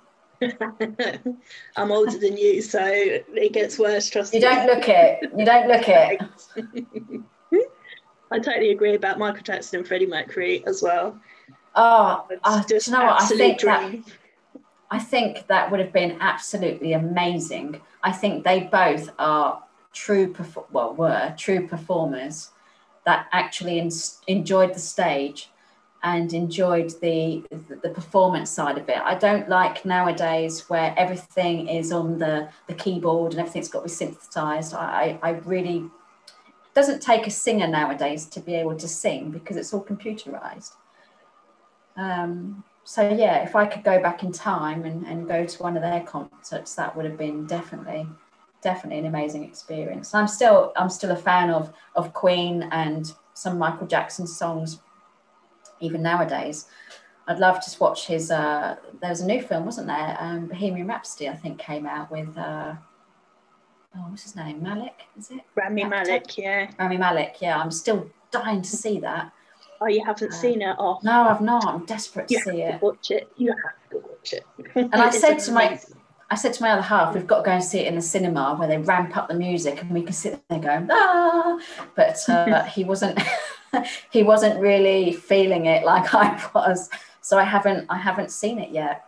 I'm 1.75 1.91
older 1.91 2.17
than 2.17 2.37
you, 2.37 2.61
so 2.61 2.79
it 2.83 3.53
gets 3.53 3.79
worse. 3.79 4.09
Trust 4.09 4.33
you 4.33 4.39
me. 4.39 4.45
You 4.45 4.53
don't 4.53 4.67
look 4.67 4.87
it. 4.87 5.31
You 5.35 5.45
don't 5.45 5.67
look 5.67 5.87
it. 5.87 7.21
I 8.31 8.39
totally 8.39 8.71
agree 8.71 8.95
about 8.95 9.19
Michael 9.19 9.43
Jackson 9.43 9.79
and 9.79 9.87
Freddie 9.87 10.07
Mercury 10.07 10.63
as 10.65 10.81
well. 10.81 11.17
Oh, 11.75 12.27
uh, 12.43 12.63
do 12.63 12.75
you 12.75 12.91
know 12.91 13.05
what? 13.05 13.21
I 13.21 13.25
think 13.27 13.61
that, 13.61 13.99
I 14.91 14.99
think 14.99 15.47
that 15.47 15.69
would 15.69 15.79
have 15.79 15.93
been 15.93 16.17
absolutely 16.19 16.93
amazing. 16.93 17.81
I 18.03 18.11
think 18.11 18.43
they 18.43 18.61
both 18.61 19.09
are 19.19 19.63
true, 19.93 20.35
well, 20.71 20.93
were 20.95 21.33
true 21.37 21.67
performers 21.67 22.51
that 23.05 23.27
actually 23.31 23.79
in, 23.79 23.91
enjoyed 24.27 24.73
the 24.73 24.79
stage 24.79 25.49
and 26.03 26.31
enjoyed 26.33 26.91
the 27.01 27.43
the 27.81 27.89
performance 27.89 28.49
side 28.51 28.77
of 28.77 28.87
it. 28.87 28.97
I 28.97 29.15
don't 29.15 29.49
like 29.49 29.83
nowadays 29.83 30.69
where 30.69 30.93
everything 30.95 31.67
is 31.67 31.91
on 31.91 32.19
the 32.19 32.49
the 32.67 32.73
keyboard 32.73 33.31
and 33.31 33.39
everything's 33.39 33.69
got 33.69 33.79
to 33.79 33.85
be 33.85 33.89
synthesized. 33.89 34.73
I 34.73 35.17
I 35.23 35.31
really 35.53 35.89
doesn't 36.77 37.01
take 37.01 37.25
a 37.25 37.31
singer 37.31 37.67
nowadays 37.67 38.27
to 38.27 38.39
be 38.39 38.53
able 38.53 38.75
to 38.75 38.87
sing 38.87 39.31
because 39.31 39.57
it's 39.57 39.73
all 39.73 39.83
computerized. 39.83 40.73
Um, 41.95 42.63
so 42.83 43.01
yeah, 43.09 43.43
if 43.43 43.55
I 43.55 43.65
could 43.65 43.83
go 43.83 43.99
back 43.99 44.21
in 44.21 44.31
time 44.31 44.85
and, 44.85 45.03
and 45.07 45.27
go 45.27 45.43
to 45.43 45.63
one 45.63 45.75
of 45.75 45.81
their 45.81 46.01
concerts, 46.01 46.75
that 46.75 46.95
would 46.95 47.05
have 47.05 47.17
been 47.17 47.47
definitely 47.47 48.05
definitely 48.61 48.99
an 48.99 49.07
amazing 49.07 49.43
experience. 49.43 50.13
I'm 50.13 50.27
still 50.27 50.71
I'm 50.75 50.91
still 50.91 51.09
a 51.09 51.15
fan 51.15 51.49
of 51.49 51.73
of 51.95 52.13
Queen 52.13 52.69
and 52.71 53.11
some 53.33 53.57
Michael 53.57 53.87
Jackson 53.87 54.27
songs, 54.27 54.79
even 55.79 56.03
nowadays. 56.03 56.67
I'd 57.27 57.39
love 57.39 57.59
to 57.65 57.79
watch 57.79 58.05
his. 58.05 58.29
Uh, 58.29 58.75
there 59.01 59.09
was 59.09 59.21
a 59.21 59.25
new 59.25 59.41
film, 59.41 59.65
wasn't 59.65 59.87
there? 59.87 60.15
Um, 60.19 60.45
Bohemian 60.45 60.85
Rhapsody, 60.85 61.27
I 61.27 61.35
think, 61.35 61.57
came 61.57 61.87
out 61.87 62.11
with. 62.11 62.37
Uh, 62.37 62.75
oh, 63.97 64.09
what's 64.09 64.23
his 64.23 64.35
name? 64.35 64.61
Malik, 64.61 65.03
is 65.17 65.31
it? 65.31 65.41
Rami 65.55 65.83
Malek, 65.83 66.37
yeah. 66.37 66.69
Rami 66.79 66.97
Malek, 66.97 67.37
yeah. 67.41 67.57
I'm 67.57 67.71
still 67.71 68.09
dying 68.31 68.61
to 68.61 68.69
see 68.69 68.99
that. 68.99 69.31
Oh, 69.79 69.87
you 69.87 70.03
haven't 70.03 70.31
uh, 70.31 70.35
seen 70.35 70.61
it? 70.61 70.75
Oh, 70.79 70.99
no, 71.03 71.23
I've 71.23 71.41
not. 71.41 71.65
I'm 71.65 71.85
desperate 71.85 72.27
to 72.29 72.33
you 72.33 72.39
see 72.41 72.61
it. 72.61 72.81
watch 72.81 73.11
it. 73.11 73.31
You 73.37 73.53
have 73.53 73.91
to 73.91 74.07
watch 74.07 74.33
it. 74.33 74.45
And 74.75 74.95
I 74.95 75.09
said 75.11 75.39
to 75.39 75.51
my, 75.51 75.79
I 76.29 76.35
said 76.35 76.53
to 76.53 76.63
my 76.63 76.71
other 76.71 76.81
half, 76.81 77.13
we've 77.13 77.27
got 77.27 77.39
to 77.39 77.43
go 77.43 77.51
and 77.51 77.63
see 77.63 77.79
it 77.79 77.87
in 77.87 77.95
the 77.95 78.01
cinema 78.01 78.55
where 78.55 78.67
they 78.67 78.77
ramp 78.77 79.15
up 79.15 79.27
the 79.27 79.35
music 79.35 79.81
and 79.81 79.91
we 79.91 80.01
can 80.01 80.13
sit 80.13 80.41
there 80.49 80.59
going 80.59 80.87
ah. 80.91 81.59
But 81.95 82.17
uh, 82.27 82.63
he 82.75 82.83
wasn't, 82.83 83.19
he 84.11 84.23
wasn't 84.23 84.59
really 84.59 85.13
feeling 85.13 85.67
it 85.67 85.85
like 85.85 86.13
I 86.13 86.43
was. 86.55 86.89
So 87.21 87.37
I 87.37 87.43
haven't, 87.43 87.85
I 87.89 87.97
haven't 87.97 88.31
seen 88.31 88.59
it 88.59 88.71
yet. 88.71 89.05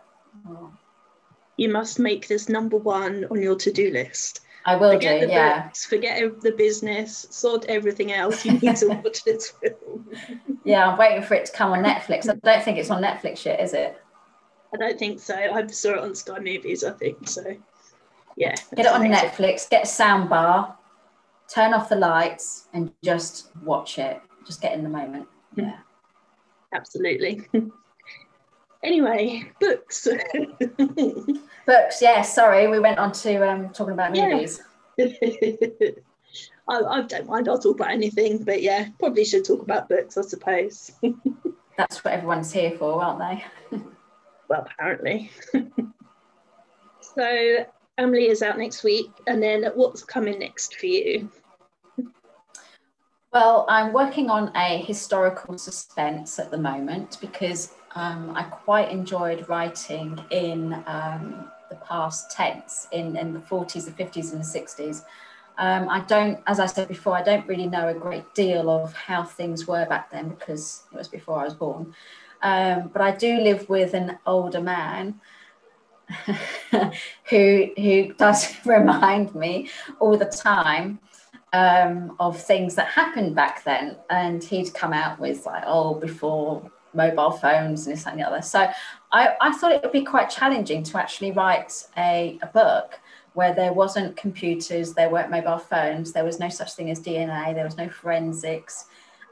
You 1.56 1.68
must 1.68 1.98
make 1.98 2.28
this 2.28 2.48
number 2.48 2.76
one 2.76 3.26
on 3.30 3.42
your 3.42 3.56
to-do 3.56 3.90
list. 3.90 4.40
I 4.66 4.76
will 4.76 4.92
forget 4.92 5.20
do, 5.20 5.26
the 5.26 5.32
yeah. 5.32 5.62
Books, 5.62 5.86
forget 5.86 6.40
the 6.40 6.52
business, 6.52 7.26
sort 7.30 7.64
everything 7.66 8.12
else. 8.12 8.44
You 8.44 8.52
need 8.52 8.76
to 8.76 8.86
watch 9.04 9.24
this 9.24 9.50
film. 9.50 10.08
yeah, 10.64 10.88
I'm 10.88 10.98
waiting 10.98 11.22
for 11.22 11.34
it 11.34 11.46
to 11.46 11.52
come 11.52 11.72
on 11.72 11.82
Netflix. 11.82 12.28
I 12.28 12.34
don't 12.34 12.62
think 12.62 12.78
it's 12.78 12.90
on 12.90 13.02
Netflix 13.02 13.44
yet, 13.44 13.60
is 13.60 13.72
it? 13.72 14.00
I 14.72 14.76
don't 14.76 14.98
think 14.98 15.20
so. 15.20 15.34
I 15.34 15.66
saw 15.66 15.92
it 15.92 15.98
on 15.98 16.14
Sky 16.14 16.38
Movies, 16.38 16.84
I 16.84 16.92
think. 16.92 17.26
So, 17.26 17.42
yeah. 18.36 18.54
Get 18.76 18.86
it 18.86 18.92
on 18.92 19.02
Netflix, 19.02 19.68
get 19.68 19.84
a 19.84 19.86
sound 19.86 20.28
bar, 20.28 20.76
turn 21.52 21.74
off 21.74 21.88
the 21.88 21.96
lights, 21.96 22.68
and 22.72 22.92
just 23.02 23.48
watch 23.64 23.98
it. 23.98 24.20
Just 24.46 24.60
get 24.60 24.74
in 24.74 24.82
the 24.82 24.90
moment. 24.90 25.26
Yeah. 25.56 25.78
Absolutely. 26.72 27.42
anyway, 28.82 29.50
books. 29.60 30.06
books, 31.66 32.02
yeah, 32.02 32.22
sorry. 32.22 32.68
We 32.68 32.78
went 32.78 32.98
on 32.98 33.12
to 33.12 33.48
um, 33.48 33.70
talking 33.70 33.94
about 33.94 34.12
movies. 34.12 34.62
I, 35.00 35.94
I 36.68 37.02
don't 37.02 37.26
mind, 37.26 37.48
I'll 37.48 37.58
talk 37.58 37.76
about 37.76 37.90
anything, 37.90 38.44
but 38.44 38.62
yeah, 38.62 38.88
probably 38.98 39.24
should 39.24 39.44
talk 39.44 39.62
about 39.62 39.88
books, 39.88 40.16
I 40.16 40.22
suppose. 40.22 40.92
That's 41.76 42.04
what 42.04 42.14
everyone's 42.14 42.52
here 42.52 42.72
for, 42.72 43.02
aren't 43.02 43.18
they? 43.18 43.80
well, 44.48 44.66
apparently. 44.70 45.30
so 47.00 47.66
Amelie 47.98 48.28
is 48.28 48.42
out 48.42 48.58
next 48.58 48.84
week, 48.84 49.10
and 49.26 49.42
then 49.42 49.64
what's 49.74 50.04
coming 50.04 50.38
next 50.38 50.76
for 50.76 50.86
you? 50.86 51.30
Well, 53.32 53.64
I'm 53.68 53.92
working 53.92 54.28
on 54.28 54.50
a 54.56 54.78
historical 54.78 55.56
suspense 55.56 56.38
at 56.40 56.50
the 56.50 56.58
moment 56.58 57.18
because 57.20 57.74
um, 57.94 58.32
I 58.36 58.44
quite 58.44 58.90
enjoyed 58.90 59.48
writing 59.48 60.18
in 60.30 60.74
um, 60.86 61.50
the 61.68 61.76
past 61.76 62.30
tense, 62.30 62.88
in, 62.92 63.16
in 63.16 63.32
the 63.32 63.40
40s, 63.40 63.84
the 63.84 64.04
50s, 64.04 64.32
and 64.32 64.42
the 64.42 64.46
60s. 64.60 65.04
Um, 65.58 65.88
I 65.88 66.00
don't, 66.00 66.38
as 66.46 66.60
I 66.60 66.66
said 66.66 66.88
before, 66.88 67.16
I 67.16 67.22
don't 67.22 67.46
really 67.46 67.66
know 67.66 67.88
a 67.88 67.94
great 67.94 68.32
deal 68.34 68.70
of 68.70 68.94
how 68.94 69.24
things 69.24 69.66
were 69.66 69.86
back 69.86 70.10
then 70.10 70.30
because 70.30 70.84
it 70.92 70.96
was 70.96 71.08
before 71.08 71.40
I 71.40 71.44
was 71.44 71.54
born. 71.54 71.94
Um, 72.42 72.90
but 72.92 73.02
I 73.02 73.10
do 73.10 73.40
live 73.40 73.68
with 73.68 73.92
an 73.92 74.18
older 74.26 74.60
man 74.60 75.20
who 77.28 77.68
who 77.76 78.12
does 78.14 78.54
remind 78.64 79.34
me 79.34 79.68
all 80.00 80.16
the 80.16 80.24
time 80.24 80.98
um, 81.52 82.16
of 82.18 82.40
things 82.40 82.74
that 82.76 82.86
happened 82.86 83.34
back 83.34 83.62
then. 83.64 83.96
And 84.08 84.42
he'd 84.42 84.72
come 84.72 84.92
out 84.92 85.20
with 85.20 85.44
like, 85.44 85.64
oh, 85.66 85.94
before 85.94 86.70
mobile 86.94 87.30
phones 87.30 87.86
and 87.86 87.96
this 87.96 88.06
and 88.06 88.18
the 88.18 88.26
other. 88.26 88.42
So 88.42 88.68
I, 89.12 89.36
I 89.40 89.52
thought 89.52 89.72
it 89.72 89.82
would 89.82 89.92
be 89.92 90.04
quite 90.04 90.30
challenging 90.30 90.82
to 90.84 90.98
actually 90.98 91.32
write 91.32 91.86
a, 91.96 92.38
a 92.42 92.46
book 92.46 93.00
where 93.34 93.54
there 93.54 93.72
wasn't 93.72 94.16
computers, 94.16 94.92
there 94.92 95.08
weren't 95.08 95.30
mobile 95.30 95.58
phones, 95.58 96.12
there 96.12 96.24
was 96.24 96.40
no 96.40 96.48
such 96.48 96.72
thing 96.72 96.90
as 96.90 97.00
DNA, 97.00 97.54
there 97.54 97.64
was 97.64 97.76
no 97.76 97.88
forensics. 97.88 98.86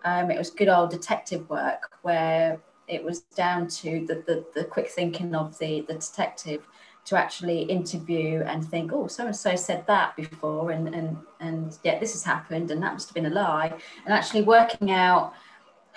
Um, 0.05 0.31
it 0.31 0.39
was 0.39 0.51
good 0.51 0.69
old 0.69 0.91
detective 0.91 1.49
work 1.51 1.91
where 2.03 2.61
it 2.87 3.03
was 3.03 3.21
down 3.21 3.69
to 3.69 4.07
the, 4.07 4.23
the, 4.27 4.45
the 4.55 4.65
quick 4.65 4.89
thinking 4.89 5.35
of 5.35 5.59
the, 5.59 5.83
the 5.83 5.95
detective 5.95 6.67
to 7.09 7.17
actually 7.17 7.63
interview 7.63 8.43
and 8.43 8.67
think, 8.67 8.93
oh, 8.93 9.07
so 9.07 9.27
and 9.27 9.35
so 9.35 9.57
said 9.57 9.87
that 9.87 10.15
before, 10.15 10.73
and 10.73 10.95
and 10.95 11.17
and 11.41 11.79
yeah, 11.83 11.99
this 11.99 12.13
has 12.13 12.23
happened, 12.23 12.71
and 12.71 12.83
that 12.83 12.93
must 12.93 13.09
have 13.09 13.15
been 13.15 13.27
a 13.27 13.31
lie, 13.31 13.73
and 14.05 14.13
actually 14.13 14.43
working 14.43 14.91
out 14.91 15.33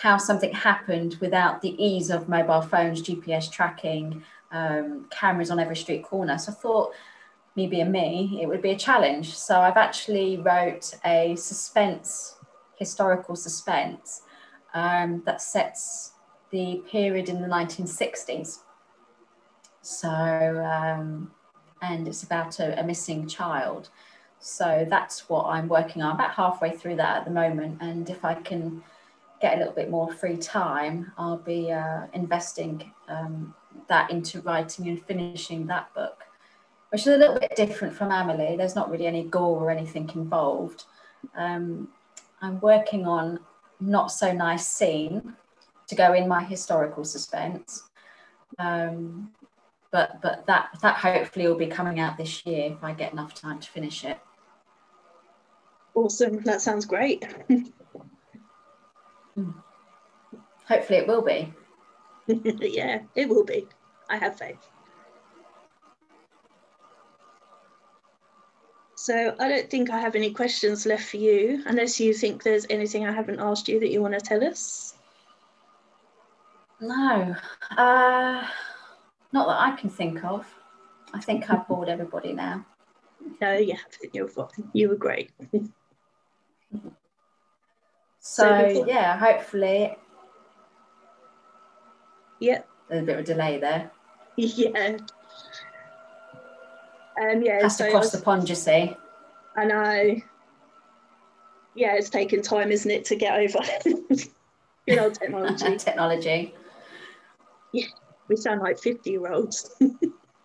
how 0.02 0.18
something 0.18 0.52
happened 0.52 1.16
without 1.22 1.62
the 1.62 1.76
ease 1.84 2.10
of 2.10 2.28
mobile 2.28 2.62
phones, 2.62 3.04
GPS 3.04 3.52
tracking, 3.52 4.24
um, 4.52 5.06
cameras 5.12 5.52
on 5.52 5.60
every 5.60 5.76
street 5.76 6.04
corner. 6.04 6.40
So 6.40 6.52
I 6.52 6.56
thought, 6.56 6.92
me 7.56 7.68
being 7.68 7.92
me, 7.92 8.40
it 8.42 8.48
would 8.48 8.64
be 8.64 8.72
a 8.72 8.78
challenge. 8.78 9.38
So 9.38 9.60
I've 9.60 9.78
actually 9.78 10.38
wrote 10.38 10.96
a 11.06 11.36
suspense, 11.36 12.38
historical 12.80 13.36
suspense 13.36 14.24
um, 14.74 15.22
that 15.28 15.40
sets 15.40 16.14
the 16.50 16.82
period 16.90 17.30
in 17.30 17.40
the 17.40 17.48
1960s. 17.48 18.60
So, 19.84 20.10
um, 20.10 21.32
and 21.84 22.08
it's 22.08 22.24
about 22.24 22.60
a, 22.60 22.80
a, 22.80 22.84
missing 22.84 23.28
child. 23.28 23.90
so 24.40 24.86
that's 24.90 25.30
what 25.30 25.46
I'm 25.46 25.68
working 25.68 26.02
on. 26.02 26.16
About 26.16 26.32
halfway 26.32 26.72
through 26.72 26.96
that 26.96 27.18
at 27.18 27.26
the 27.26 27.32
moment, 27.32 27.78
and 27.82 28.10
if 28.10 28.26
I 28.26 28.34
can 28.34 28.84
get 29.42 29.56
a 29.56 29.58
little 29.58 29.74
bit 29.74 29.90
more 29.90 30.12
free 30.14 30.38
time, 30.38 31.12
I'll 31.18 31.38
be 31.38 31.72
uh, 31.72 32.08
investing 32.14 32.92
um, 33.08 33.54
that 33.88 34.12
into 34.12 34.42
writing 34.42 34.88
and 34.88 35.04
finishing 35.06 35.68
that 35.68 35.94
book, 35.94 36.24
which 36.90 37.02
is 37.02 37.08
a 37.08 37.18
little 37.18 37.40
bit 37.40 37.56
different 37.56 37.94
from 37.94 38.12
Amelie. 38.12 38.56
There's 38.56 38.76
not 38.76 38.90
really 38.90 39.08
any 39.08 39.24
gore 39.24 39.64
or 39.64 39.72
anything 39.72 40.10
involved. 40.14 40.86
Um, 41.36 41.90
I'm 42.42 42.60
working 42.62 43.06
on 43.06 43.40
not 43.80 44.12
so 44.12 44.32
nice 44.32 44.68
scene 44.68 45.34
to 45.88 45.96
go 45.96 46.14
in 46.14 46.28
my 46.28 46.44
historical 46.44 47.04
suspense. 47.04 47.84
Um, 48.60 49.32
but 49.92 50.22
but 50.22 50.46
that 50.48 50.70
that 50.82 50.96
hopefully 50.96 51.48
will 51.48 51.58
be 51.58 51.68
coming 51.68 52.00
out 52.00 52.18
this 52.18 52.46
year 52.46 52.72
if 52.72 52.84
I 52.84 52.94
get 52.94 53.12
enough 53.12 53.34
time 53.34 53.60
to 53.60 53.70
finish 53.70 54.06
it. 54.06 54.20
Awesome, 55.94 56.42
that 56.44 56.62
sounds 56.62 56.86
great. 56.86 57.26
Hopefully, 60.68 61.00
it 61.00 61.08
will 61.08 61.22
be. 61.22 61.54
yeah, 62.28 63.02
it 63.16 63.28
will 63.28 63.44
be. 63.44 63.68
I 64.10 64.18
have 64.18 64.38
faith. 64.38 64.68
So 68.96 69.36
I 69.40 69.50
don't 69.50 69.70
think 69.70 69.90
I 69.90 70.00
have 70.00 70.16
any 70.16 70.32
questions 70.32 70.86
left 70.86 71.06
for 71.06 71.18
you, 71.18 71.64
unless 71.66 72.00
you 72.00 72.14
think 72.14 72.44
there's 72.44 72.68
anything 72.70 73.06
I 73.06 73.12
haven't 73.12 73.40
asked 73.40 73.68
you 73.68 73.80
that 73.80 73.90
you 73.90 74.02
want 74.02 74.14
to 74.14 74.20
tell 74.20 74.44
us. 74.44 74.94
No, 76.80 77.36
uh, 77.78 78.48
not 79.34 79.48
that 79.48 79.60
I 79.60 79.76
can 79.80 79.90
think 79.90 80.24
of. 80.24 80.46
I 81.14 81.20
think 81.20 81.50
I've 81.50 81.68
bored 81.68 81.90
everybody 81.90 82.34
now. 82.34 82.66
No, 83.40 83.54
you 83.54 83.76
haven't. 83.76 84.16
You're 84.16 84.28
fine. 84.28 84.48
You 84.74 84.90
were 84.90 84.96
great. 84.96 85.32
so, 88.22 88.86
yeah, 88.88 89.18
hopefully. 89.18 89.98
Yeah. 92.40 92.62
There's 92.88 93.04
a 93.04 93.06
bit 93.06 93.16
of 93.16 93.22
a 93.22 93.24
delay 93.26 93.60
there. 93.60 93.92
Yeah. 94.38 94.98
Um, 97.22 97.44
yeah, 97.44 97.62
Has 97.62 97.78
so 97.78 97.86
to 97.86 97.92
cross 97.92 98.06
was, 98.06 98.14
the 98.14 98.22
pond, 98.26 98.50
you 98.50 98.56
see. 98.56 98.96
I 99.56 99.66
know. 99.66 100.16
Yeah, 101.76 101.96
it's 101.96 102.10
taken 102.10 102.42
time, 102.42 102.72
isn't 102.72 102.90
it, 102.90 103.06
to 103.06 103.16
get 103.16 103.38
over 103.38 103.60
good 104.88 104.98
old 104.98 105.14
technology. 105.16 105.78
technology. 105.78 106.56
Yeah, 107.74 107.88
we 108.30 108.38
sound 108.38 108.62
like 108.62 108.80
50 108.80 109.12
year 109.12 109.32
olds. 109.32 109.76
we 109.80 109.90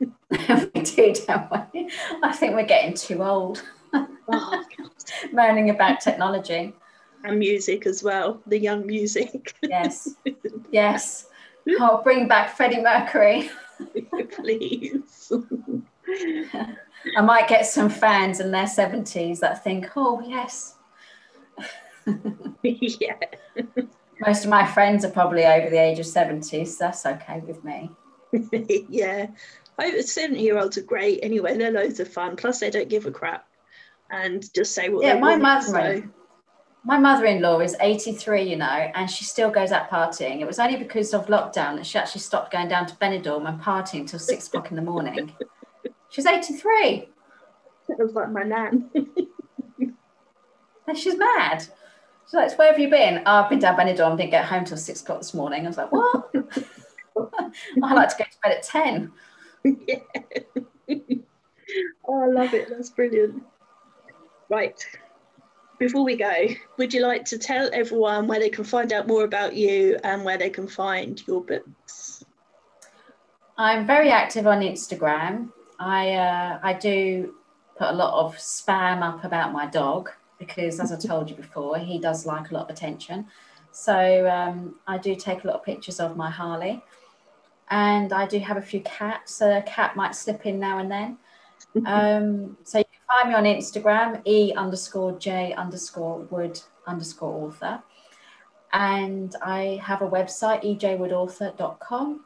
do, 0.03 1.15
don't 1.27 1.51
we? 1.73 1.91
I 2.23 2.33
think 2.33 2.55
we're 2.55 2.67
getting 2.67 2.95
too 2.95 3.23
old. 3.23 3.63
oh, 3.95 4.65
Moaning 5.33 5.71
about 5.71 6.01
technology. 6.01 6.75
And 7.27 7.41
music 7.41 7.87
as 7.87 8.05
well, 8.05 8.41
the 8.47 8.59
young 8.59 8.87
music. 8.87 9.57
yes, 9.63 10.15
yes. 10.71 11.27
I'll 11.81 12.03
bring 12.03 12.29
back 12.29 12.57
Freddie 12.57 12.81
Mercury. 12.81 13.51
Please. 14.31 15.33
I 17.17 17.21
might 17.21 17.49
get 17.49 17.67
some 17.67 17.91
fans 17.91 18.39
in 18.39 18.53
their 18.53 18.67
70s 18.67 19.41
that 19.41 19.65
think, 19.65 19.89
oh, 19.97 20.23
yes. 20.25 20.77
yeah. 22.63 23.17
Most 24.21 24.45
of 24.45 24.51
my 24.51 24.65
friends 24.65 25.05
are 25.05 25.11
probably 25.11 25.45
over 25.45 25.69
the 25.69 25.81
age 25.83 25.99
of 25.99 26.07
70, 26.07 26.65
so 26.65 26.85
that's 26.85 27.05
okay 27.05 27.41
with 27.41 27.65
me. 27.65 27.91
yeah. 28.89 29.27
Over 29.81 30.01
70 30.01 30.41
year 30.41 30.59
olds 30.59 30.79
are 30.79 30.83
great 30.83 31.19
anyway. 31.25 31.57
They're 31.57 31.73
loads 31.73 31.99
of 31.99 32.07
fun. 32.07 32.37
Plus, 32.37 32.61
they 32.61 32.71
don't 32.71 32.89
give 32.89 33.07
a 33.07 33.11
crap 33.11 33.49
and 34.11 34.53
just 34.55 34.75
say 34.75 34.89
what 34.89 35.03
they 35.03 35.09
want. 35.09 35.09
yeah, 35.09 35.15
they 35.15 35.21
my 35.21 35.31
want. 35.31 35.43
Mother, 35.43 36.03
so. 36.03 36.09
My 36.87 36.99
mother 36.99 37.27
in 37.27 37.43
law 37.43 37.59
is 37.59 37.75
83, 37.81 38.45
you 38.45 38.55
know, 38.55 38.65
and 38.65 39.11
she 39.11 39.25
still 39.25 39.51
goes 39.51 39.73
out 39.73 39.91
partying. 39.91 40.41
It 40.41 40.47
was 40.47 40.61
only 40.61 40.77
because 40.77 41.13
of 41.13 41.27
lockdown 41.27 41.75
that 41.75 41.85
she 41.85 41.99
actually 41.99 42.21
stopped 42.21 42.53
going 42.53 42.69
down 42.69 42.87
to 42.87 42.95
Benidorm 42.95 43.49
and 43.49 43.61
partying 43.61 44.03
until 44.03 44.21
six 44.21 44.47
o'clock 44.49 44.71
in 44.71 44.77
the 44.77 44.83
morning. 44.83 45.33
She's 46.11 46.27
83. 46.27 47.09
That 47.89 47.99
was 47.99 48.13
like 48.13 48.31
my 48.31 48.45
nan. 48.45 48.89
and 50.87 50.97
she's 50.97 51.19
mad. 51.19 51.67
She's 52.27 52.35
like, 52.35 52.57
where 52.57 52.71
have 52.71 52.79
you 52.79 52.89
been? 52.89 53.19
Oh, 53.27 53.43
I've 53.43 53.51
been 53.51 53.59
down 53.59 53.77
Benidorm, 53.77 54.17
didn't 54.17 54.31
get 54.31 54.45
home 54.45 54.65
till 54.65 54.77
six 54.77 55.03
o'clock 55.03 55.19
this 55.19 55.35
morning. 55.35 55.65
I 55.65 55.69
was 55.69 55.79
like, 55.79 55.91
what? 55.91 56.31
I 57.83 57.95
like 57.95 58.11
to 58.11 58.17
go 58.17 58.25
to 58.25 58.39
bed 58.45 58.53
at 58.53 58.63
10. 58.63 59.13
Yeah. 59.89 59.97
oh, 62.07 62.23
I 62.23 62.27
love 62.29 62.55
it. 62.55 62.69
That's 62.69 62.91
brilliant. 62.91 63.43
Right. 64.49 64.81
Before 65.79 66.05
we 66.05 66.17
go, 66.17 66.33
would 66.79 66.95
you 66.95 67.03
like 67.03 67.25
to 67.27 67.39
tell 67.39 67.69
everyone 67.73 68.27
where 68.27 68.41
they 68.41 68.49
can 68.49 68.65
find 68.65 68.93
out 68.93 69.07
more 69.07 69.25
about 69.25 69.55
you 69.55 69.99
and 70.05 70.25
where 70.25 70.39
they 70.39 70.49
can 70.49 70.67
find 70.67 71.23
your 71.27 71.43
books? 71.43 72.25
I'm 73.59 73.87
very 73.87 74.11
active 74.11 74.47
on 74.47 74.61
Instagram. 74.61 75.51
I 75.79 76.13
uh, 76.13 76.59
I 76.63 76.73
do 76.73 77.35
put 77.77 77.89
a 77.89 77.93
lot 77.93 78.25
of 78.25 78.37
spam 78.37 79.03
up 79.03 79.25
about 79.25 79.53
my 79.53 79.67
dog 79.67 80.11
because, 80.39 80.81
as 80.81 80.93
I 80.93 80.97
told 81.09 81.29
you 81.29 81.37
before, 81.37 81.79
he 81.79 81.99
does 81.99 82.25
like 82.25 82.51
a 82.51 82.55
lot 82.55 82.71
of 82.71 82.77
attention. 82.77 83.27
So 83.73 84.27
um, 84.31 84.77
I 84.87 84.97
do 84.97 85.15
take 85.15 85.45
a 85.45 85.47
lot 85.47 85.57
of 85.57 85.65
pictures 85.65 86.01
of 86.01 86.17
my 86.17 86.31
Harley, 86.31 86.83
and 87.69 88.13
I 88.15 88.27
do 88.27 88.39
have 88.39 88.57
a 88.57 88.63
few 88.63 88.81
cats. 88.81 89.35
So 89.35 89.59
a 89.59 89.63
cat 89.63 89.95
might 89.95 90.15
slip 90.15 90.47
in 90.47 90.59
now 90.59 90.79
and 90.79 90.91
then. 90.91 91.19
Um, 91.85 92.57
so 92.65 92.79
you 92.79 92.85
can 92.85 92.96
find 93.09 93.29
me 93.29 93.35
on 93.35 93.45
Instagram, 93.45 94.23
e 94.25 94.53
underscore 94.55 95.19
j 95.19 95.53
underscore 95.55 96.21
wood 96.31 96.61
underscore 96.87 97.47
author. 97.47 97.83
And 98.73 99.35
I 99.43 99.81
have 99.83 100.03
a 100.03 100.09
website, 100.09 100.63
ejwoodauthor.com. 100.65 102.25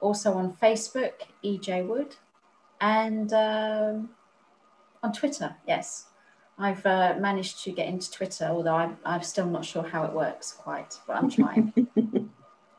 Also 0.00 0.34
on 0.34 0.52
Facebook, 0.54 1.12
EJ 1.42 1.86
Wood 1.86 2.16
and 2.80 3.32
um, 3.32 4.10
on 5.02 5.12
Twitter, 5.12 5.56
yes. 5.66 6.06
I've 6.58 6.84
uh, 6.86 7.16
managed 7.18 7.62
to 7.64 7.72
get 7.72 7.86
into 7.86 8.10
Twitter, 8.10 8.46
although 8.46 8.74
I'm, 8.74 8.96
I'm 9.04 9.22
still 9.22 9.46
not 9.46 9.64
sure 9.64 9.82
how 9.82 10.04
it 10.04 10.12
works 10.12 10.52
quite, 10.52 10.98
but 11.06 11.16
I'm 11.16 11.30
trying. 11.30 11.72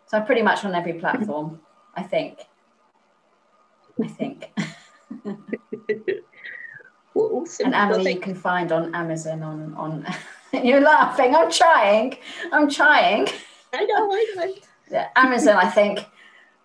so 0.07 0.17
I'm 0.17 0.25
pretty 0.25 0.41
much 0.41 0.65
on 0.65 0.73
every 0.73 0.93
platform, 0.93 1.59
I 1.95 2.03
think. 2.03 2.39
I 4.03 4.07
think. 4.07 4.51
awesome. 7.27 7.67
And 7.67 7.75
Amelie, 7.75 8.03
well, 8.03 8.13
you 8.15 8.19
can 8.19 8.35
find 8.35 8.71
on 8.71 8.93
Amazon. 8.95 9.43
On 9.43 9.73
on, 9.75 10.05
you're 10.63 10.81
laughing. 10.81 11.35
I'm 11.35 11.51
trying. 11.51 12.17
I'm 12.51 12.69
trying. 12.69 13.27
I 13.73 13.85
know. 13.85 14.11
I 14.11 14.33
know. 14.35 14.53
Yeah, 14.89 15.09
Amazon, 15.17 15.57
I 15.57 15.69
think 15.69 15.99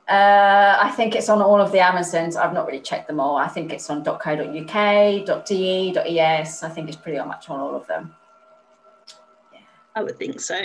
uh, 0.08 0.78
I 0.80 0.90
think 0.90 1.14
it's 1.14 1.28
on 1.28 1.40
all 1.40 1.60
of 1.60 1.72
the 1.72 1.80
Amazons. 1.80 2.36
I've 2.36 2.52
not 2.52 2.66
really 2.66 2.80
checked 2.80 3.06
them 3.06 3.20
all. 3.20 3.36
I 3.36 3.48
think 3.48 3.72
it's 3.72 3.88
on 3.88 4.04
.co.uk, 4.04 5.44
.de, 5.46 6.18
.es. 6.18 6.62
I 6.62 6.68
think 6.68 6.88
it's 6.88 6.96
pretty 6.96 7.18
much 7.18 7.48
on 7.48 7.60
all 7.60 7.74
of 7.74 7.86
them. 7.86 8.14
Yeah. 9.52 9.60
I 9.94 10.02
would 10.02 10.18
think 10.18 10.40
so. 10.40 10.60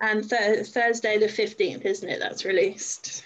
And 0.00 0.28
th- 0.28 0.66
Thursday 0.66 1.18
the 1.18 1.26
15th, 1.26 1.84
isn't 1.84 2.08
it? 2.08 2.20
That's 2.20 2.44
released. 2.44 3.24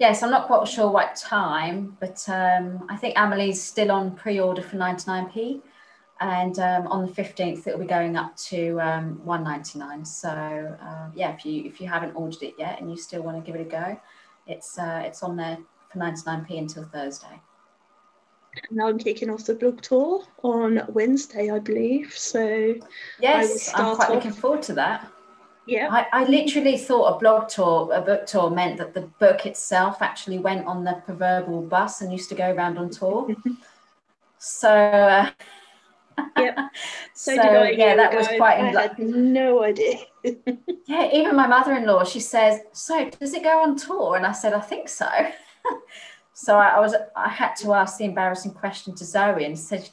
Yes, 0.00 0.22
I'm 0.22 0.30
not 0.30 0.46
quite 0.46 0.66
sure 0.66 0.90
what 0.90 1.14
time, 1.14 1.96
but 2.00 2.28
um, 2.28 2.84
I 2.88 2.96
think 2.96 3.16
Amelie's 3.16 3.62
still 3.62 3.92
on 3.92 4.16
pre-order 4.16 4.60
for 4.60 4.76
99p, 4.76 5.62
and 6.20 6.58
um, 6.58 6.86
on 6.88 7.06
the 7.06 7.12
15th 7.12 7.66
it'll 7.66 7.78
be 7.78 7.86
going 7.86 8.16
up 8.16 8.36
to 8.36 8.80
um, 8.80 9.20
199. 9.24 10.04
So 10.04 10.28
uh, 10.28 11.10
yeah, 11.14 11.32
if 11.34 11.46
you 11.46 11.64
if 11.64 11.80
you 11.80 11.86
haven't 11.86 12.14
ordered 12.16 12.42
it 12.42 12.54
yet 12.58 12.80
and 12.80 12.90
you 12.90 12.96
still 12.96 13.22
want 13.22 13.42
to 13.42 13.50
give 13.50 13.60
it 13.60 13.66
a 13.66 13.70
go, 13.70 14.00
it's 14.48 14.78
uh, 14.78 15.02
it's 15.04 15.22
on 15.22 15.36
there 15.36 15.58
for 15.90 16.00
99p 16.00 16.58
until 16.58 16.84
Thursday. 16.84 17.40
Now 18.70 18.88
I'm 18.88 18.98
kicking 18.98 19.30
off 19.30 19.44
the 19.44 19.54
blog 19.54 19.80
tour 19.80 20.24
on 20.42 20.82
Wednesday, 20.88 21.50
I 21.50 21.58
believe. 21.60 22.12
So 22.16 22.74
yes, 23.20 23.72
I'm 23.74 23.94
quite 23.94 24.08
off. 24.08 24.14
looking 24.14 24.32
forward 24.32 24.62
to 24.62 24.72
that. 24.74 25.08
Yeah, 25.66 25.88
I, 25.90 26.06
I 26.12 26.24
literally 26.24 26.76
thought 26.76 27.16
a 27.16 27.18
blog 27.18 27.48
tour, 27.48 27.90
a 27.92 28.00
book 28.02 28.26
tour, 28.26 28.50
meant 28.50 28.76
that 28.78 28.92
the 28.92 29.02
book 29.18 29.46
itself 29.46 30.02
actually 30.02 30.38
went 30.38 30.66
on 30.66 30.84
the 30.84 31.00
proverbial 31.06 31.62
bus 31.62 32.02
and 32.02 32.12
used 32.12 32.28
to 32.28 32.34
go 32.34 32.52
around 32.52 32.78
on 32.78 32.90
tour. 32.90 33.34
so. 34.38 34.70
Uh, 34.70 35.30
yep. 36.38 36.58
So, 37.16 37.36
so 37.36 37.62
yeah, 37.62 37.94
that 37.94 38.12
was 38.12 38.26
quite. 38.26 38.58
I 38.58 38.70
had 38.70 38.98
no 38.98 39.62
idea. 39.62 39.98
yeah, 40.24 41.10
even 41.12 41.36
my 41.36 41.46
mother-in-law, 41.46 42.02
she 42.04 42.18
says, 42.18 42.60
"So 42.72 43.08
does 43.20 43.34
it 43.34 43.44
go 43.44 43.62
on 43.62 43.76
tour?" 43.76 44.16
And 44.16 44.26
I 44.26 44.32
said, 44.32 44.52
"I 44.52 44.60
think 44.60 44.88
so." 44.88 45.08
so 46.32 46.58
I, 46.58 46.70
I, 46.70 46.80
was, 46.80 46.94
I 47.14 47.28
had 47.28 47.54
to 47.58 47.72
ask 47.72 47.98
the 47.98 48.04
embarrassing 48.04 48.50
question 48.50 48.96
to 48.96 49.04
Zoe 49.04 49.44
and 49.44 49.56
said, 49.56 49.88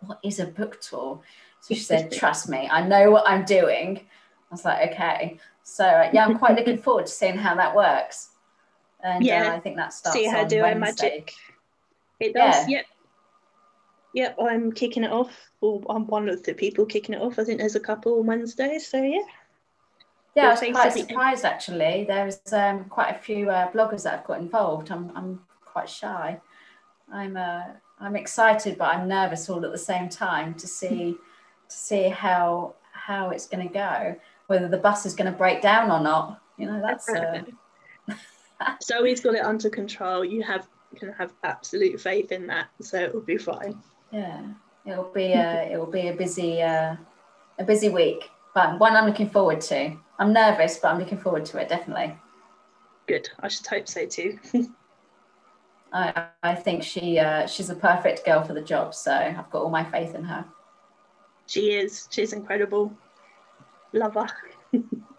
"What 0.00 0.20
is 0.22 0.38
a 0.38 0.46
book 0.46 0.80
tour?" 0.80 1.20
So 1.62 1.74
she 1.74 1.80
said, 1.80 2.12
"Trust 2.12 2.48
me, 2.48 2.68
I 2.70 2.86
know 2.86 3.10
what 3.10 3.24
I'm 3.26 3.44
doing." 3.44 4.06
I 4.52 4.54
was 4.54 4.64
like, 4.64 4.92
"Okay." 4.92 5.38
So 5.62 5.84
uh, 5.84 6.10
yeah, 6.12 6.26
I'm 6.26 6.38
quite 6.38 6.56
looking 6.56 6.78
forward 6.82 7.06
to 7.06 7.12
seeing 7.12 7.36
how 7.36 7.54
that 7.54 7.74
works. 7.74 8.28
And 9.02 9.24
yeah, 9.24 9.50
uh, 9.50 9.56
I 9.56 9.60
think 9.60 9.76
that 9.76 9.92
starts. 9.92 10.18
See 10.18 10.28
her 10.28 10.44
do 10.44 10.62
her 10.62 10.74
magic. 10.74 11.32
It 12.20 12.34
does. 12.34 12.68
Yeah. 12.68 12.76
Yep. 12.76 12.86
Yep, 14.14 14.36
I'm 14.42 14.72
kicking 14.72 15.04
it 15.04 15.10
off. 15.10 15.50
Well, 15.62 15.82
I'm 15.88 16.06
one 16.06 16.28
of 16.28 16.42
the 16.42 16.52
people 16.52 16.84
kicking 16.84 17.14
it 17.14 17.22
off. 17.22 17.38
I 17.38 17.44
think 17.44 17.58
there's 17.58 17.76
a 17.76 17.80
couple 17.80 18.18
on 18.18 18.26
Wednesday, 18.26 18.78
so 18.78 19.02
yeah. 19.02 19.22
Yeah, 20.34 20.48
I 20.48 20.50
was 20.50 20.60
quite 20.60 20.92
surprised 20.92 21.44
actually. 21.46 22.04
There's 22.06 22.40
um, 22.52 22.84
quite 22.84 23.16
a 23.16 23.18
few 23.18 23.48
uh, 23.48 23.70
bloggers 23.72 24.02
that 24.02 24.16
have 24.16 24.24
got 24.24 24.40
involved. 24.40 24.90
I'm, 24.90 25.10
I'm 25.16 25.40
quite 25.64 25.88
shy. 25.88 26.38
I'm 27.10 27.36
uh, 27.36 27.64
I'm 28.00 28.16
excited, 28.16 28.76
but 28.76 28.94
I'm 28.94 29.08
nervous 29.08 29.48
all 29.48 29.64
at 29.64 29.72
the 29.72 29.78
same 29.78 30.08
time 30.08 30.54
to 30.54 30.66
see 30.66 31.16
to 31.68 31.76
see 31.76 32.08
how 32.08 32.74
how 32.92 33.30
it's 33.30 33.46
going 33.46 33.66
to 33.66 33.72
go. 33.72 34.16
Whether 34.46 34.68
the 34.68 34.78
bus 34.78 35.06
is 35.06 35.14
going 35.14 35.30
to 35.30 35.36
break 35.36 35.62
down 35.62 35.90
or 35.90 36.00
not. 36.00 36.40
You 36.58 36.66
know, 36.66 36.80
that's. 36.80 37.08
Uh... 37.08 37.42
he's 39.04 39.20
got 39.20 39.34
it 39.34 39.44
under 39.44 39.70
control. 39.70 40.24
You 40.24 40.42
have 40.42 40.68
can 40.96 41.12
have 41.12 41.32
absolute 41.42 42.00
faith 42.00 42.32
in 42.32 42.46
that, 42.48 42.68
so 42.80 42.98
it 42.98 43.14
will 43.14 43.22
be 43.22 43.36
fine. 43.36 43.78
Yeah, 44.10 44.42
it'll 44.84 45.12
be 45.12 45.32
a 45.32 45.72
it 45.72 45.78
will 45.78 45.90
be 45.90 46.08
a 46.08 46.14
busy 46.14 46.62
uh, 46.62 46.96
a 47.58 47.64
busy 47.64 47.88
week, 47.88 48.30
but 48.54 48.78
one 48.78 48.94
I'm 48.94 49.06
looking 49.06 49.30
forward 49.30 49.60
to. 49.62 49.96
I'm 50.18 50.32
nervous, 50.32 50.78
but 50.78 50.88
I'm 50.88 50.98
looking 50.98 51.18
forward 51.18 51.44
to 51.46 51.58
it 51.58 51.68
definitely. 51.68 52.16
Good. 53.06 53.28
I 53.40 53.48
should 53.48 53.66
hope 53.66 53.88
so 53.88 54.06
too. 54.06 54.38
I, 55.92 56.26
I 56.42 56.54
think 56.54 56.82
she 56.82 57.18
uh, 57.18 57.46
she's 57.46 57.70
a 57.70 57.74
perfect 57.74 58.24
girl 58.24 58.42
for 58.42 58.54
the 58.54 58.62
job, 58.62 58.94
so 58.94 59.12
I've 59.12 59.50
got 59.50 59.62
all 59.62 59.70
my 59.70 59.84
faith 59.84 60.14
in 60.14 60.24
her. 60.24 60.44
She 61.46 61.72
is. 61.72 62.08
She's 62.10 62.32
incredible. 62.32 62.92
Love 63.92 64.14
her. 64.14 64.26